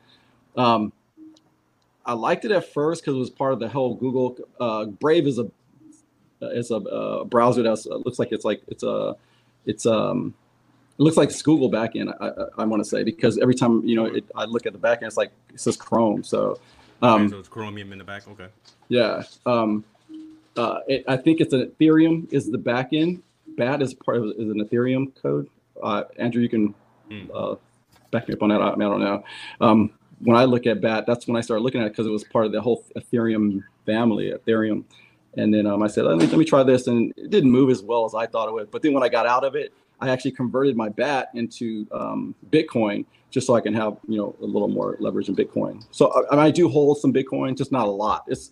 Um, 0.55 0.93
I 2.05 2.13
liked 2.13 2.45
it 2.45 2.51
at 2.51 2.71
first 2.71 3.01
because 3.01 3.15
it 3.15 3.19
was 3.19 3.29
part 3.29 3.53
of 3.53 3.59
the 3.59 3.67
whole 3.67 3.95
Google. 3.95 4.37
Uh, 4.59 4.85
Brave 4.85 5.25
is 5.25 5.39
a 5.39 5.49
is 6.41 6.71
a, 6.71 6.75
a 6.75 7.25
browser 7.25 7.63
that 7.63 7.87
uh, 7.89 7.95
looks 7.95 8.19
like 8.19 8.31
it's 8.31 8.45
like 8.45 8.61
it's 8.67 8.83
a 8.83 9.15
it's 9.65 9.85
um 9.85 10.33
it 10.97 11.01
looks 11.01 11.17
like 11.17 11.31
Google 11.43 11.71
backend. 11.71 12.13
I, 12.19 12.27
I, 12.27 12.63
I 12.63 12.65
want 12.65 12.83
to 12.83 12.89
say 12.89 13.03
because 13.03 13.37
every 13.39 13.55
time 13.55 13.85
you 13.85 13.95
know 13.95 14.05
it, 14.05 14.25
I 14.35 14.45
look 14.45 14.65
at 14.65 14.73
the 14.73 14.79
backend, 14.79 15.03
it's 15.03 15.17
like 15.17 15.31
it 15.53 15.59
says 15.59 15.75
Chrome. 15.75 16.23
So, 16.23 16.59
um, 17.01 17.23
okay, 17.23 17.31
so 17.31 17.39
it's 17.39 17.49
Chromium 17.49 17.91
in 17.91 17.97
the 17.97 18.03
back. 18.03 18.27
Okay. 18.27 18.47
Yeah. 18.89 19.23
Um, 19.45 19.83
uh, 20.55 20.79
it, 20.87 21.03
I 21.07 21.17
think 21.17 21.41
it's 21.41 21.53
an 21.53 21.71
Ethereum 21.71 22.31
is 22.31 22.51
the 22.51 22.59
backend. 22.59 23.21
BAT 23.57 23.81
is 23.81 23.93
part 23.93 24.17
of 24.17 24.25
is 24.37 24.49
an 24.49 24.63
Ethereum 24.63 25.13
code. 25.21 25.49
Uh, 25.81 26.03
Andrew, 26.17 26.41
you 26.41 26.49
can 26.49 26.75
hmm. 27.09 27.25
uh, 27.33 27.55
back 28.11 28.27
me 28.27 28.35
up 28.35 28.43
on 28.43 28.49
that. 28.49 28.61
I, 28.61 28.73
I 28.73 28.75
don't 28.75 28.99
know. 28.99 29.23
Um, 29.61 29.91
when 30.19 30.37
I 30.37 30.45
look 30.45 30.67
at 30.67 30.79
BAT, 30.79 31.05
that's 31.05 31.27
when 31.27 31.35
I 31.35 31.41
started 31.41 31.63
looking 31.63 31.81
at 31.81 31.87
it 31.87 31.91
because 31.91 32.07
it 32.07 32.11
was 32.11 32.23
part 32.23 32.45
of 32.45 32.51
the 32.51 32.61
whole 32.61 32.85
Ethereum 32.95 33.63
family, 33.85 34.31
Ethereum. 34.31 34.83
And 35.35 35.53
then 35.53 35.65
um, 35.65 35.81
I 35.81 35.87
said, 35.87 36.05
let 36.05 36.17
me, 36.17 36.27
let 36.27 36.37
me 36.37 36.45
try 36.45 36.63
this. 36.63 36.87
And 36.87 37.11
it 37.17 37.31
didn't 37.31 37.51
move 37.51 37.71
as 37.71 37.81
well 37.81 38.05
as 38.05 38.13
I 38.13 38.27
thought 38.27 38.47
it 38.47 38.53
would. 38.53 38.69
But 38.69 38.83
then 38.83 38.93
when 38.93 39.03
I 39.03 39.09
got 39.09 39.25
out 39.25 39.43
of 39.43 39.55
it, 39.55 39.73
I 40.03 40.09
actually 40.09 40.31
converted 40.31 40.75
my 40.75 40.89
BAT 40.89 41.29
into 41.33 41.87
um, 41.93 42.35
Bitcoin 42.51 43.05
just 43.31 43.47
so 43.47 43.55
I 43.55 43.61
can 43.61 43.73
have 43.73 43.97
you 44.05 44.17
know 44.17 44.35
a 44.41 44.45
little 44.45 44.67
more 44.67 44.97
leverage 44.99 45.29
in 45.29 45.35
Bitcoin. 45.35 45.81
So 45.91 46.11
I, 46.29 46.47
I, 46.47 46.51
do 46.51 46.67
hold 46.67 46.97
some 46.97 47.13
Bitcoin, 47.13 47.57
just 47.57 47.71
not 47.71 47.87
a 47.87 47.91
lot. 47.91 48.25
It's 48.27 48.51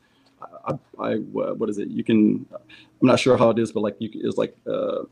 I, 0.65 0.73
I 0.97 1.15
what 1.15 1.69
is 1.69 1.77
it? 1.77 1.89
You 1.89 2.05
can 2.05 2.45
I'm 2.53 3.07
not 3.07 3.19
sure 3.19 3.35
how 3.35 3.49
it 3.49 3.59
is, 3.59 3.73
but 3.73 3.81
like 3.81 3.97
you 3.99 4.09
is 4.13 4.37
like 4.37 4.55
uh, 4.65 5.03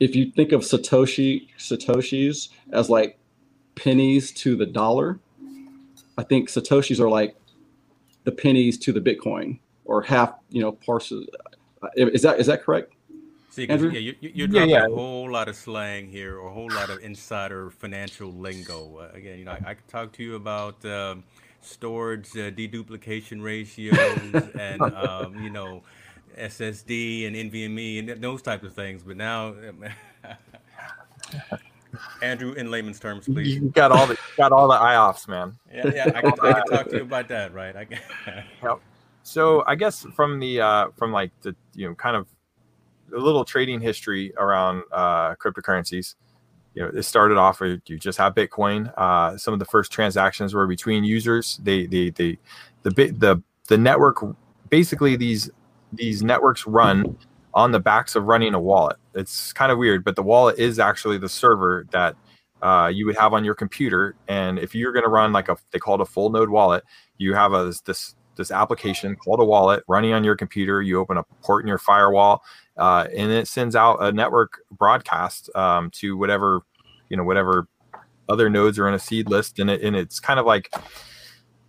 if 0.00 0.16
you 0.16 0.30
think 0.30 0.52
of 0.52 0.62
Satoshi 0.62 1.48
Satoshis 1.58 2.48
as 2.72 2.88
like 2.88 3.18
pennies 3.74 4.32
to 4.32 4.56
the 4.56 4.66
dollar, 4.66 5.20
I 6.16 6.22
think 6.22 6.48
Satoshis 6.48 6.98
are 6.98 7.10
like 7.10 7.36
the 8.24 8.32
pennies 8.32 8.78
to 8.78 8.92
the 8.92 9.00
Bitcoin 9.00 9.58
or 9.84 10.00
half 10.00 10.32
you 10.48 10.62
know 10.62 10.72
parcels. 10.72 11.26
Is 11.94 12.22
that 12.22 12.40
is 12.40 12.46
that 12.46 12.62
correct? 12.62 12.94
See, 13.54 13.66
yeah, 13.68 13.76
you, 13.76 14.16
you're 14.20 14.48
dropping 14.48 14.70
yeah, 14.70 14.78
yeah. 14.78 14.92
a 14.92 14.96
whole 14.96 15.30
lot 15.30 15.48
of 15.48 15.54
slang 15.54 16.08
here, 16.08 16.38
or 16.38 16.48
a 16.48 16.52
whole 16.52 16.72
lot 16.72 16.90
of 16.90 16.98
insider 17.04 17.70
financial 17.70 18.32
lingo. 18.32 18.98
Uh, 18.98 19.16
again, 19.16 19.38
you 19.38 19.44
know, 19.44 19.52
I, 19.52 19.60
I 19.64 19.74
could 19.74 19.86
talk 19.86 20.10
to 20.14 20.24
you 20.24 20.34
about 20.34 20.84
um, 20.84 21.22
storage 21.60 22.30
uh, 22.30 22.50
deduplication 22.50 23.40
ratios 23.40 23.96
and 24.58 24.82
um, 24.82 25.40
you 25.40 25.50
know 25.50 25.84
SSD 26.36 27.28
and 27.28 27.36
NVMe 27.36 28.00
and 28.00 28.20
those 28.20 28.42
types 28.42 28.64
of 28.64 28.74
things. 28.74 29.04
But 29.04 29.18
now, 29.18 29.54
Andrew, 32.22 32.54
in 32.54 32.72
layman's 32.72 32.98
terms, 32.98 33.26
please. 33.26 33.54
You 33.54 33.68
got 33.68 33.92
all 33.92 34.08
the 34.08 34.18
got 34.36 34.50
all 34.50 34.66
the 34.66 34.74
IOPS, 34.74 35.28
man. 35.28 35.56
Yeah, 35.72 35.92
yeah, 35.94 36.12
I 36.12 36.22
can, 36.22 36.32
I 36.42 36.52
can 36.54 36.66
talk 36.66 36.88
to 36.88 36.96
you 36.96 37.02
about 37.02 37.28
that, 37.28 37.54
right? 37.54 37.76
I 37.76 37.84
can. 37.84 38.00
yep. 38.64 38.80
so 39.22 39.62
I 39.68 39.76
guess 39.76 40.04
from 40.16 40.40
the 40.40 40.60
uh, 40.60 40.88
from 40.96 41.12
like 41.12 41.30
the 41.42 41.54
you 41.76 41.88
know 41.88 41.94
kind 41.94 42.16
of 42.16 42.26
a 43.14 43.18
little 43.18 43.44
trading 43.44 43.80
history 43.80 44.32
around 44.36 44.82
uh, 44.92 45.34
cryptocurrencies. 45.36 46.14
You 46.74 46.82
know, 46.82 46.90
it 46.94 47.02
started 47.02 47.38
off 47.38 47.60
with 47.60 47.82
you 47.86 47.98
just 47.98 48.18
have 48.18 48.34
Bitcoin. 48.34 48.92
Uh, 48.96 49.36
some 49.38 49.52
of 49.52 49.60
the 49.60 49.64
first 49.64 49.92
transactions 49.92 50.54
were 50.54 50.66
between 50.66 51.04
users. 51.04 51.60
They 51.62 51.86
they 51.86 52.10
they 52.10 52.38
the 52.82 52.90
bit 52.90 53.20
the 53.20 53.42
the 53.68 53.78
network 53.78 54.24
basically 54.70 55.16
these 55.16 55.50
these 55.92 56.22
networks 56.22 56.66
run 56.66 57.16
on 57.54 57.70
the 57.70 57.78
backs 57.78 58.16
of 58.16 58.24
running 58.24 58.54
a 58.54 58.60
wallet. 58.60 58.96
It's 59.14 59.52
kind 59.52 59.70
of 59.70 59.78
weird, 59.78 60.04
but 60.04 60.16
the 60.16 60.22
wallet 60.22 60.58
is 60.58 60.78
actually 60.78 61.18
the 61.18 61.28
server 61.28 61.86
that 61.92 62.16
uh, 62.62 62.90
you 62.92 63.06
would 63.06 63.16
have 63.16 63.32
on 63.32 63.44
your 63.44 63.54
computer. 63.54 64.16
And 64.26 64.58
if 64.58 64.74
you're 64.74 64.92
going 64.92 65.04
to 65.04 65.10
run 65.10 65.32
like 65.32 65.48
a, 65.48 65.56
they 65.70 65.78
call 65.78 65.94
it 65.94 66.00
a 66.00 66.06
full 66.06 66.30
node 66.30 66.48
wallet, 66.48 66.82
you 67.18 67.34
have 67.34 67.52
a 67.52 67.72
this 67.84 68.16
this 68.36 68.50
application 68.50 69.16
called 69.16 69.40
a 69.40 69.44
wallet 69.44 69.84
running 69.88 70.12
on 70.12 70.24
your 70.24 70.36
computer. 70.36 70.82
You 70.82 71.00
open 71.00 71.16
a 71.16 71.22
port 71.42 71.64
in 71.64 71.68
your 71.68 71.78
firewall, 71.78 72.42
uh, 72.76 73.06
and 73.14 73.30
it 73.30 73.48
sends 73.48 73.76
out 73.76 74.02
a 74.02 74.12
network 74.12 74.60
broadcast 74.70 75.50
um, 75.54 75.90
to 75.92 76.16
whatever 76.16 76.62
you 77.08 77.16
know 77.16 77.24
whatever 77.24 77.68
other 78.28 78.48
nodes 78.48 78.78
are 78.78 78.88
in 78.88 78.94
a 78.94 78.98
seed 78.98 79.28
list, 79.28 79.58
and 79.58 79.70
it 79.70 79.82
and 79.82 79.96
it's 79.96 80.20
kind 80.20 80.40
of 80.40 80.46
like 80.46 80.72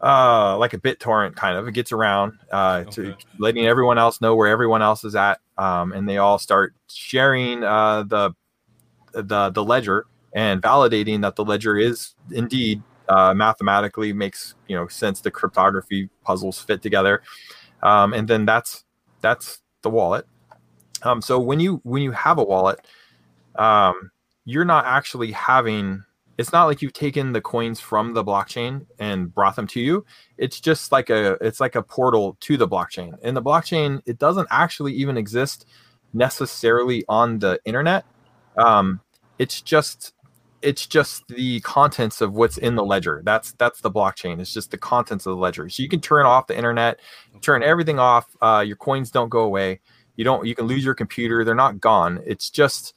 uh, 0.02 0.58
like 0.58 0.74
a 0.74 0.78
BitTorrent 0.78 1.36
kind 1.36 1.58
of. 1.58 1.68
It 1.68 1.74
gets 1.74 1.92
around 1.92 2.34
uh, 2.52 2.84
okay. 2.88 2.92
to 2.92 3.16
letting 3.40 3.66
everyone 3.66 3.98
else 3.98 4.22
know 4.22 4.36
where 4.36 4.48
everyone 4.48 4.82
else 4.82 5.04
is 5.04 5.16
at, 5.16 5.40
um, 5.58 5.92
and 5.92 6.08
they 6.08 6.18
all 6.18 6.38
start 6.38 6.74
sharing 6.90 7.64
uh, 7.64 8.04
the 8.04 8.34
the 9.14 9.50
the 9.50 9.64
ledger 9.64 10.06
and 10.34 10.62
validating 10.62 11.22
that 11.22 11.36
the 11.36 11.46
ledger 11.46 11.78
is 11.78 12.14
indeed 12.32 12.84
uh, 13.10 13.34
mathematically 13.34 14.14
makes 14.14 14.56
you 14.68 14.76
know 14.76 14.88
sense. 14.88 15.22
The 15.22 15.32
cryptography 15.32 16.10
puzzles 16.24 16.60
fit 16.60 16.82
together, 16.82 17.22
um, 17.84 18.14
and 18.14 18.28
then 18.28 18.46
that's 18.46 18.86
that's 19.22 19.62
the 19.82 19.90
wallet. 19.90 20.26
Um, 21.04 21.22
so 21.22 21.40
when 21.40 21.60
you 21.60 21.82
when 21.84 22.02
you 22.02 22.12
have 22.12 22.38
a 22.38 22.44
wallet, 22.44 22.86
um, 23.56 24.12
you're 24.46 24.66
not 24.66 24.86
actually 24.86 25.32
having 25.32 26.04
it's 26.38 26.52
not 26.52 26.66
like 26.66 26.82
you've 26.82 26.94
taken 26.94 27.32
the 27.32 27.42
coins 27.42 27.80
from 27.80 28.14
the 28.14 28.24
blockchain 28.24 28.86
and 29.00 29.34
brought 29.34 29.56
them 29.56 29.68
to 29.68 29.80
you 29.80 30.06
it's 30.38 30.60
just 30.60 30.92
like 30.92 31.10
a 31.10 31.38
it's 31.42 31.60
like 31.60 31.76
a 31.76 31.82
portal 31.82 32.38
to 32.42 32.58
the 32.58 32.68
blockchain 32.68 33.18
and 33.24 33.36
the 33.36 33.42
blockchain 33.42 34.02
it 34.06 34.20
doesn't 34.20 34.48
actually 34.52 34.94
even 34.94 35.18
exist 35.18 35.66
necessarily 36.14 37.04
on 37.08 37.40
the 37.40 37.60
internet 37.66 38.06
um, 38.58 39.02
it's 39.40 39.62
just 39.62 40.14
it's 40.66 40.88
just 40.88 41.28
the 41.28 41.60
contents 41.62 42.22
of 42.22 42.34
what's 42.34 42.58
in 42.58 42.76
the 42.76 42.84
ledger 42.84 43.22
that's 43.24 43.54
that's 43.54 43.82
the 43.82 43.92
blockchain 43.92 44.40
it's 44.40 44.54
just 44.54 44.72
the 44.72 44.78
contents 44.78 45.26
of 45.26 45.32
the 45.32 45.42
ledger 45.42 45.70
so 45.70 45.84
you 45.84 45.90
can 45.90 46.02
turn 46.02 46.26
off 46.26 46.48
the 46.48 46.58
internet 46.58 47.00
turn 47.42 47.62
everything 47.64 48.00
off 48.00 48.36
uh, 48.42 48.64
your 48.66 48.76
coins 48.76 49.12
don't 49.12 49.30
go 49.30 49.42
away 49.42 49.80
you 50.16 50.24
don't 50.24 50.46
you 50.46 50.56
can 50.56 50.66
lose 50.66 50.84
your 50.84 50.96
computer 50.96 51.44
they're 51.44 51.56
not 51.56 51.80
gone 51.80 52.22
it's 52.26 52.50
just 52.50 52.96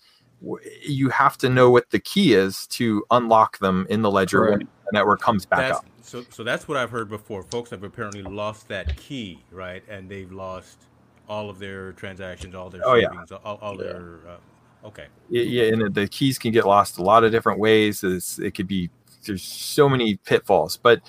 you 0.83 1.09
have 1.09 1.37
to 1.37 1.49
know 1.49 1.71
what 1.71 1.91
the 1.91 1.99
key 1.99 2.35
is 2.35 2.67
to 2.69 3.05
unlock 3.11 3.59
them 3.59 3.87
in 3.91 4.03
the 4.03 4.11
ledger 4.11 4.43
right. 4.43 4.51
when 4.51 4.59
the 4.61 4.93
network 4.93 5.21
comes 5.21 5.45
back 5.45 5.61
that's, 5.61 5.79
up. 5.79 5.87
So, 6.03 6.25
so 6.31 6.45
that's 6.45 6.69
what 6.69 6.77
I've 6.77 6.91
heard 6.91 7.09
before. 7.09 7.43
Folks 7.43 7.71
have 7.71 7.83
apparently 7.83 8.23
lost 8.23 8.69
that 8.69 8.97
key, 8.97 9.41
right? 9.51 9.83
And 9.89 10.09
they've 10.09 10.31
lost 10.31 10.87
all 11.29 11.51
of 11.51 11.59
their 11.59 11.93
transactions, 11.93 12.55
all 12.55 12.71
their 12.71 12.87
oh, 12.87 13.01
savings, 13.01 13.31
yeah. 13.31 13.39
all, 13.45 13.59
all 13.61 13.77
yeah. 13.77 13.83
their. 13.83 14.19
Uh, 14.29 14.37
okay. 14.85 15.07
Yeah, 15.29 15.65
and 15.65 15.95
the 15.95 16.09
keys 16.09 16.39
can 16.39 16.53
get 16.53 16.67
lost 16.67 16.99
a 16.99 17.03
lot 17.03 17.25
of 17.25 17.33
different 17.33 17.59
ways. 17.59 18.03
It's, 18.03 18.39
it 18.39 18.55
could 18.55 18.67
be 18.67 18.91
there's 19.25 19.43
so 19.43 19.89
many 19.89 20.17
pitfalls, 20.17 20.77
but 20.77 21.03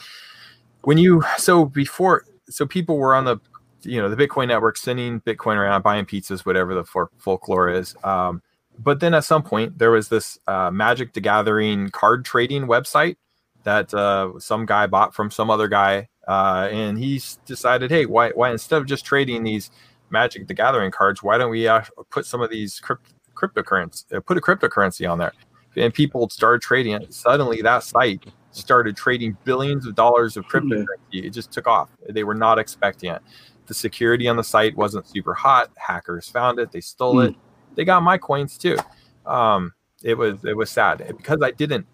when 0.81 0.97
you 0.97 1.23
so 1.37 1.65
before 1.65 2.25
so 2.49 2.65
people 2.65 2.97
were 2.97 3.15
on 3.15 3.25
the 3.25 3.37
you 3.83 4.01
know 4.01 4.09
the 4.13 4.27
Bitcoin 4.27 4.47
network 4.47 4.77
sending 4.77 5.21
Bitcoin 5.21 5.55
around, 5.55 5.83
buying 5.83 6.05
pizzas, 6.05 6.45
whatever 6.45 6.73
the 6.73 6.83
folklore 7.17 7.69
is. 7.69 7.95
Um, 8.03 8.41
but 8.77 8.99
then 8.99 9.13
at 9.13 9.25
some 9.25 9.43
point 9.43 9.77
there 9.77 9.91
was 9.91 10.09
this 10.09 10.39
uh, 10.47 10.71
Magic 10.71 11.13
the 11.13 11.21
Gathering 11.21 11.89
card 11.89 12.25
trading 12.25 12.63
website 12.63 13.17
that 13.63 13.93
uh, 13.93 14.31
some 14.39 14.65
guy 14.65 14.87
bought 14.87 15.13
from 15.13 15.31
some 15.31 15.49
other 15.49 15.67
guy, 15.67 16.07
uh, 16.27 16.69
and 16.71 16.97
he 16.97 17.21
decided, 17.45 17.91
hey, 17.91 18.05
why 18.05 18.31
why 18.31 18.51
instead 18.51 18.77
of 18.81 18.87
just 18.87 19.05
trading 19.05 19.43
these 19.43 19.71
Magic 20.09 20.47
the 20.47 20.53
Gathering 20.53 20.91
cards, 20.91 21.21
why 21.21 21.37
don't 21.37 21.51
we 21.51 21.67
uh, 21.67 21.81
put 22.09 22.25
some 22.25 22.41
of 22.41 22.49
these 22.49 22.79
crypt- 22.79 23.13
cryptocurrency, 23.39 24.15
uh, 24.15 24.19
put 24.19 24.37
a 24.37 24.41
cryptocurrency 24.41 25.09
on 25.09 25.17
there, 25.17 25.33
and 25.75 25.93
people 25.93 26.29
started 26.29 26.61
trading 26.61 26.93
it. 26.93 27.13
Suddenly, 27.13 27.61
that 27.61 27.83
site 27.83 28.25
started 28.51 28.97
trading 28.97 29.37
billions 29.43 29.85
of 29.85 29.95
dollars 29.95 30.37
of 30.37 30.45
cryptocurrency. 30.45 30.85
It 31.13 31.29
just 31.31 31.51
took 31.51 31.67
off. 31.67 31.89
They 32.09 32.23
were 32.23 32.35
not 32.35 32.59
expecting 32.59 33.11
it. 33.11 33.21
The 33.67 33.73
security 33.73 34.27
on 34.27 34.35
the 34.35 34.43
site 34.43 34.75
wasn't 34.75 35.07
super 35.07 35.33
hot. 35.33 35.69
Hackers 35.77 36.27
found 36.27 36.59
it. 36.59 36.71
They 36.71 36.81
stole 36.81 37.15
mm. 37.15 37.29
it 37.29 37.35
they 37.79 37.85
got 37.85 38.03
my 38.03 38.17
coins 38.17 38.57
too. 38.57 38.77
Um, 39.25 39.73
it 40.03 40.17
was 40.17 40.43
it 40.43 40.55
was 40.55 40.69
sad 40.69 41.01
because 41.15 41.39
I 41.41 41.51
didn't 41.51 41.85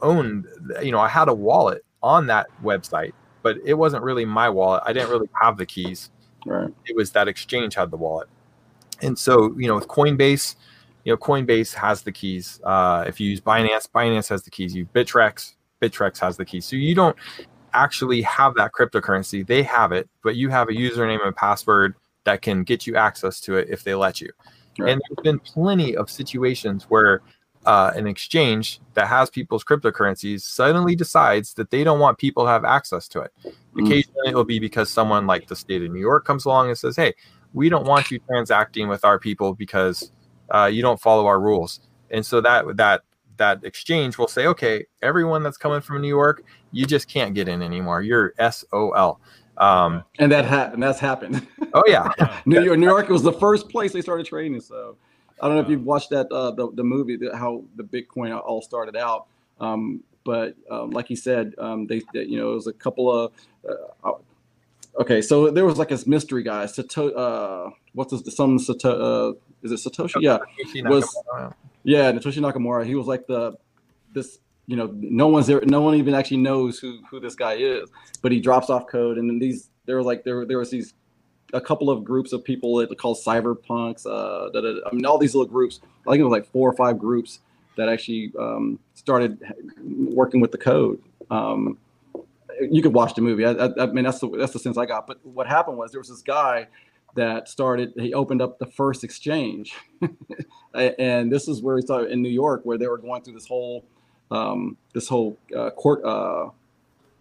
own. 0.00 0.46
You 0.82 0.90
know, 0.90 1.00
I 1.00 1.08
had 1.08 1.28
a 1.28 1.34
wallet 1.34 1.84
on 2.02 2.26
that 2.28 2.46
website, 2.62 3.12
but 3.42 3.58
it 3.62 3.74
wasn't 3.74 4.02
really 4.02 4.24
my 4.24 4.48
wallet. 4.48 4.82
I 4.86 4.94
didn't 4.94 5.10
really 5.10 5.28
have 5.40 5.58
the 5.58 5.66
keys. 5.66 6.10
Right. 6.46 6.72
It 6.86 6.96
was 6.96 7.10
that 7.12 7.28
exchange 7.28 7.74
had 7.74 7.90
the 7.90 7.96
wallet, 7.98 8.28
and 9.02 9.18
so 9.18 9.54
you 9.58 9.68
know 9.68 9.74
with 9.74 9.88
Coinbase, 9.88 10.56
you 11.04 11.12
know 11.12 11.16
Coinbase 11.16 11.74
has 11.74 12.02
the 12.02 12.12
keys. 12.12 12.60
Uh, 12.64 13.04
if 13.06 13.20
you 13.20 13.30
use 13.30 13.40
Binance, 13.40 13.88
Binance 13.88 14.28
has 14.28 14.42
the 14.42 14.50
keys. 14.50 14.74
You 14.74 14.86
Bittrex, 14.86 15.54
Bittrex 15.80 16.18
has 16.18 16.36
the 16.36 16.44
keys. 16.44 16.64
So 16.64 16.76
you 16.76 16.94
don't 16.94 17.16
actually 17.72 18.22
have 18.22 18.54
that 18.54 18.72
cryptocurrency. 18.72 19.46
They 19.46 19.62
have 19.62 19.92
it, 19.92 20.08
but 20.22 20.36
you 20.36 20.48
have 20.48 20.68
a 20.68 20.72
username 20.72 21.24
and 21.24 21.36
password 21.36 21.94
that 22.24 22.40
can 22.42 22.62
get 22.64 22.86
you 22.86 22.96
access 22.96 23.40
to 23.40 23.56
it 23.56 23.68
if 23.68 23.84
they 23.84 23.94
let 23.94 24.20
you. 24.20 24.30
And 24.78 25.00
there's 25.08 25.22
been 25.22 25.38
plenty 25.38 25.96
of 25.96 26.10
situations 26.10 26.84
where 26.88 27.22
uh, 27.64 27.92
an 27.94 28.06
exchange 28.06 28.80
that 28.94 29.06
has 29.06 29.30
people's 29.30 29.64
cryptocurrencies 29.64 30.40
suddenly 30.40 30.96
decides 30.96 31.54
that 31.54 31.70
they 31.70 31.84
don't 31.84 32.00
want 32.00 32.18
people 32.18 32.44
to 32.44 32.50
have 32.50 32.64
access 32.64 33.08
to 33.08 33.20
it. 33.20 33.32
Mm. 33.44 33.86
Occasionally, 33.86 34.30
it 34.30 34.34
will 34.34 34.44
be 34.44 34.58
because 34.58 34.90
someone 34.90 35.26
like 35.26 35.46
the 35.46 35.56
state 35.56 35.82
of 35.82 35.90
New 35.90 36.00
York 36.00 36.24
comes 36.24 36.44
along 36.44 36.68
and 36.68 36.76
says, 36.76 36.96
"Hey, 36.96 37.14
we 37.52 37.68
don't 37.68 37.86
want 37.86 38.10
you 38.10 38.18
transacting 38.18 38.88
with 38.88 39.04
our 39.04 39.18
people 39.18 39.54
because 39.54 40.12
uh, 40.50 40.66
you 40.66 40.82
don't 40.82 41.00
follow 41.00 41.26
our 41.26 41.40
rules." 41.40 41.80
And 42.10 42.24
so 42.24 42.40
that 42.40 42.76
that 42.76 43.02
that 43.36 43.64
exchange 43.64 44.18
will 44.18 44.28
say, 44.28 44.46
"Okay, 44.46 44.86
everyone 45.02 45.42
that's 45.42 45.56
coming 45.56 45.80
from 45.80 46.00
New 46.00 46.08
York, 46.08 46.44
you 46.72 46.86
just 46.86 47.08
can't 47.08 47.34
get 47.34 47.48
in 47.48 47.62
anymore. 47.62 48.02
You're 48.02 48.34
SOL." 48.50 49.20
Um, 49.56 50.02
and 50.18 50.32
that 50.32 50.44
ha- 50.44 50.70
and 50.72 50.82
that's 50.82 50.98
happened. 50.98 51.46
Oh 51.72 51.82
yeah, 51.86 52.10
New 52.46 52.62
York. 52.62 52.78
New 52.78 52.86
York 52.86 53.08
was 53.08 53.22
the 53.22 53.32
first 53.32 53.68
place 53.68 53.92
they 53.92 54.00
started 54.00 54.26
trading. 54.26 54.60
So 54.60 54.96
I 55.40 55.46
don't 55.46 55.56
know 55.56 55.62
if 55.62 55.68
you've 55.68 55.84
watched 55.84 56.10
that 56.10 56.30
uh, 56.32 56.50
the 56.50 56.70
the 56.72 56.84
movie 56.84 57.16
the, 57.16 57.36
how 57.36 57.64
the 57.76 57.84
Bitcoin 57.84 58.36
all 58.38 58.62
started 58.62 58.96
out. 58.96 59.26
Um, 59.60 60.02
but 60.24 60.54
um, 60.70 60.90
like 60.90 61.06
he 61.06 61.16
said, 61.16 61.54
um, 61.58 61.86
they, 61.86 62.02
they, 62.12 62.24
you 62.24 62.38
know 62.38 62.52
it 62.52 62.54
was 62.54 62.66
a 62.66 62.72
couple 62.72 63.12
of 63.12 63.32
uh, 63.68 64.12
okay. 65.00 65.20
So 65.22 65.50
there 65.50 65.64
was 65.64 65.78
like 65.78 65.88
this 65.88 66.06
mystery 66.06 66.42
guy. 66.42 66.66
Sato, 66.66 67.10
uh, 67.10 67.70
what's 67.92 68.10
his 68.10 68.34
some 68.34 68.58
Sato, 68.58 69.30
uh, 69.30 69.32
is 69.64 69.72
it 69.72 69.92
Satoshi? 69.92 70.20
Yeah, 70.20 70.38
was 70.88 71.16
yeah 71.82 72.12
Satoshi 72.12 72.40
Nakamura. 72.40 72.86
He 72.86 72.94
was 72.94 73.06
like 73.06 73.26
the 73.26 73.56
this 74.12 74.38
you 74.66 74.76
know 74.76 74.90
no 74.94 75.28
one's 75.28 75.46
there 75.46 75.60
no 75.66 75.80
one 75.80 75.96
even 75.96 76.14
actually 76.14 76.38
knows 76.38 76.78
who 76.78 77.00
who 77.10 77.20
this 77.20 77.34
guy 77.34 77.54
is 77.54 77.90
but 78.22 78.32
he 78.32 78.40
drops 78.40 78.70
off 78.70 78.86
code. 78.86 79.18
And 79.18 79.28
then 79.28 79.38
these 79.38 79.70
there 79.86 79.96
were 79.96 80.02
like 80.02 80.24
there 80.24 80.46
there 80.46 80.58
was 80.58 80.70
these 80.70 80.94
a 81.52 81.60
couple 81.60 81.90
of 81.90 82.04
groups 82.04 82.32
of 82.32 82.42
people 82.42 82.76
that 82.76 82.96
called 82.98 83.18
cyberpunks 83.24 84.06
uh 84.06 84.50
da, 84.50 84.60
da, 84.60 84.72
da, 84.72 84.80
i 84.90 84.92
mean 84.92 85.06
all 85.06 85.18
these 85.18 85.36
little 85.36 85.48
groups 85.48 85.78
i 86.04 86.10
think 86.10 86.20
it 86.20 86.24
was 86.24 86.32
like 86.32 86.50
four 86.50 86.68
or 86.68 86.72
five 86.74 86.98
groups 86.98 87.38
that 87.76 87.88
actually 87.88 88.32
um, 88.38 88.78
started 88.94 89.38
working 89.82 90.40
with 90.40 90.52
the 90.52 90.58
code. 90.58 91.00
Um, 91.30 91.78
you 92.60 92.82
could 92.82 92.94
watch 92.94 93.14
the 93.14 93.22
movie. 93.22 93.44
I, 93.44 93.52
I, 93.52 93.82
I, 93.82 93.86
mean 93.86 94.04
that's 94.04 94.20
the 94.20 94.28
that's 94.28 94.52
the 94.52 94.58
sense 94.58 94.78
i 94.78 94.86
got. 94.86 95.06
But 95.06 95.24
what 95.26 95.46
happened 95.46 95.76
was 95.76 95.90
there 95.90 96.00
was 96.00 96.08
this 96.08 96.22
guy 96.22 96.68
that 97.14 97.48
started 97.48 97.92
he 97.96 98.12
opened 98.14 98.42
up 98.42 98.58
the 98.58 98.66
first 98.66 99.04
exchange 99.04 99.74
and 100.74 101.30
this 101.32 101.48
is 101.48 101.62
where 101.62 101.76
he 101.76 101.82
started 101.82 102.10
in 102.10 102.22
new 102.22 102.28
york 102.28 102.60
where 102.64 102.78
they 102.78 102.86
were 102.86 102.98
going 102.98 103.22
through 103.22 103.34
this 103.34 103.46
whole 103.46 103.84
um, 104.30 104.76
this 104.94 105.08
whole 105.08 105.38
uh, 105.56 105.70
court 105.70 106.02
uh, 106.04 106.48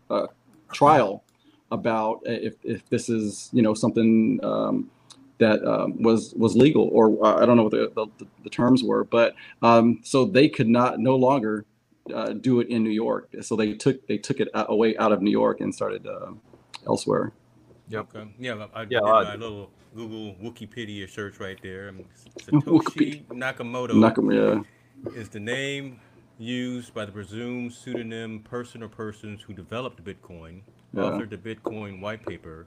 uh, 0.09 0.27
trial 0.71 1.23
about 1.71 2.21
if, 2.25 2.55
if 2.63 2.87
this 2.89 3.09
is 3.09 3.49
you 3.53 3.61
know 3.61 3.73
something 3.73 4.39
um, 4.43 4.89
that 5.39 5.63
um, 5.65 6.01
was 6.01 6.33
was 6.35 6.55
legal 6.55 6.89
or 6.93 7.23
uh, 7.25 7.41
I 7.41 7.45
don't 7.45 7.57
know 7.57 7.63
what 7.63 7.71
the, 7.71 7.91
the, 8.17 8.27
the 8.43 8.49
terms 8.49 8.83
were, 8.83 9.03
but 9.03 9.35
um, 9.61 9.99
so 10.03 10.25
they 10.25 10.47
could 10.47 10.69
not 10.69 10.99
no 10.99 11.15
longer 11.15 11.65
uh, 12.13 12.33
do 12.33 12.59
it 12.59 12.67
in 12.69 12.83
New 12.83 12.91
York. 12.91 13.29
So 13.41 13.55
they 13.55 13.73
took 13.73 14.05
they 14.07 14.17
took 14.17 14.39
it 14.39 14.49
away 14.53 14.95
out 14.97 15.11
of 15.11 15.21
New 15.21 15.31
York 15.31 15.61
and 15.61 15.73
started 15.73 16.05
uh, 16.07 16.31
elsewhere. 16.87 17.33
Yep. 17.89 18.15
Okay. 18.15 18.29
Yeah, 18.39 18.67
I 18.73 18.81
yeah, 18.81 18.99
did 18.99 19.03
my 19.03 19.35
little 19.35 19.69
Google 19.95 20.35
Wikipedia 20.35 21.09
search 21.09 21.39
right 21.39 21.57
there. 21.61 21.93
Satoshi 22.37 23.25
Nakamoto, 23.27 23.91
Nakamoto 23.91 24.65
yeah. 25.05 25.19
is 25.19 25.29
the 25.29 25.39
name 25.39 25.99
used 26.37 26.93
by 26.93 27.05
the 27.05 27.11
presumed 27.11 27.73
pseudonym 27.73 28.39
person 28.41 28.83
or 28.83 28.87
persons 28.87 29.41
who 29.41 29.53
developed 29.53 30.03
Bitcoin, 30.03 30.61
yeah. 30.93 31.03
authored 31.03 31.29
the 31.29 31.37
Bitcoin 31.37 32.01
white 32.01 32.25
paper, 32.25 32.65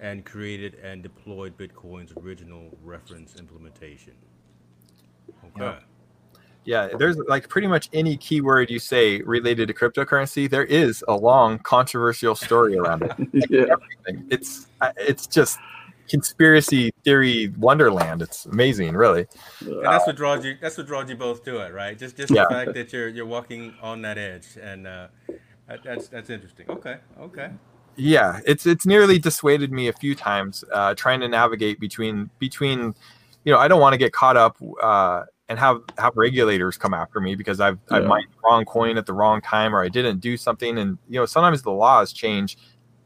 and 0.00 0.24
created 0.24 0.74
and 0.82 1.02
deployed 1.02 1.56
Bitcoin's 1.56 2.12
original 2.20 2.70
reference 2.82 3.36
implementation. 3.36 4.14
Okay. 5.46 5.64
Yeah. 5.64 5.78
Yeah, 6.66 6.88
there's 6.98 7.18
like 7.28 7.50
pretty 7.50 7.66
much 7.66 7.90
any 7.92 8.16
keyword 8.16 8.70
you 8.70 8.78
say 8.78 9.20
related 9.20 9.68
to 9.68 9.74
cryptocurrency, 9.74 10.48
there 10.48 10.64
is 10.64 11.04
a 11.08 11.14
long 11.14 11.58
controversial 11.58 12.34
story 12.34 12.78
around 12.78 13.02
it. 13.02 13.50
yeah. 13.50 13.74
It's 14.30 14.66
uh, 14.80 14.92
it's 14.96 15.26
just 15.26 15.58
conspiracy 16.08 16.92
theory 17.04 17.52
wonderland. 17.58 18.22
It's 18.22 18.46
amazing, 18.46 18.94
really. 18.94 19.26
And 19.60 19.84
that's 19.84 20.06
what 20.06 20.16
draws 20.16 20.44
you. 20.44 20.56
That's 20.60 20.76
what 20.76 20.86
draws 20.86 21.08
you 21.08 21.16
both 21.16 21.44
to 21.44 21.58
it, 21.58 21.72
right? 21.72 21.98
Just 21.98 22.16
just 22.16 22.32
yeah. 22.32 22.44
the 22.48 22.54
fact 22.54 22.74
that 22.74 22.92
you're 22.92 23.08
you're 23.08 23.26
walking 23.26 23.74
on 23.82 24.02
that 24.02 24.18
edge, 24.18 24.56
and 24.60 24.86
uh, 24.86 25.08
that's 25.84 26.08
that's 26.08 26.30
interesting. 26.30 26.68
Okay, 26.68 26.98
okay. 27.20 27.50
Yeah, 27.96 28.40
it's 28.46 28.66
it's 28.66 28.86
nearly 28.86 29.18
dissuaded 29.18 29.72
me 29.72 29.88
a 29.88 29.92
few 29.92 30.14
times 30.14 30.64
uh, 30.72 30.94
trying 30.94 31.20
to 31.20 31.28
navigate 31.28 31.78
between 31.78 32.30
between, 32.38 32.94
you 33.44 33.52
know, 33.52 33.58
I 33.58 33.68
don't 33.68 33.80
want 33.80 33.92
to 33.92 33.98
get 33.98 34.12
caught 34.12 34.36
up 34.36 34.56
uh, 34.82 35.24
and 35.48 35.58
have 35.58 35.82
have 35.98 36.12
regulators 36.16 36.76
come 36.76 36.92
after 36.92 37.20
me 37.20 37.36
because 37.36 37.60
I've 37.60 37.78
yeah. 37.90 37.98
I've 37.98 38.06
mined 38.06 38.26
the 38.30 38.48
wrong 38.48 38.64
coin 38.64 38.98
at 38.98 39.06
the 39.06 39.12
wrong 39.12 39.40
time 39.40 39.74
or 39.74 39.82
I 39.82 39.88
didn't 39.88 40.18
do 40.18 40.36
something. 40.36 40.78
And 40.78 40.98
you 41.08 41.20
know, 41.20 41.26
sometimes 41.26 41.62
the 41.62 41.70
laws 41.70 42.12
change 42.12 42.56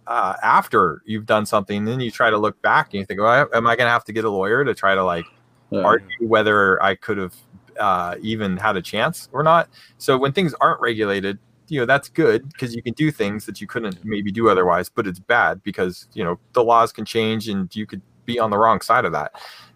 uh, 0.09 0.35
after 0.43 1.03
you've 1.05 1.27
done 1.27 1.47
something. 1.47 1.85
Then 1.85 2.01
you 2.01 2.11
try 2.11 2.31
to 2.31 2.39
look 2.39 2.61
back 2.63 2.87
and 2.87 3.01
you 3.01 3.05
think, 3.05 3.21
well, 3.21 3.49
am 3.53 3.67
I 3.67 3.77
going 3.77 3.87
to 3.87 3.93
have 3.93 4.05
to 4.05 4.13
get 4.13 4.25
a 4.25 4.31
lawyer 4.31 4.65
to 4.65 4.75
try 4.75 4.95
to 4.95 5.05
like 5.05 5.27
yeah. 5.71 5.83
argue 5.83 6.27
whether 6.27 6.83
I 6.83 6.95
could 6.95 7.19
have 7.19 7.35
uh, 7.79 8.17
even 8.23 8.57
had 8.57 8.77
a 8.77 8.83
chance 8.83 9.29
or 9.33 9.43
not? 9.43 9.69
So 9.99 10.17
when 10.19 10.33
things 10.33 10.55
aren't 10.61 10.81
regulated, 10.81 11.39
you 11.69 11.79
know 11.79 11.85
that's 11.85 12.09
good 12.09 12.51
because 12.51 12.75
you 12.75 12.83
can 12.83 12.95
do 12.95 13.11
things 13.11 13.45
that 13.45 13.61
you 13.61 13.67
couldn't 13.67 14.03
maybe 14.03 14.33
do 14.33 14.49
otherwise. 14.49 14.89
But 14.89 15.07
it's 15.07 15.19
bad 15.19 15.63
because 15.63 16.09
you 16.15 16.25
know 16.25 16.39
the 16.55 16.65
laws 16.65 16.91
can 16.93 17.05
change 17.05 17.47
and 17.47 17.75
you 17.77 17.87
could 17.87 18.01
be 18.25 18.39
on 18.39 18.51
the 18.51 18.57
wrong 18.57 18.81
side 18.81 19.05
of 19.05 19.13
that. 19.13 19.33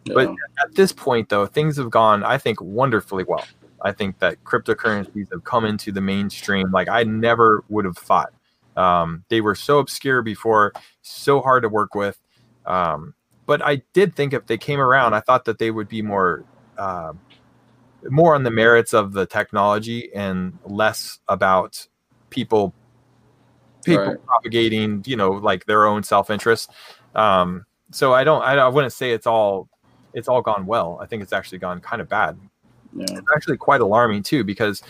But 0.07 0.31
at 0.31 0.75
this 0.75 0.93
point, 0.93 1.29
though, 1.29 1.47
things 1.47 1.77
have 1.77 1.91
gone, 1.91 2.25
I 2.25 2.39
think, 2.39 2.61
wonderfully 2.61 3.25
well. 3.25 3.45
I 3.83 3.93
think 3.93 4.19
that 4.21 4.43
cryptocurrencies 4.45 5.31
have 5.31 5.45
come 5.45 5.65
into 5.65 5.93
the 5.93 6.01
mainstream 6.01 6.71
like 6.73 6.89
I 6.89 7.05
never 7.05 7.63
would 7.69 7.85
have 7.85 7.99
thought. 7.99 8.33
Um, 8.77 9.25
they 9.29 9.41
were 9.41 9.55
so 9.55 9.79
obscure 9.79 10.23
before, 10.23 10.73
so 11.03 11.41
hard 11.41 11.63
to 11.63 11.69
work 11.69 11.95
with. 11.95 12.19
Um, 12.67 13.15
but 13.47 13.63
I 13.63 13.83
did 13.93 14.15
think 14.15 14.33
if 14.33 14.47
they 14.47 14.57
came 14.59 14.81
around, 14.81 15.15
I 15.15 15.21
thought 15.21 15.45
that 15.47 15.59
they 15.59 15.71
would 15.71 15.89
be 15.89 16.03
more, 16.03 16.45
uh, 16.79 17.13
more 18.09 18.35
on 18.35 18.43
the 18.45 18.51
merits 18.51 18.95
of 18.95 19.13
the 19.13 19.27
technology 19.27 20.13
and 20.15 20.59
less 20.65 21.19
about 21.29 21.87
people, 22.31 22.73
people 23.85 24.05
right. 24.05 24.27
propagating, 24.27 25.03
you 25.07 25.17
know, 25.17 25.33
like 25.33 25.67
their 25.67 25.87
own 25.87 26.03
self 26.03 26.31
interest. 26.31 26.71
Um, 27.15 27.67
so 27.91 28.15
I 28.15 28.25
don't, 28.25 28.43
I, 28.43 28.55
I 28.55 28.69
wouldn't 28.69 28.93
say 28.93 29.11
it's 29.11 29.27
all 29.27 29.69
it's 30.15 30.29
all 30.29 30.43
gone 30.43 30.67
well. 30.67 30.99
I 31.01 31.07
think 31.07 31.23
it's 31.23 31.33
actually 31.33 31.59
gone 31.59 31.81
kind 31.81 32.01
of 32.01 32.09
bad. 32.09 32.39
Yeah. 32.95 33.07
It's 33.11 33.29
actually 33.35 33.57
quite 33.57 33.81
alarming 33.81 34.23
too 34.23 34.45
because 34.45 34.83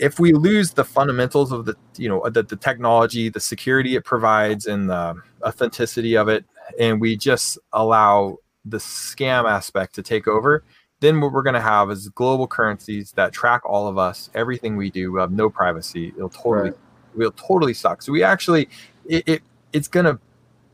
if 0.00 0.18
we 0.18 0.32
lose 0.32 0.72
the 0.72 0.84
fundamentals 0.84 1.52
of 1.52 1.66
the 1.66 1.76
you 1.96 2.08
know 2.08 2.28
the, 2.28 2.42
the 2.42 2.56
technology, 2.56 3.28
the 3.28 3.38
security 3.38 3.94
it 3.94 4.04
provides, 4.04 4.66
and 4.66 4.88
the 4.88 5.14
authenticity 5.44 6.16
of 6.16 6.28
it, 6.28 6.44
and 6.78 7.00
we 7.00 7.16
just 7.16 7.58
allow 7.72 8.38
the 8.64 8.78
scam 8.78 9.48
aspect 9.48 9.94
to 9.94 10.02
take 10.02 10.26
over, 10.26 10.64
then 11.00 11.20
what 11.20 11.32
we're 11.32 11.42
going 11.42 11.54
to 11.54 11.60
have 11.60 11.90
is 11.90 12.08
global 12.10 12.46
currencies 12.46 13.12
that 13.12 13.32
track 13.32 13.62
all 13.64 13.86
of 13.86 13.98
us, 13.98 14.30
everything 14.34 14.76
we 14.76 14.90
do. 14.90 15.12
We 15.12 15.20
have 15.20 15.32
no 15.32 15.50
privacy. 15.50 16.12
It'll 16.16 16.28
totally, 16.30 16.70
right. 16.70 16.78
will 17.14 17.32
totally 17.32 17.74
suck. 17.74 18.02
So 18.02 18.10
we 18.12 18.22
actually, 18.22 18.68
it, 19.06 19.28
it 19.28 19.42
it's 19.72 19.88
going 19.88 20.06
to 20.06 20.18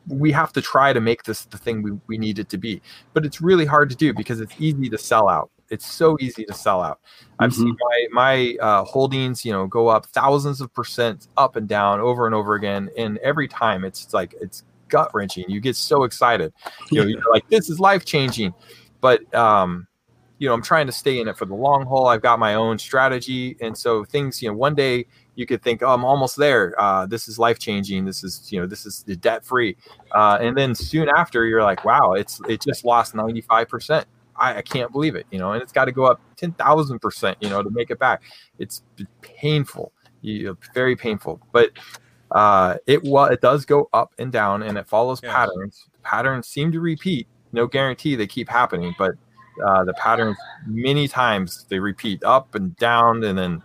we 0.09 0.31
have 0.31 0.53
to 0.53 0.63
try 0.63 0.93
to 0.93 1.01
make 1.01 1.25
this 1.25 1.47
the 1.47 1.59
thing 1.59 1.83
we, 1.83 1.93
we 2.07 2.17
need 2.17 2.39
it 2.39 2.49
to 2.51 2.59
be. 2.59 2.81
But 3.13 3.27
it's 3.27 3.41
really 3.41 3.67
hard 3.67 3.91
to 3.91 3.97
do 3.97 4.15
because 4.15 4.41
it's 4.41 4.55
easy 4.61 4.89
to 4.89 4.99
sell 4.99 5.29
out. 5.29 5.51
It's 5.71 5.87
so 5.87 6.17
easy 6.21 6.45
to 6.45 6.55
sell 6.55 6.83
out. 6.83 7.01
I've 7.39 7.51
mm-hmm. 7.51 7.63
seen 7.63 7.77
my 7.81 8.07
my 8.13 8.57
uh, 8.61 8.85
holdings, 8.85 9.45
you 9.45 9.53
know, 9.53 9.67
go 9.67 9.89
up 9.89 10.07
thousands 10.07 10.61
of 10.61 10.73
percent 10.73 11.29
up 11.37 11.57
and 11.57 11.69
down 11.69 12.01
over 12.01 12.27
and 12.27 12.35
over 12.35 12.55
again, 12.55 12.91
and 12.97 13.19
every 13.19 13.49
time 13.49 13.85
it's 13.85 14.13
like 14.15 14.35
it's 14.41 14.65
gut 14.89 15.11
wrenching. 15.15 15.45
You 15.49 15.61
get 15.61 15.77
so 15.77 16.05
excited, 16.05 16.53
you 16.91 17.01
know, 17.01 17.07
you're 17.07 17.23
like 17.33 17.49
this 17.49 17.69
is 17.69 17.81
life 17.81 18.05
changing, 18.05 18.55
but 19.01 19.35
um, 19.35 19.87
you 20.39 20.49
know, 20.49 20.55
I'm 20.55 20.63
trying 20.63 20.87
to 20.87 20.93
stay 20.93 21.21
in 21.21 21.29
it 21.29 21.37
for 21.37 21.47
the 21.47 21.55
long 21.55 21.87
haul. 21.87 22.09
I've 22.09 22.23
got 22.23 22.39
my 22.39 22.55
own 22.55 22.79
strategy, 22.79 23.57
and 23.61 23.77
so 23.77 24.05
things, 24.05 24.43
you 24.43 24.49
know, 24.49 24.55
one 24.55 24.75
day 24.75 25.07
you 25.35 25.47
could 25.47 25.63
think, 25.63 25.83
oh, 25.83 25.93
I'm 25.93 26.05
almost 26.05 26.37
there. 26.37 26.75
Uh, 26.79 27.07
this 27.07 27.29
is 27.29 27.39
life 27.39 27.59
changing. 27.59 28.05
This 28.05 28.25
is, 28.25 28.51
you 28.51 28.61
know, 28.61 28.67
this 28.67 28.87
is 28.87 29.03
debt 29.03 29.45
free. 29.45 29.77
Uh, 30.13 30.39
and 30.41 30.57
then 30.57 30.75
soon 30.75 31.09
after, 31.09 31.45
you're 31.45 31.63
like, 31.63 31.85
wow, 31.85 32.13
it's 32.13 32.41
it 32.49 32.61
just 32.61 32.85
lost 32.85 33.15
95 33.15 33.69
percent. 33.69 34.07
I, 34.39 34.57
I, 34.57 34.63
can't 34.63 34.93
believe 34.93 35.17
it, 35.17 35.27
you 35.31 35.39
know, 35.39 35.53
and 35.53 35.63
it's 35.63 35.73
got 35.73 35.87
to 35.87 35.93
go 35.93 36.05
up 36.05 36.21
10,000 36.37 36.99
percent, 36.99 37.39
you 37.41 37.49
know, 37.49 37.63
to 37.63 37.71
make 37.71 37.91
it 37.91 37.99
back. 37.99 38.23
It's 38.59 38.83
painful, 39.23 39.93
you, 40.21 40.57
very 40.75 40.97
painful. 40.97 41.41
But 41.53 41.71
uh, 42.31 42.77
it 42.87 43.03
well, 43.05 43.27
it 43.27 43.41
does 43.41 43.65
go 43.65 43.89
up 43.93 44.13
and 44.19 44.33
down, 44.33 44.63
and 44.63 44.77
it 44.77 44.87
follows 44.89 45.21
yeah. 45.23 45.35
patterns. 45.35 45.89
Patterns 46.03 46.49
seem 46.49 46.73
to 46.73 46.81
repeat. 46.81 47.27
No 47.53 47.67
guarantee 47.67 48.17
they 48.17 48.27
keep 48.27 48.49
happening, 48.49 48.95
but 48.99 49.15
uh, 49.65 49.85
the 49.85 49.95
patterns 49.95 50.37
many 50.67 51.09
times 51.09 51.67
they 51.69 51.79
repeat 51.79 52.23
up 52.25 52.55
and 52.55 52.77
down, 52.77 53.23
and 53.25 53.39
then 53.39 53.63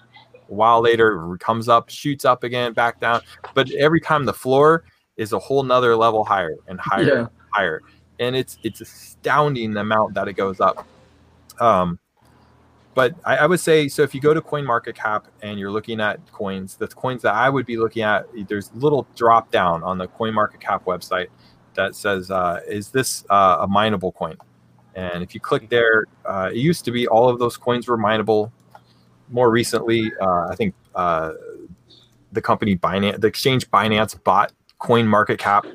a 0.50 0.54
while 0.54 0.82
later, 0.82 1.34
it 1.34 1.40
comes 1.40 1.68
up, 1.70 1.90
shoots 1.90 2.26
up 2.26 2.44
again, 2.44 2.74
back 2.74 3.00
down. 3.00 3.22
But 3.54 3.72
every 3.72 4.02
time 4.02 4.26
the 4.26 4.34
floor 4.34 4.84
is 5.18 5.34
a 5.34 5.40
whole 5.40 5.64
nother 5.64 5.96
level 5.96 6.24
higher 6.24 6.58
and 6.68 6.80
higher 6.80 7.04
yeah. 7.04 7.20
and 7.20 7.30
higher. 7.52 7.82
And 8.22 8.36
it's 8.36 8.58
it's 8.64 8.80
astounding 8.80 9.74
the 9.74 9.82
amount 9.82 10.14
that 10.14 10.30
it 10.30 10.34
goes 10.34 10.62
up. 10.62 10.88
Um, 11.60 12.00
but 12.94 13.14
I, 13.26 13.38
I, 13.38 13.46
would 13.46 13.60
say 13.60 13.88
so 13.90 14.04
if 14.04 14.16
you 14.16 14.22
go 14.22 14.34
to 14.34 14.42
coin 14.42 14.66
market 14.66 14.96
cap 14.96 15.28
and 15.42 15.60
you're 15.60 15.72
looking 15.72 16.00
at 16.00 16.20
coins 16.32 16.76
the 16.76 16.88
coins 16.88 17.22
that 17.22 17.34
i 17.36 17.50
would 17.50 17.66
be 17.66 17.78
looking 17.78 18.02
at 18.02 18.26
there's 18.48 18.72
a 18.72 18.78
little 18.78 19.06
drop 19.16 19.52
down 19.52 19.84
on 19.84 19.98
the 19.98 20.08
coin 20.08 20.34
market 20.34 20.60
cap 20.60 20.86
website 20.86 21.28
that 21.76 21.96
says 21.96 22.32
uh, 22.32 22.60
is 22.68 22.90
this 22.90 23.24
uh, 23.30 23.58
a 23.62 23.68
mineable 23.68 24.12
coin 24.12 24.36
and 24.96 25.22
if 25.24 25.36
you 25.36 25.40
click 25.40 25.70
there 25.70 26.06
uh, 26.26 26.50
it 26.52 26.58
used 26.58 26.84
to 26.84 26.92
be 26.92 27.08
all 27.08 27.30
of 27.30 27.38
those 27.38 27.58
coins 27.58 27.88
were 27.88 27.98
mineable 27.98 28.52
more 29.32 29.50
recently, 29.50 30.12
uh, 30.22 30.48
I 30.50 30.56
think 30.56 30.76
uh, 30.94 31.34
the 32.32 32.42
company 32.42 32.76
Binance, 32.76 33.20
the 33.20 33.28
exchange 33.28 33.70
Binance 33.72 34.22
bought 34.24 34.52
Coin 34.80 35.08
Market 35.08 35.40
Cap 35.40 35.66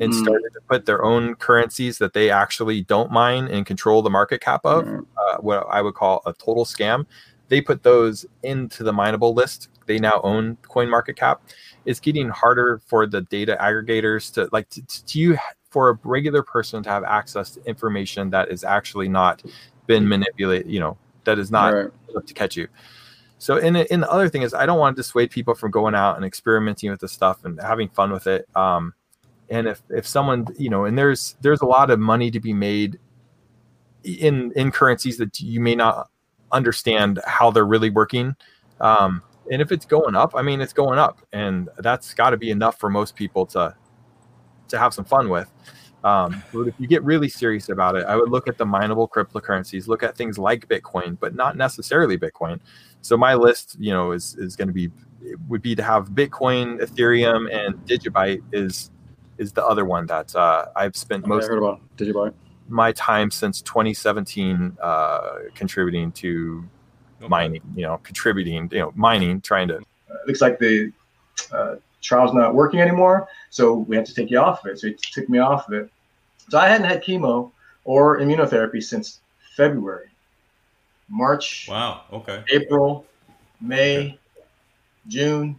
and 0.00 0.12
mm. 0.12 0.22
started 0.22 0.50
to 0.52 0.60
put 0.68 0.86
their 0.86 1.04
own 1.04 1.34
currencies 1.36 1.98
that 1.98 2.12
they 2.12 2.30
actually 2.30 2.82
don't 2.82 3.10
mine 3.10 3.46
and 3.46 3.66
control 3.66 4.02
the 4.02 4.10
market 4.10 4.40
cap 4.40 4.60
of, 4.64 4.84
mm. 4.84 5.06
uh, 5.16 5.36
what 5.38 5.66
I 5.70 5.82
would 5.82 5.94
call 5.94 6.22
a 6.26 6.32
total 6.32 6.64
scam. 6.64 7.06
They 7.48 7.60
put 7.60 7.82
those 7.82 8.26
into 8.42 8.82
the 8.82 8.92
mineable 8.92 9.34
list. 9.34 9.68
They 9.86 9.98
now 9.98 10.20
own 10.24 10.56
Coin 10.62 10.88
Market 10.88 11.16
Cap. 11.16 11.42
It's 11.84 12.00
getting 12.00 12.28
harder 12.30 12.80
for 12.86 13.06
the 13.06 13.20
data 13.20 13.56
aggregators 13.60 14.32
to 14.34 14.48
like 14.50 14.68
to, 14.70 14.84
to 14.86 15.18
you 15.18 15.38
for 15.68 15.90
a 15.90 15.98
regular 16.04 16.42
person 16.42 16.82
to 16.82 16.88
have 16.88 17.04
access 17.04 17.50
to 17.50 17.64
information 17.66 18.30
that 18.30 18.50
is 18.50 18.64
actually 18.64 19.08
not 19.08 19.42
been 19.86 20.08
manipulated. 20.08 20.70
You 20.70 20.80
know 20.80 20.96
that 21.24 21.38
is 21.38 21.50
not 21.50 21.74
right. 21.74 21.90
to 22.26 22.34
catch 22.34 22.56
you. 22.56 22.68
So, 23.38 23.58
and, 23.58 23.76
and 23.76 24.02
the 24.02 24.10
other 24.10 24.30
thing 24.30 24.40
is, 24.40 24.54
I 24.54 24.64
don't 24.64 24.78
want 24.78 24.96
to 24.96 25.02
dissuade 25.02 25.30
people 25.30 25.54
from 25.54 25.70
going 25.70 25.94
out 25.94 26.16
and 26.16 26.24
experimenting 26.24 26.90
with 26.90 27.00
this 27.00 27.12
stuff 27.12 27.44
and 27.44 27.60
having 27.60 27.90
fun 27.90 28.10
with 28.10 28.26
it. 28.26 28.48
Um, 28.56 28.94
and 29.50 29.66
if 29.66 29.82
if 29.90 30.06
someone, 30.06 30.46
you 30.58 30.70
know, 30.70 30.84
and 30.84 30.96
there's 30.96 31.36
there's 31.40 31.60
a 31.60 31.66
lot 31.66 31.90
of 31.90 31.98
money 31.98 32.30
to 32.30 32.40
be 32.40 32.52
made 32.52 32.98
in 34.04 34.52
in 34.56 34.70
currencies 34.70 35.18
that 35.18 35.40
you 35.40 35.60
may 35.60 35.74
not 35.74 36.10
understand 36.52 37.20
how 37.26 37.50
they're 37.50 37.66
really 37.66 37.90
working. 37.90 38.34
Um, 38.80 39.22
and 39.50 39.60
if 39.60 39.72
it's 39.72 39.84
going 39.84 40.14
up, 40.14 40.34
I 40.34 40.42
mean, 40.42 40.60
it's 40.60 40.72
going 40.72 40.98
up, 40.98 41.20
and 41.32 41.68
that's 41.78 42.14
got 42.14 42.30
to 42.30 42.36
be 42.36 42.50
enough 42.50 42.78
for 42.78 42.88
most 42.88 43.14
people 43.16 43.46
to 43.46 43.74
to 44.68 44.78
have 44.78 44.94
some 44.94 45.04
fun 45.04 45.28
with. 45.28 45.50
Um, 46.04 46.42
but 46.52 46.68
if 46.68 46.74
you 46.78 46.86
get 46.86 47.02
really 47.02 47.28
serious 47.28 47.70
about 47.70 47.96
it, 47.96 48.04
I 48.04 48.16
would 48.16 48.28
look 48.28 48.46
at 48.46 48.58
the 48.58 48.66
mineable 48.66 49.08
cryptocurrencies, 49.08 49.88
look 49.88 50.02
at 50.02 50.16
things 50.16 50.38
like 50.38 50.68
Bitcoin, 50.68 51.18
but 51.18 51.34
not 51.34 51.56
necessarily 51.56 52.18
Bitcoin. 52.18 52.60
So 53.00 53.16
my 53.16 53.34
list, 53.34 53.76
you 53.78 53.92
know, 53.92 54.12
is 54.12 54.36
is 54.38 54.56
going 54.56 54.68
to 54.68 54.74
be 54.74 54.90
would 55.48 55.62
be 55.62 55.74
to 55.74 55.82
have 55.82 56.10
Bitcoin, 56.10 56.80
Ethereum, 56.80 57.50
and 57.50 57.74
Digibyte 57.86 58.42
is 58.52 58.90
is 59.38 59.52
the 59.52 59.64
other 59.64 59.84
one 59.84 60.06
that 60.06 60.34
uh, 60.34 60.66
I've 60.76 60.96
spent 60.96 61.26
most 61.26 61.48
heard 61.48 61.58
about 61.58 61.80
Digibyte. 61.96 62.34
my 62.68 62.92
time 62.92 63.30
since 63.30 63.62
2017 63.62 64.76
uh, 64.80 65.20
contributing 65.54 66.12
to 66.12 66.64
okay. 67.20 67.28
mining. 67.28 67.62
You 67.74 67.82
know, 67.82 67.98
contributing, 67.98 68.68
you 68.72 68.78
know, 68.78 68.92
mining, 68.94 69.40
trying 69.40 69.68
to. 69.68 69.78
Uh, 69.78 70.14
looks 70.26 70.40
like 70.40 70.58
the 70.58 70.92
uh, 71.52 71.76
trial's 72.02 72.34
not 72.34 72.54
working 72.54 72.80
anymore, 72.80 73.28
so 73.50 73.74
we 73.74 73.96
had 73.96 74.06
to 74.06 74.14
take 74.14 74.30
you 74.30 74.38
off 74.38 74.64
of 74.64 74.70
it. 74.70 74.78
So 74.78 74.88
he 74.88 74.94
took 74.94 75.28
me 75.28 75.38
off 75.38 75.68
of 75.68 75.74
it. 75.74 75.90
So 76.48 76.58
I 76.58 76.68
hadn't 76.68 76.86
had 76.86 77.02
chemo 77.02 77.50
or 77.84 78.18
immunotherapy 78.20 78.82
since 78.82 79.20
February, 79.56 80.08
March. 81.08 81.66
Wow. 81.68 82.02
Okay. 82.12 82.42
April, 82.52 83.06
May, 83.60 83.96
okay. 83.96 84.18
June. 85.08 85.56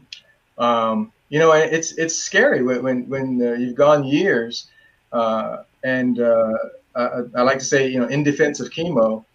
Um, 0.58 1.12
you 1.36 1.42
know, 1.42 1.52
it's 1.52 1.92
it's 1.98 2.16
scary 2.16 2.64
when 2.64 2.82
when, 2.82 3.10
when 3.10 3.42
uh, 3.46 3.56
you've 3.56 3.76
gone 3.76 4.06
years 4.06 4.70
uh, 5.12 5.64
and 5.84 6.22
uh, 6.22 6.54
I, 6.96 7.24
I, 7.36 7.42
like 7.42 7.60
to 7.60 7.66
say, 7.66 7.90
you 7.90 8.00
know, 8.00 8.08
in 8.08 8.24
defense 8.24 8.62
of 8.62 8.70
chemo, 8.70 9.26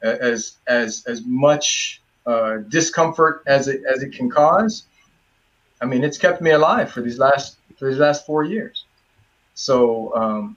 as 0.00 0.56
as 0.66 1.04
as 1.06 1.26
much 1.26 2.00
uh, 2.24 2.56
discomfort 2.70 3.42
as 3.46 3.68
it 3.68 3.82
as 3.84 4.02
it 4.02 4.14
can 4.14 4.30
cause. 4.30 4.84
I 5.82 5.84
mean, 5.84 6.02
it's 6.04 6.16
kept 6.16 6.40
me 6.40 6.52
alive 6.52 6.90
for 6.90 7.02
these 7.02 7.18
last 7.18 7.58
for 7.78 7.86
these 7.90 7.98
last 7.98 8.24
four 8.24 8.44
years. 8.44 8.86
So 9.52 10.16
um, 10.16 10.56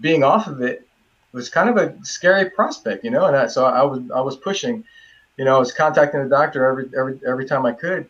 being 0.00 0.24
off 0.24 0.46
of 0.46 0.62
it 0.62 0.88
was 1.32 1.50
kind 1.50 1.68
of 1.68 1.76
a 1.76 1.94
scary 2.06 2.48
prospect, 2.48 3.04
you 3.04 3.10
know. 3.10 3.26
And 3.26 3.36
I, 3.36 3.48
so 3.48 3.66
I 3.66 3.82
was 3.82 4.00
I 4.10 4.22
was 4.22 4.38
pushing, 4.38 4.82
you 5.36 5.44
know, 5.44 5.56
I 5.56 5.58
was 5.58 5.72
contacting 5.72 6.22
the 6.22 6.30
doctor 6.30 6.64
every 6.64 6.88
every 6.96 7.20
every 7.26 7.44
time 7.44 7.66
I 7.66 7.72
could 7.72 8.08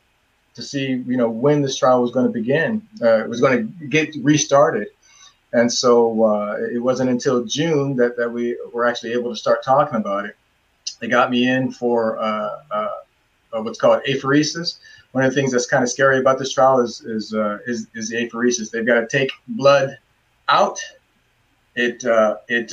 to 0.54 0.62
see, 0.62 1.02
you 1.06 1.16
know, 1.16 1.30
when 1.30 1.62
this 1.62 1.76
trial 1.76 2.02
was 2.02 2.10
going 2.10 2.26
to 2.26 2.32
begin. 2.32 2.86
Uh, 3.00 3.24
it 3.24 3.28
was 3.28 3.40
going 3.40 3.56
to 3.56 3.86
get 3.86 4.14
restarted. 4.22 4.88
And 5.52 5.70
so 5.70 6.24
uh, 6.24 6.56
it 6.72 6.82
wasn't 6.82 7.10
until 7.10 7.44
June 7.44 7.96
that, 7.96 8.16
that 8.16 8.30
we 8.30 8.56
were 8.72 8.86
actually 8.86 9.12
able 9.12 9.30
to 9.30 9.36
start 9.36 9.62
talking 9.62 9.96
about 9.96 10.24
it. 10.24 10.36
They 11.00 11.08
got 11.08 11.30
me 11.30 11.48
in 11.48 11.72
for 11.72 12.18
uh, 12.18 12.60
uh, 12.70 12.88
what's 13.52 13.78
called 13.78 14.02
apheresis. 14.08 14.78
One 15.12 15.24
of 15.24 15.30
the 15.30 15.34
things 15.34 15.52
that's 15.52 15.66
kind 15.66 15.82
of 15.82 15.90
scary 15.90 16.18
about 16.18 16.38
this 16.38 16.52
trial 16.52 16.80
is 16.80 17.02
is 17.02 17.34
uh, 17.34 17.58
is, 17.66 17.86
is 17.94 18.08
the 18.08 18.16
apheresis. 18.16 18.70
They've 18.70 18.86
got 18.86 19.00
to 19.00 19.06
take 19.06 19.30
blood 19.48 19.98
out. 20.48 20.78
It 21.74 22.04
uh, 22.04 22.36
it 22.48 22.70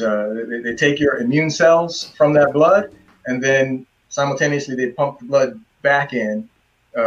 they 0.64 0.76
take 0.76 1.00
your 1.00 1.18
immune 1.18 1.50
cells 1.50 2.14
from 2.18 2.34
that 2.34 2.54
blood, 2.54 2.96
and 3.26 3.44
then 3.44 3.86
simultaneously 4.10 4.76
they 4.76 4.92
pump 4.92 5.20
the 5.20 5.26
blood 5.26 5.60
back 5.82 6.14
in 6.14 6.48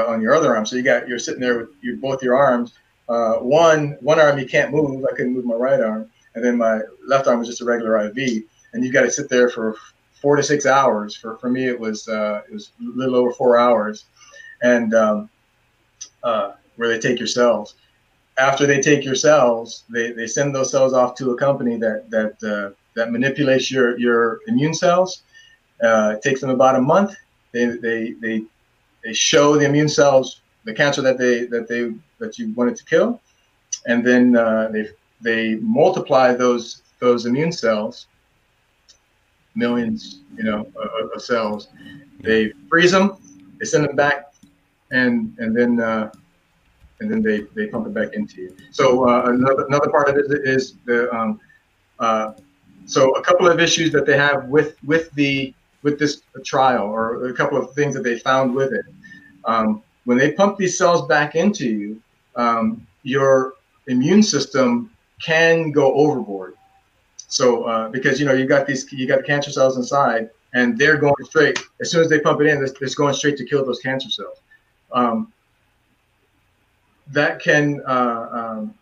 on 0.06 0.20
your 0.20 0.34
other 0.34 0.54
arm. 0.54 0.66
So 0.66 0.76
you 0.76 0.82
got 0.82 1.08
you're 1.08 1.18
sitting 1.18 1.40
there 1.40 1.58
with 1.58 1.70
your 1.82 1.96
both 1.96 2.22
your 2.22 2.36
arms 2.36 2.74
uh, 3.08 3.34
one 3.34 3.96
one 4.00 4.20
arm 4.20 4.38
you 4.38 4.46
can't 4.46 4.72
move. 4.72 5.04
I 5.04 5.14
couldn't 5.14 5.34
move 5.34 5.44
my 5.44 5.54
right 5.54 5.80
arm, 5.80 6.10
and 6.34 6.44
then 6.44 6.56
my 6.56 6.80
left 7.06 7.26
arm 7.26 7.38
was 7.38 7.48
just 7.48 7.60
a 7.60 7.64
regular 7.64 7.98
IV. 8.06 8.44
And 8.72 8.84
you 8.84 8.92
got 8.92 9.02
to 9.02 9.10
sit 9.10 9.28
there 9.28 9.50
for 9.50 9.76
four 10.20 10.36
to 10.36 10.42
six 10.42 10.66
hours. 10.66 11.14
For 11.14 11.36
for 11.38 11.50
me, 11.50 11.66
it 11.66 11.78
was 11.78 12.08
uh, 12.08 12.42
it 12.48 12.52
was 12.52 12.70
a 12.80 12.96
little 12.96 13.16
over 13.16 13.32
four 13.32 13.58
hours, 13.58 14.06
and 14.62 14.94
um, 14.94 15.28
uh, 16.22 16.52
where 16.76 16.88
they 16.88 16.98
take 16.98 17.18
your 17.18 17.28
cells. 17.28 17.74
After 18.38 18.66
they 18.66 18.80
take 18.80 19.04
your 19.04 19.14
cells, 19.14 19.84
they, 19.90 20.12
they 20.12 20.26
send 20.26 20.54
those 20.54 20.70
cells 20.70 20.94
off 20.94 21.14
to 21.16 21.32
a 21.32 21.36
company 21.36 21.76
that 21.76 22.08
that 22.10 22.42
uh, 22.42 22.74
that 22.94 23.10
manipulates 23.12 23.70
your 23.70 23.98
your 23.98 24.40
immune 24.46 24.74
cells. 24.74 25.22
Uh, 25.82 26.14
it 26.16 26.22
takes 26.22 26.40
them 26.40 26.50
about 26.50 26.76
a 26.76 26.80
month. 26.80 27.14
They 27.52 27.66
they 27.66 28.12
they 28.12 28.44
they 29.04 29.12
show 29.12 29.56
the 29.56 29.64
immune 29.64 29.88
cells 29.88 30.42
the 30.64 30.72
cancer 30.72 31.02
that 31.02 31.18
they 31.18 31.46
that 31.46 31.68
they 31.68 31.92
that 32.18 32.38
you 32.38 32.52
wanted 32.54 32.76
to 32.76 32.84
kill, 32.84 33.20
and 33.86 34.06
then 34.06 34.36
uh, 34.36 34.68
they 34.72 34.88
they 35.20 35.56
multiply 35.56 36.32
those 36.32 36.82
those 37.00 37.26
immune 37.26 37.52
cells, 37.52 38.06
millions 39.54 40.20
you 40.36 40.44
know 40.44 40.60
of, 40.76 41.10
of 41.14 41.22
cells. 41.22 41.68
They 42.20 42.52
freeze 42.68 42.92
them, 42.92 43.16
they 43.58 43.64
send 43.64 43.84
them 43.84 43.96
back, 43.96 44.32
and 44.92 45.34
and 45.38 45.56
then 45.56 45.80
uh, 45.80 46.12
and 47.00 47.10
then 47.10 47.22
they, 47.22 47.40
they 47.56 47.66
pump 47.66 47.86
it 47.88 47.94
back 47.94 48.12
into 48.12 48.42
you. 48.42 48.56
So 48.70 49.08
uh, 49.08 49.24
another 49.26 49.66
another 49.66 49.90
part 49.90 50.08
of 50.08 50.16
it 50.16 50.26
is 50.44 50.74
the 50.84 51.12
um, 51.14 51.40
uh, 51.98 52.34
so 52.86 53.10
a 53.16 53.22
couple 53.22 53.48
of 53.48 53.58
issues 53.58 53.90
that 53.92 54.06
they 54.06 54.16
have 54.16 54.46
with 54.46 54.76
with 54.84 55.10
the 55.12 55.54
with 55.82 55.98
this 55.98 56.22
trial 56.44 56.86
or 56.86 57.26
a 57.26 57.34
couple 57.34 57.58
of 57.58 57.74
things 57.74 57.94
that 57.94 58.02
they 58.02 58.18
found 58.18 58.54
with 58.54 58.72
it. 58.72 58.84
Um, 59.44 59.82
when 60.04 60.18
they 60.18 60.32
pump 60.32 60.58
these 60.58 60.76
cells 60.76 61.06
back 61.06 61.34
into 61.34 61.66
you, 61.66 62.02
um, 62.36 62.86
your 63.02 63.54
immune 63.86 64.22
system 64.22 64.90
can 65.20 65.70
go 65.70 65.92
overboard. 65.94 66.54
So 67.28 67.64
uh, 67.64 67.88
because 67.88 68.20
you 68.20 68.26
know 68.26 68.32
you 68.32 68.46
got 68.46 68.66
these 68.66 68.90
you 68.92 69.06
got 69.06 69.24
cancer 69.24 69.50
cells 69.50 69.76
inside, 69.76 70.30
and 70.54 70.76
they're 70.76 70.98
going 70.98 71.14
straight 71.24 71.58
as 71.80 71.90
soon 71.90 72.02
as 72.02 72.08
they 72.08 72.20
pump 72.20 72.40
it 72.40 72.46
in, 72.46 72.62
it's, 72.62 72.94
going 72.94 73.14
straight 73.14 73.36
to 73.38 73.44
kill 73.44 73.64
those 73.64 73.80
cancer 73.80 74.10
cells. 74.10 74.38
Um, 74.92 75.32
that 77.08 77.40
can 77.40 77.80
uh, 77.86 78.28
um, 78.30 78.74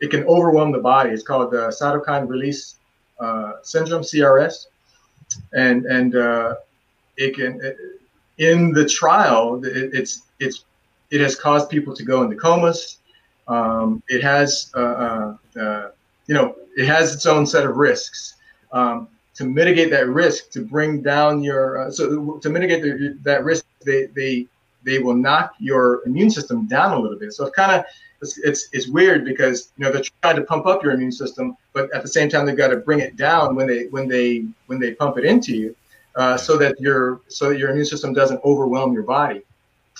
it 0.00 0.10
can 0.10 0.24
overwhelm 0.24 0.70
the 0.70 0.78
body. 0.78 1.10
It's 1.10 1.22
called 1.22 1.50
the 1.50 1.68
cytokine 1.68 2.28
release 2.28 2.76
uh, 3.18 3.54
syndrome 3.62 4.02
(CRS), 4.02 4.66
and 5.52 5.86
and 5.86 6.16
uh, 6.16 6.54
it 7.16 7.34
can. 7.34 7.60
It, 7.62 7.76
in 8.38 8.72
the 8.72 8.88
trial, 8.88 9.62
it, 9.64 9.90
it's 9.92 10.22
it's 10.38 10.64
it 11.10 11.20
has 11.20 11.34
caused 11.34 11.68
people 11.68 11.94
to 11.94 12.04
go 12.04 12.22
into 12.22 12.36
comas. 12.36 12.98
Um, 13.48 14.02
it 14.08 14.22
has, 14.22 14.70
uh, 14.76 14.80
uh, 14.80 15.36
uh, 15.58 15.88
you 16.26 16.34
know, 16.34 16.54
it 16.76 16.86
has 16.86 17.14
its 17.14 17.26
own 17.26 17.46
set 17.46 17.64
of 17.64 17.76
risks. 17.76 18.34
Um, 18.72 19.08
to 19.34 19.44
mitigate 19.44 19.90
that 19.90 20.08
risk, 20.08 20.50
to 20.50 20.60
bring 20.64 21.00
down 21.00 21.42
your, 21.42 21.82
uh, 21.82 21.90
so 21.90 22.38
to 22.38 22.50
mitigate 22.50 22.82
the, 22.82 23.16
that 23.22 23.44
risk, 23.44 23.64
they 23.84 24.06
they 24.06 24.46
they 24.84 24.98
will 24.98 25.14
knock 25.14 25.54
your 25.58 26.02
immune 26.06 26.30
system 26.30 26.66
down 26.66 26.92
a 26.92 26.98
little 26.98 27.18
bit. 27.18 27.32
So 27.32 27.46
it's 27.46 27.56
kind 27.56 27.72
of 27.72 27.84
it's, 28.20 28.38
it's, 28.38 28.68
it's 28.72 28.88
weird 28.88 29.24
because 29.24 29.72
you 29.76 29.84
know 29.84 29.92
they're 29.92 30.02
trying 30.22 30.36
to 30.36 30.42
pump 30.42 30.66
up 30.66 30.82
your 30.82 30.92
immune 30.92 31.12
system, 31.12 31.56
but 31.72 31.92
at 31.94 32.02
the 32.02 32.08
same 32.08 32.28
time 32.28 32.46
they've 32.46 32.56
got 32.56 32.68
to 32.68 32.76
bring 32.76 33.00
it 33.00 33.16
down 33.16 33.54
when 33.54 33.66
they 33.66 33.86
when 33.86 34.08
they 34.08 34.44
when 34.66 34.80
they 34.80 34.94
pump 34.94 35.18
it 35.18 35.24
into 35.24 35.56
you, 35.56 35.76
uh, 36.16 36.36
so 36.36 36.56
that 36.56 36.80
your 36.80 37.20
so 37.28 37.50
that 37.50 37.58
your 37.58 37.70
immune 37.70 37.86
system 37.86 38.12
doesn't 38.12 38.40
overwhelm 38.44 38.92
your 38.92 39.04
body. 39.04 39.42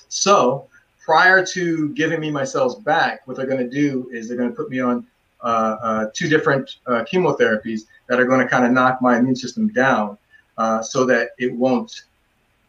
So 0.08 0.68
prior 1.08 1.44
to 1.46 1.88
giving 1.90 2.20
me 2.20 2.30
my 2.30 2.44
cells 2.44 2.76
back, 2.80 3.26
what 3.26 3.36
they're 3.36 3.46
going 3.46 3.64
to 3.66 3.70
do 3.70 4.10
is 4.12 4.28
they're 4.28 4.36
going 4.36 4.50
to 4.50 4.54
put 4.54 4.68
me 4.68 4.80
on 4.80 5.06
uh, 5.40 5.76
uh, 5.82 6.06
two 6.12 6.28
different 6.28 6.76
uh, 6.86 7.04
chemotherapies 7.10 7.82
that 8.08 8.18
are 8.20 8.26
going 8.26 8.40
to 8.40 8.46
kind 8.46 8.66
of 8.66 8.72
knock 8.72 9.00
my 9.00 9.16
immune 9.16 9.36
system 9.36 9.68
down 9.68 10.18
uh, 10.58 10.82
so 10.82 11.06
that 11.06 11.30
it 11.38 11.54
won't, 11.54 12.02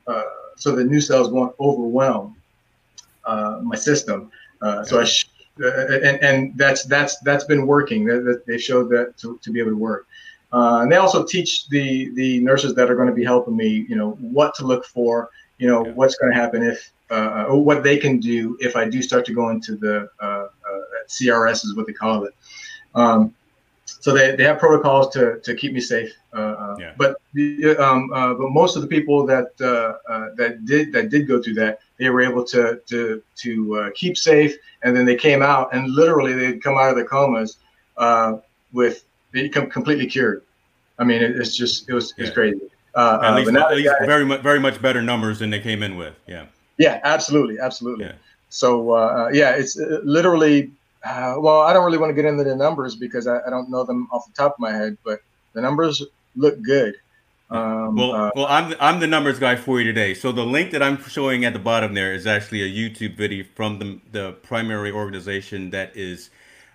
uh, 0.08 0.24
so 0.60 0.76
the 0.76 0.84
new 0.84 1.02
cells 1.02 1.30
won't 1.32 1.56
overwhelm 1.60 2.36
uh, 3.26 3.60
my 3.64 3.76
system. 3.76 4.32
so 4.86 5.02
I, 5.02 5.04
sh- 5.06 5.30
and, 5.58 6.24
and 6.24 6.58
that's 6.58 6.84
that's 6.84 7.20
that's 7.20 7.46
been 7.46 7.66
working. 7.66 8.06
They, 8.06 8.34
they 8.48 8.58
showed 8.58 8.90
that 8.90 9.18
to, 9.18 9.38
to 9.42 9.52
be 9.52 9.60
able 9.60 9.72
to 9.72 9.78
work. 9.78 10.08
and 10.52 10.92
they 10.92 10.98
also 10.98 11.26
teach 11.26 11.68
the 11.70 12.12
the 12.14 12.40
nurses 12.42 12.76
that 12.76 12.90
are 12.90 12.96
going 12.96 13.10
to 13.10 13.14
be 13.14 13.26
helping 13.26 13.58
me, 13.58 13.86
you 13.90 13.96
know, 13.96 14.12
what 14.38 14.54
to 14.56 14.66
look 14.66 14.86
for, 14.86 15.30
you 15.58 15.68
know, 15.68 15.86
yeah. 15.86 15.92
what's 15.94 16.16
going 16.16 16.32
to 16.32 16.40
happen 16.40 16.64
if 16.64 16.92
uh, 17.12 17.46
or 17.50 17.64
what 17.64 17.84
they 17.84 17.98
can 17.98 18.20
do 18.20 18.58
if 18.60 18.76
I 18.76 18.88
do 18.88 19.02
start 19.02 19.26
to 19.26 19.34
go 19.34 19.50
into 19.50 19.76
the 19.76 20.10
uh, 20.22 20.26
uh, 20.26 20.48
CRS 21.08 21.66
is 21.66 21.76
what 21.76 21.88
they 21.88 21.94
call 21.94 22.24
it. 22.26 22.36
Um, 22.96 23.34
so 24.00 24.14
they, 24.14 24.36
they 24.36 24.44
have 24.44 24.60
protocols 24.60 25.12
to, 25.14 25.40
to 25.44 25.54
keep 25.56 25.74
me 25.74 25.80
safe. 25.80 26.14
Uh, 26.32 26.76
yeah. 26.80 26.94
But 26.98 27.18
the, 27.34 27.76
um, 27.78 28.12
uh, 28.14 28.34
but 28.34 28.50
most 28.50 28.76
of 28.76 28.82
the 28.82 28.88
people 28.88 29.26
that 29.26 29.48
uh, 29.62 30.30
that 30.36 30.66
did 30.66 30.94
that 30.94 31.10
did 31.10 31.28
go 31.28 31.42
through 31.42 31.56
that, 31.56 31.80
they 31.98 32.10
were 32.10 32.22
able 32.22 32.44
to 32.46 32.80
to 32.88 33.22
to 33.38 33.92
keep 33.96 34.18
safe, 34.18 34.56
and 34.84 34.96
then 34.96 35.06
they 35.06 35.16
came 35.16 35.42
out 35.42 35.74
and 35.74 35.90
literally 35.90 36.34
they'd 36.34 36.64
come 36.64 36.78
out 36.78 36.90
of 36.90 36.96
their 36.96 37.06
comas 37.06 37.58
with 38.72 39.04
they 39.34 39.44
become 39.44 39.70
completely 39.70 40.08
cured. 40.08 40.44
I 40.98 41.04
mean, 41.04 41.22
it, 41.22 41.36
it's 41.36 41.56
just 41.56 41.90
it 41.90 41.94
was 41.94 42.14
yeah. 42.18 42.26
it's 42.26 42.34
crazy. 42.34 42.60
at 42.96 43.36
least, 43.36 43.52
at 43.52 43.76
least 43.76 43.90
guy, 44.00 44.06
very 44.06 44.26
much 44.26 44.42
very 44.42 44.60
much 44.60 44.82
better 44.82 45.02
numbers 45.02 45.40
than 45.40 45.50
they 45.50 45.60
came 45.60 45.84
in 45.84 45.98
with. 45.98 46.14
Yeah. 46.28 46.46
Yeah, 46.78 47.02
absolutely, 47.04 47.60
absolutely. 47.60 48.06
Yeah. 48.06 48.14
So 48.50 48.92
uh, 48.92 49.30
yeah, 49.34 49.52
it's 49.52 49.80
uh, 49.80 50.00
literally. 50.04 50.72
Uh, 51.04 51.36
well, 51.40 51.62
I 51.62 51.74
don't 51.74 51.86
really 51.86 51.98
want 51.98 52.10
to 52.10 52.14
get 52.14 52.26
into 52.26 52.44
the 52.44 52.56
numbers 52.56 52.96
because 52.96 53.26
I, 53.26 53.40
I, 53.46 53.50
don't 53.50 53.70
know 53.70 53.86
them 53.86 54.10
off 54.12 54.26
the 54.26 54.34
top 54.34 54.54
of 54.54 54.60
my 54.60 54.72
head, 54.74 54.98
but 55.06 55.22
the 55.54 55.62
numbers 55.62 56.04
look 56.36 56.62
good. 56.62 56.96
Um, 57.50 57.96
well, 57.96 58.12
uh, 58.12 58.32
well, 58.36 58.46
I'm 58.48 58.76
I'm 58.80 59.00
the 59.00 59.08
numbers 59.08 59.40
guy 59.40 59.56
for 59.56 59.80
you 59.80 59.86
today. 59.86 60.14
So 60.14 60.32
the 60.32 60.46
link 60.46 60.72
that 60.72 60.84
I'm 60.84 61.02
showing 61.04 61.46
at 61.46 61.54
the 61.54 61.60
bottom 61.60 61.94
there 61.94 62.14
is 62.14 62.28
actually 62.28 62.62
a 62.62 62.68
YouTube 62.68 63.16
video 63.16 63.46
from 63.56 63.80
the 63.80 64.00
the 64.12 64.34
primary 64.44 64.92
organization 64.92 65.70
that 65.72 65.96
is 65.96 66.30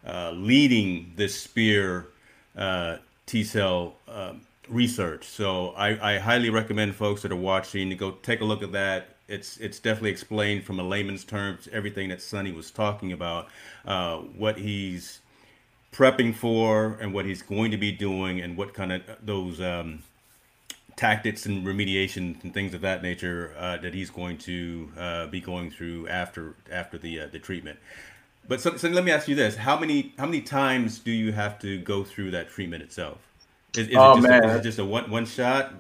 uh, 0.07 0.33
leading 0.33 1.13
this 1.17 1.41
spear 1.41 2.09
uh, 2.57 2.97
T 3.27 3.45
cell 3.45 3.95
um, 4.09 4.41
research. 4.69 5.25
So 5.27 5.71
I, 5.71 6.15
I 6.15 6.19
highly 6.19 6.51
recommend 6.51 6.95
folks 6.95 7.23
that 7.23 7.31
are 7.31 7.37
watching 7.37 7.89
to 7.91 7.95
go 7.95 8.13
take 8.23 8.41
a 8.41 8.45
look 8.45 8.63
at 8.63 8.73
that 8.73 9.14
it's 9.29 9.57
it's 9.59 9.79
definitely 9.79 10.11
explained 10.11 10.65
from 10.65 10.79
a 10.79 10.83
layman's 10.83 11.25
terms 11.25 11.69
everything 11.73 12.09
that 12.11 12.21
Sonny 12.21 12.53
was 12.53 12.71
talking 12.71 13.13
about, 13.13 13.49
uh, 13.87 14.19
what 14.19 14.59
he's 14.59 15.21
prepping 15.93 16.35
for 16.35 16.99
and 17.01 17.15
what 17.15 17.25
he's 17.25 17.43
going 17.43 17.71
to 17.71 17.77
be 17.77 17.93
doing 17.93 18.41
and 18.41 18.57
what 18.57 18.75
kind 18.75 18.93
of 18.93 19.03
those 19.23 19.61
um, 19.61 20.03
tactics 20.97 21.47
and 21.47 21.67
remediation 21.67 22.43
and 22.43 22.53
things 22.53 22.75
of 22.75 22.81
that 22.81 23.03
nature 23.03 23.55
uh, 23.59 23.77
that 23.79 23.95
he's 23.95 24.11
going 24.11 24.39
to 24.39 24.91
uh, 24.99 25.27
be 25.29 25.41
going 25.41 25.71
through 25.71 26.09
after 26.09 26.55
after 26.71 26.99
the 26.99 27.21
uh, 27.21 27.27
the 27.29 27.39
treatment. 27.39 27.79
But 28.47 28.61
so, 28.61 28.77
so, 28.77 28.89
let 28.89 29.05
me 29.05 29.11
ask 29.11 29.27
you 29.27 29.35
this: 29.35 29.57
how 29.57 29.79
many 29.79 30.13
how 30.19 30.27
many 30.27 30.43
times 30.43 30.99
do 30.99 31.11
you 31.11 31.33
have 31.33 31.59
to 31.61 31.79
go 31.79 32.05
through 32.05 32.33
that 32.33 32.51
treatment 32.51 32.83
itself? 32.83 33.19
Is, 33.77 33.89
is, 33.89 33.97
oh, 33.97 34.13
it, 34.13 34.17
just 34.17 34.29
man. 34.29 34.45
A, 34.45 34.49
is 34.49 34.57
it 34.57 34.63
just 34.63 34.79
a 34.79 34.85
one 34.85 35.11
one 35.11 35.27
shot? 35.27 35.73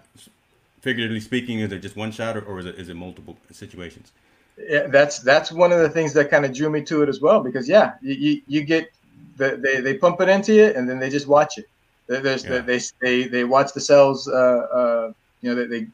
Figuratively 0.85 1.20
speaking, 1.20 1.61
is 1.61 1.72
it 1.72 1.80
just 1.80 1.97
one 1.97 2.12
shot, 2.12 2.37
or, 2.37 2.43
or 2.43 2.61
is 2.61 2.66
it 2.66 2.74
is 2.76 2.89
it 2.91 2.95
multiple 2.95 3.37
situations? 3.51 4.12
Yeah, 4.57 4.87
that's 4.87 5.18
that's 5.18 5.51
one 5.51 5.72
of 5.72 5.80
the 5.80 5.89
things 5.89 6.12
that 6.12 6.30
kind 6.30 6.45
of 6.45 6.55
drew 6.55 6.70
me 6.70 6.82
to 6.82 7.03
it 7.03 7.09
as 7.09 7.20
well. 7.20 7.43
Because 7.43 7.68
yeah, 7.68 7.95
you, 8.03 8.14
you, 8.14 8.43
you 8.47 8.61
get 8.62 8.93
they, 9.37 9.57
they, 9.57 9.80
they 9.80 9.95
pump 9.95 10.20
it 10.20 10.28
into 10.28 10.53
you 10.55 10.66
and 10.66 10.89
then 10.89 10.99
they 11.01 11.11
just 11.11 11.26
watch 11.26 11.59
it. 11.59 11.66
There's 12.07 12.45
yeah. 12.45 12.61
they, 12.61 12.80
they 13.01 13.24
they 13.24 13.45
watch 13.45 13.72
the 13.72 13.80
cells. 13.80 14.28
Uh, 14.28 14.32
uh, 14.80 15.12
you 15.41 15.51
know, 15.51 15.57
they, 15.57 15.66
they 15.66 15.87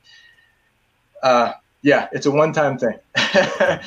uh, 1.22 1.52
yeah, 1.82 2.08
it's 2.12 2.26
a 2.26 2.30
one-time 2.30 2.76
thing. 2.78 2.98
uh, 3.16 3.78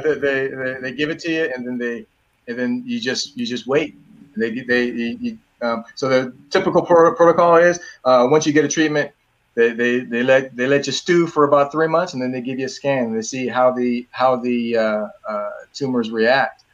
they, 0.00 0.14
they, 0.14 0.76
they 0.80 0.92
give 0.92 1.10
it 1.10 1.18
to 1.20 1.30
you, 1.30 1.52
and 1.54 1.66
then 1.66 1.78
they 1.78 2.06
and 2.48 2.58
then 2.58 2.82
you 2.86 2.98
just 2.98 3.36
you 3.36 3.44
just 3.46 3.66
wait. 3.66 3.94
They 4.36 4.50
they 4.60 4.84
you, 4.86 5.38
um, 5.62 5.84
so 5.94 6.08
the 6.08 6.34
typical 6.50 6.82
pro- 6.82 7.14
protocol 7.14 7.56
is 7.56 7.78
uh, 8.04 8.26
once 8.30 8.46
you 8.46 8.52
get 8.52 8.64
a 8.64 8.68
treatment, 8.68 9.10
they, 9.56 9.72
they, 9.72 10.00
they 10.00 10.22
let 10.22 10.54
they 10.54 10.66
let 10.66 10.86
you 10.86 10.92
stew 10.92 11.26
for 11.26 11.44
about 11.44 11.72
three 11.72 11.88
months, 11.88 12.12
and 12.12 12.22
then 12.22 12.30
they 12.30 12.42
give 12.42 12.58
you 12.58 12.66
a 12.66 12.68
scan 12.68 13.04
and 13.06 13.16
they 13.16 13.22
see 13.22 13.48
how 13.48 13.72
the 13.72 14.06
how 14.10 14.36
the 14.36 14.76
uh, 14.76 15.06
uh, 15.26 15.50
tumors 15.72 16.10
react, 16.10 16.64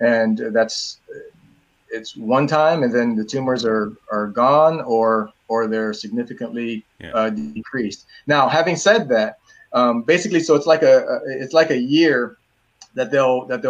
and 0.00 0.38
that's 0.52 0.98
it's 1.90 2.16
one 2.16 2.46
time, 2.46 2.82
and 2.82 2.94
then 2.94 3.14
the 3.14 3.24
tumors 3.24 3.64
are 3.64 3.92
are 4.10 4.28
gone 4.28 4.80
or 4.80 5.30
or 5.48 5.66
they're 5.66 5.92
significantly 5.92 6.82
yeah. 6.98 7.12
uh, 7.12 7.28
decreased. 7.28 8.06
Now, 8.26 8.48
having 8.48 8.76
said 8.76 9.08
that, 9.10 9.38
um, 9.74 10.02
basically, 10.02 10.40
so 10.40 10.54
it's 10.54 10.66
like 10.66 10.82
a 10.82 11.20
it's 11.26 11.52
like 11.52 11.70
a 11.70 11.78
year 11.78 12.38
that 12.94 13.10
they'll 13.10 13.44
that 13.48 13.60
they'll 13.60 13.68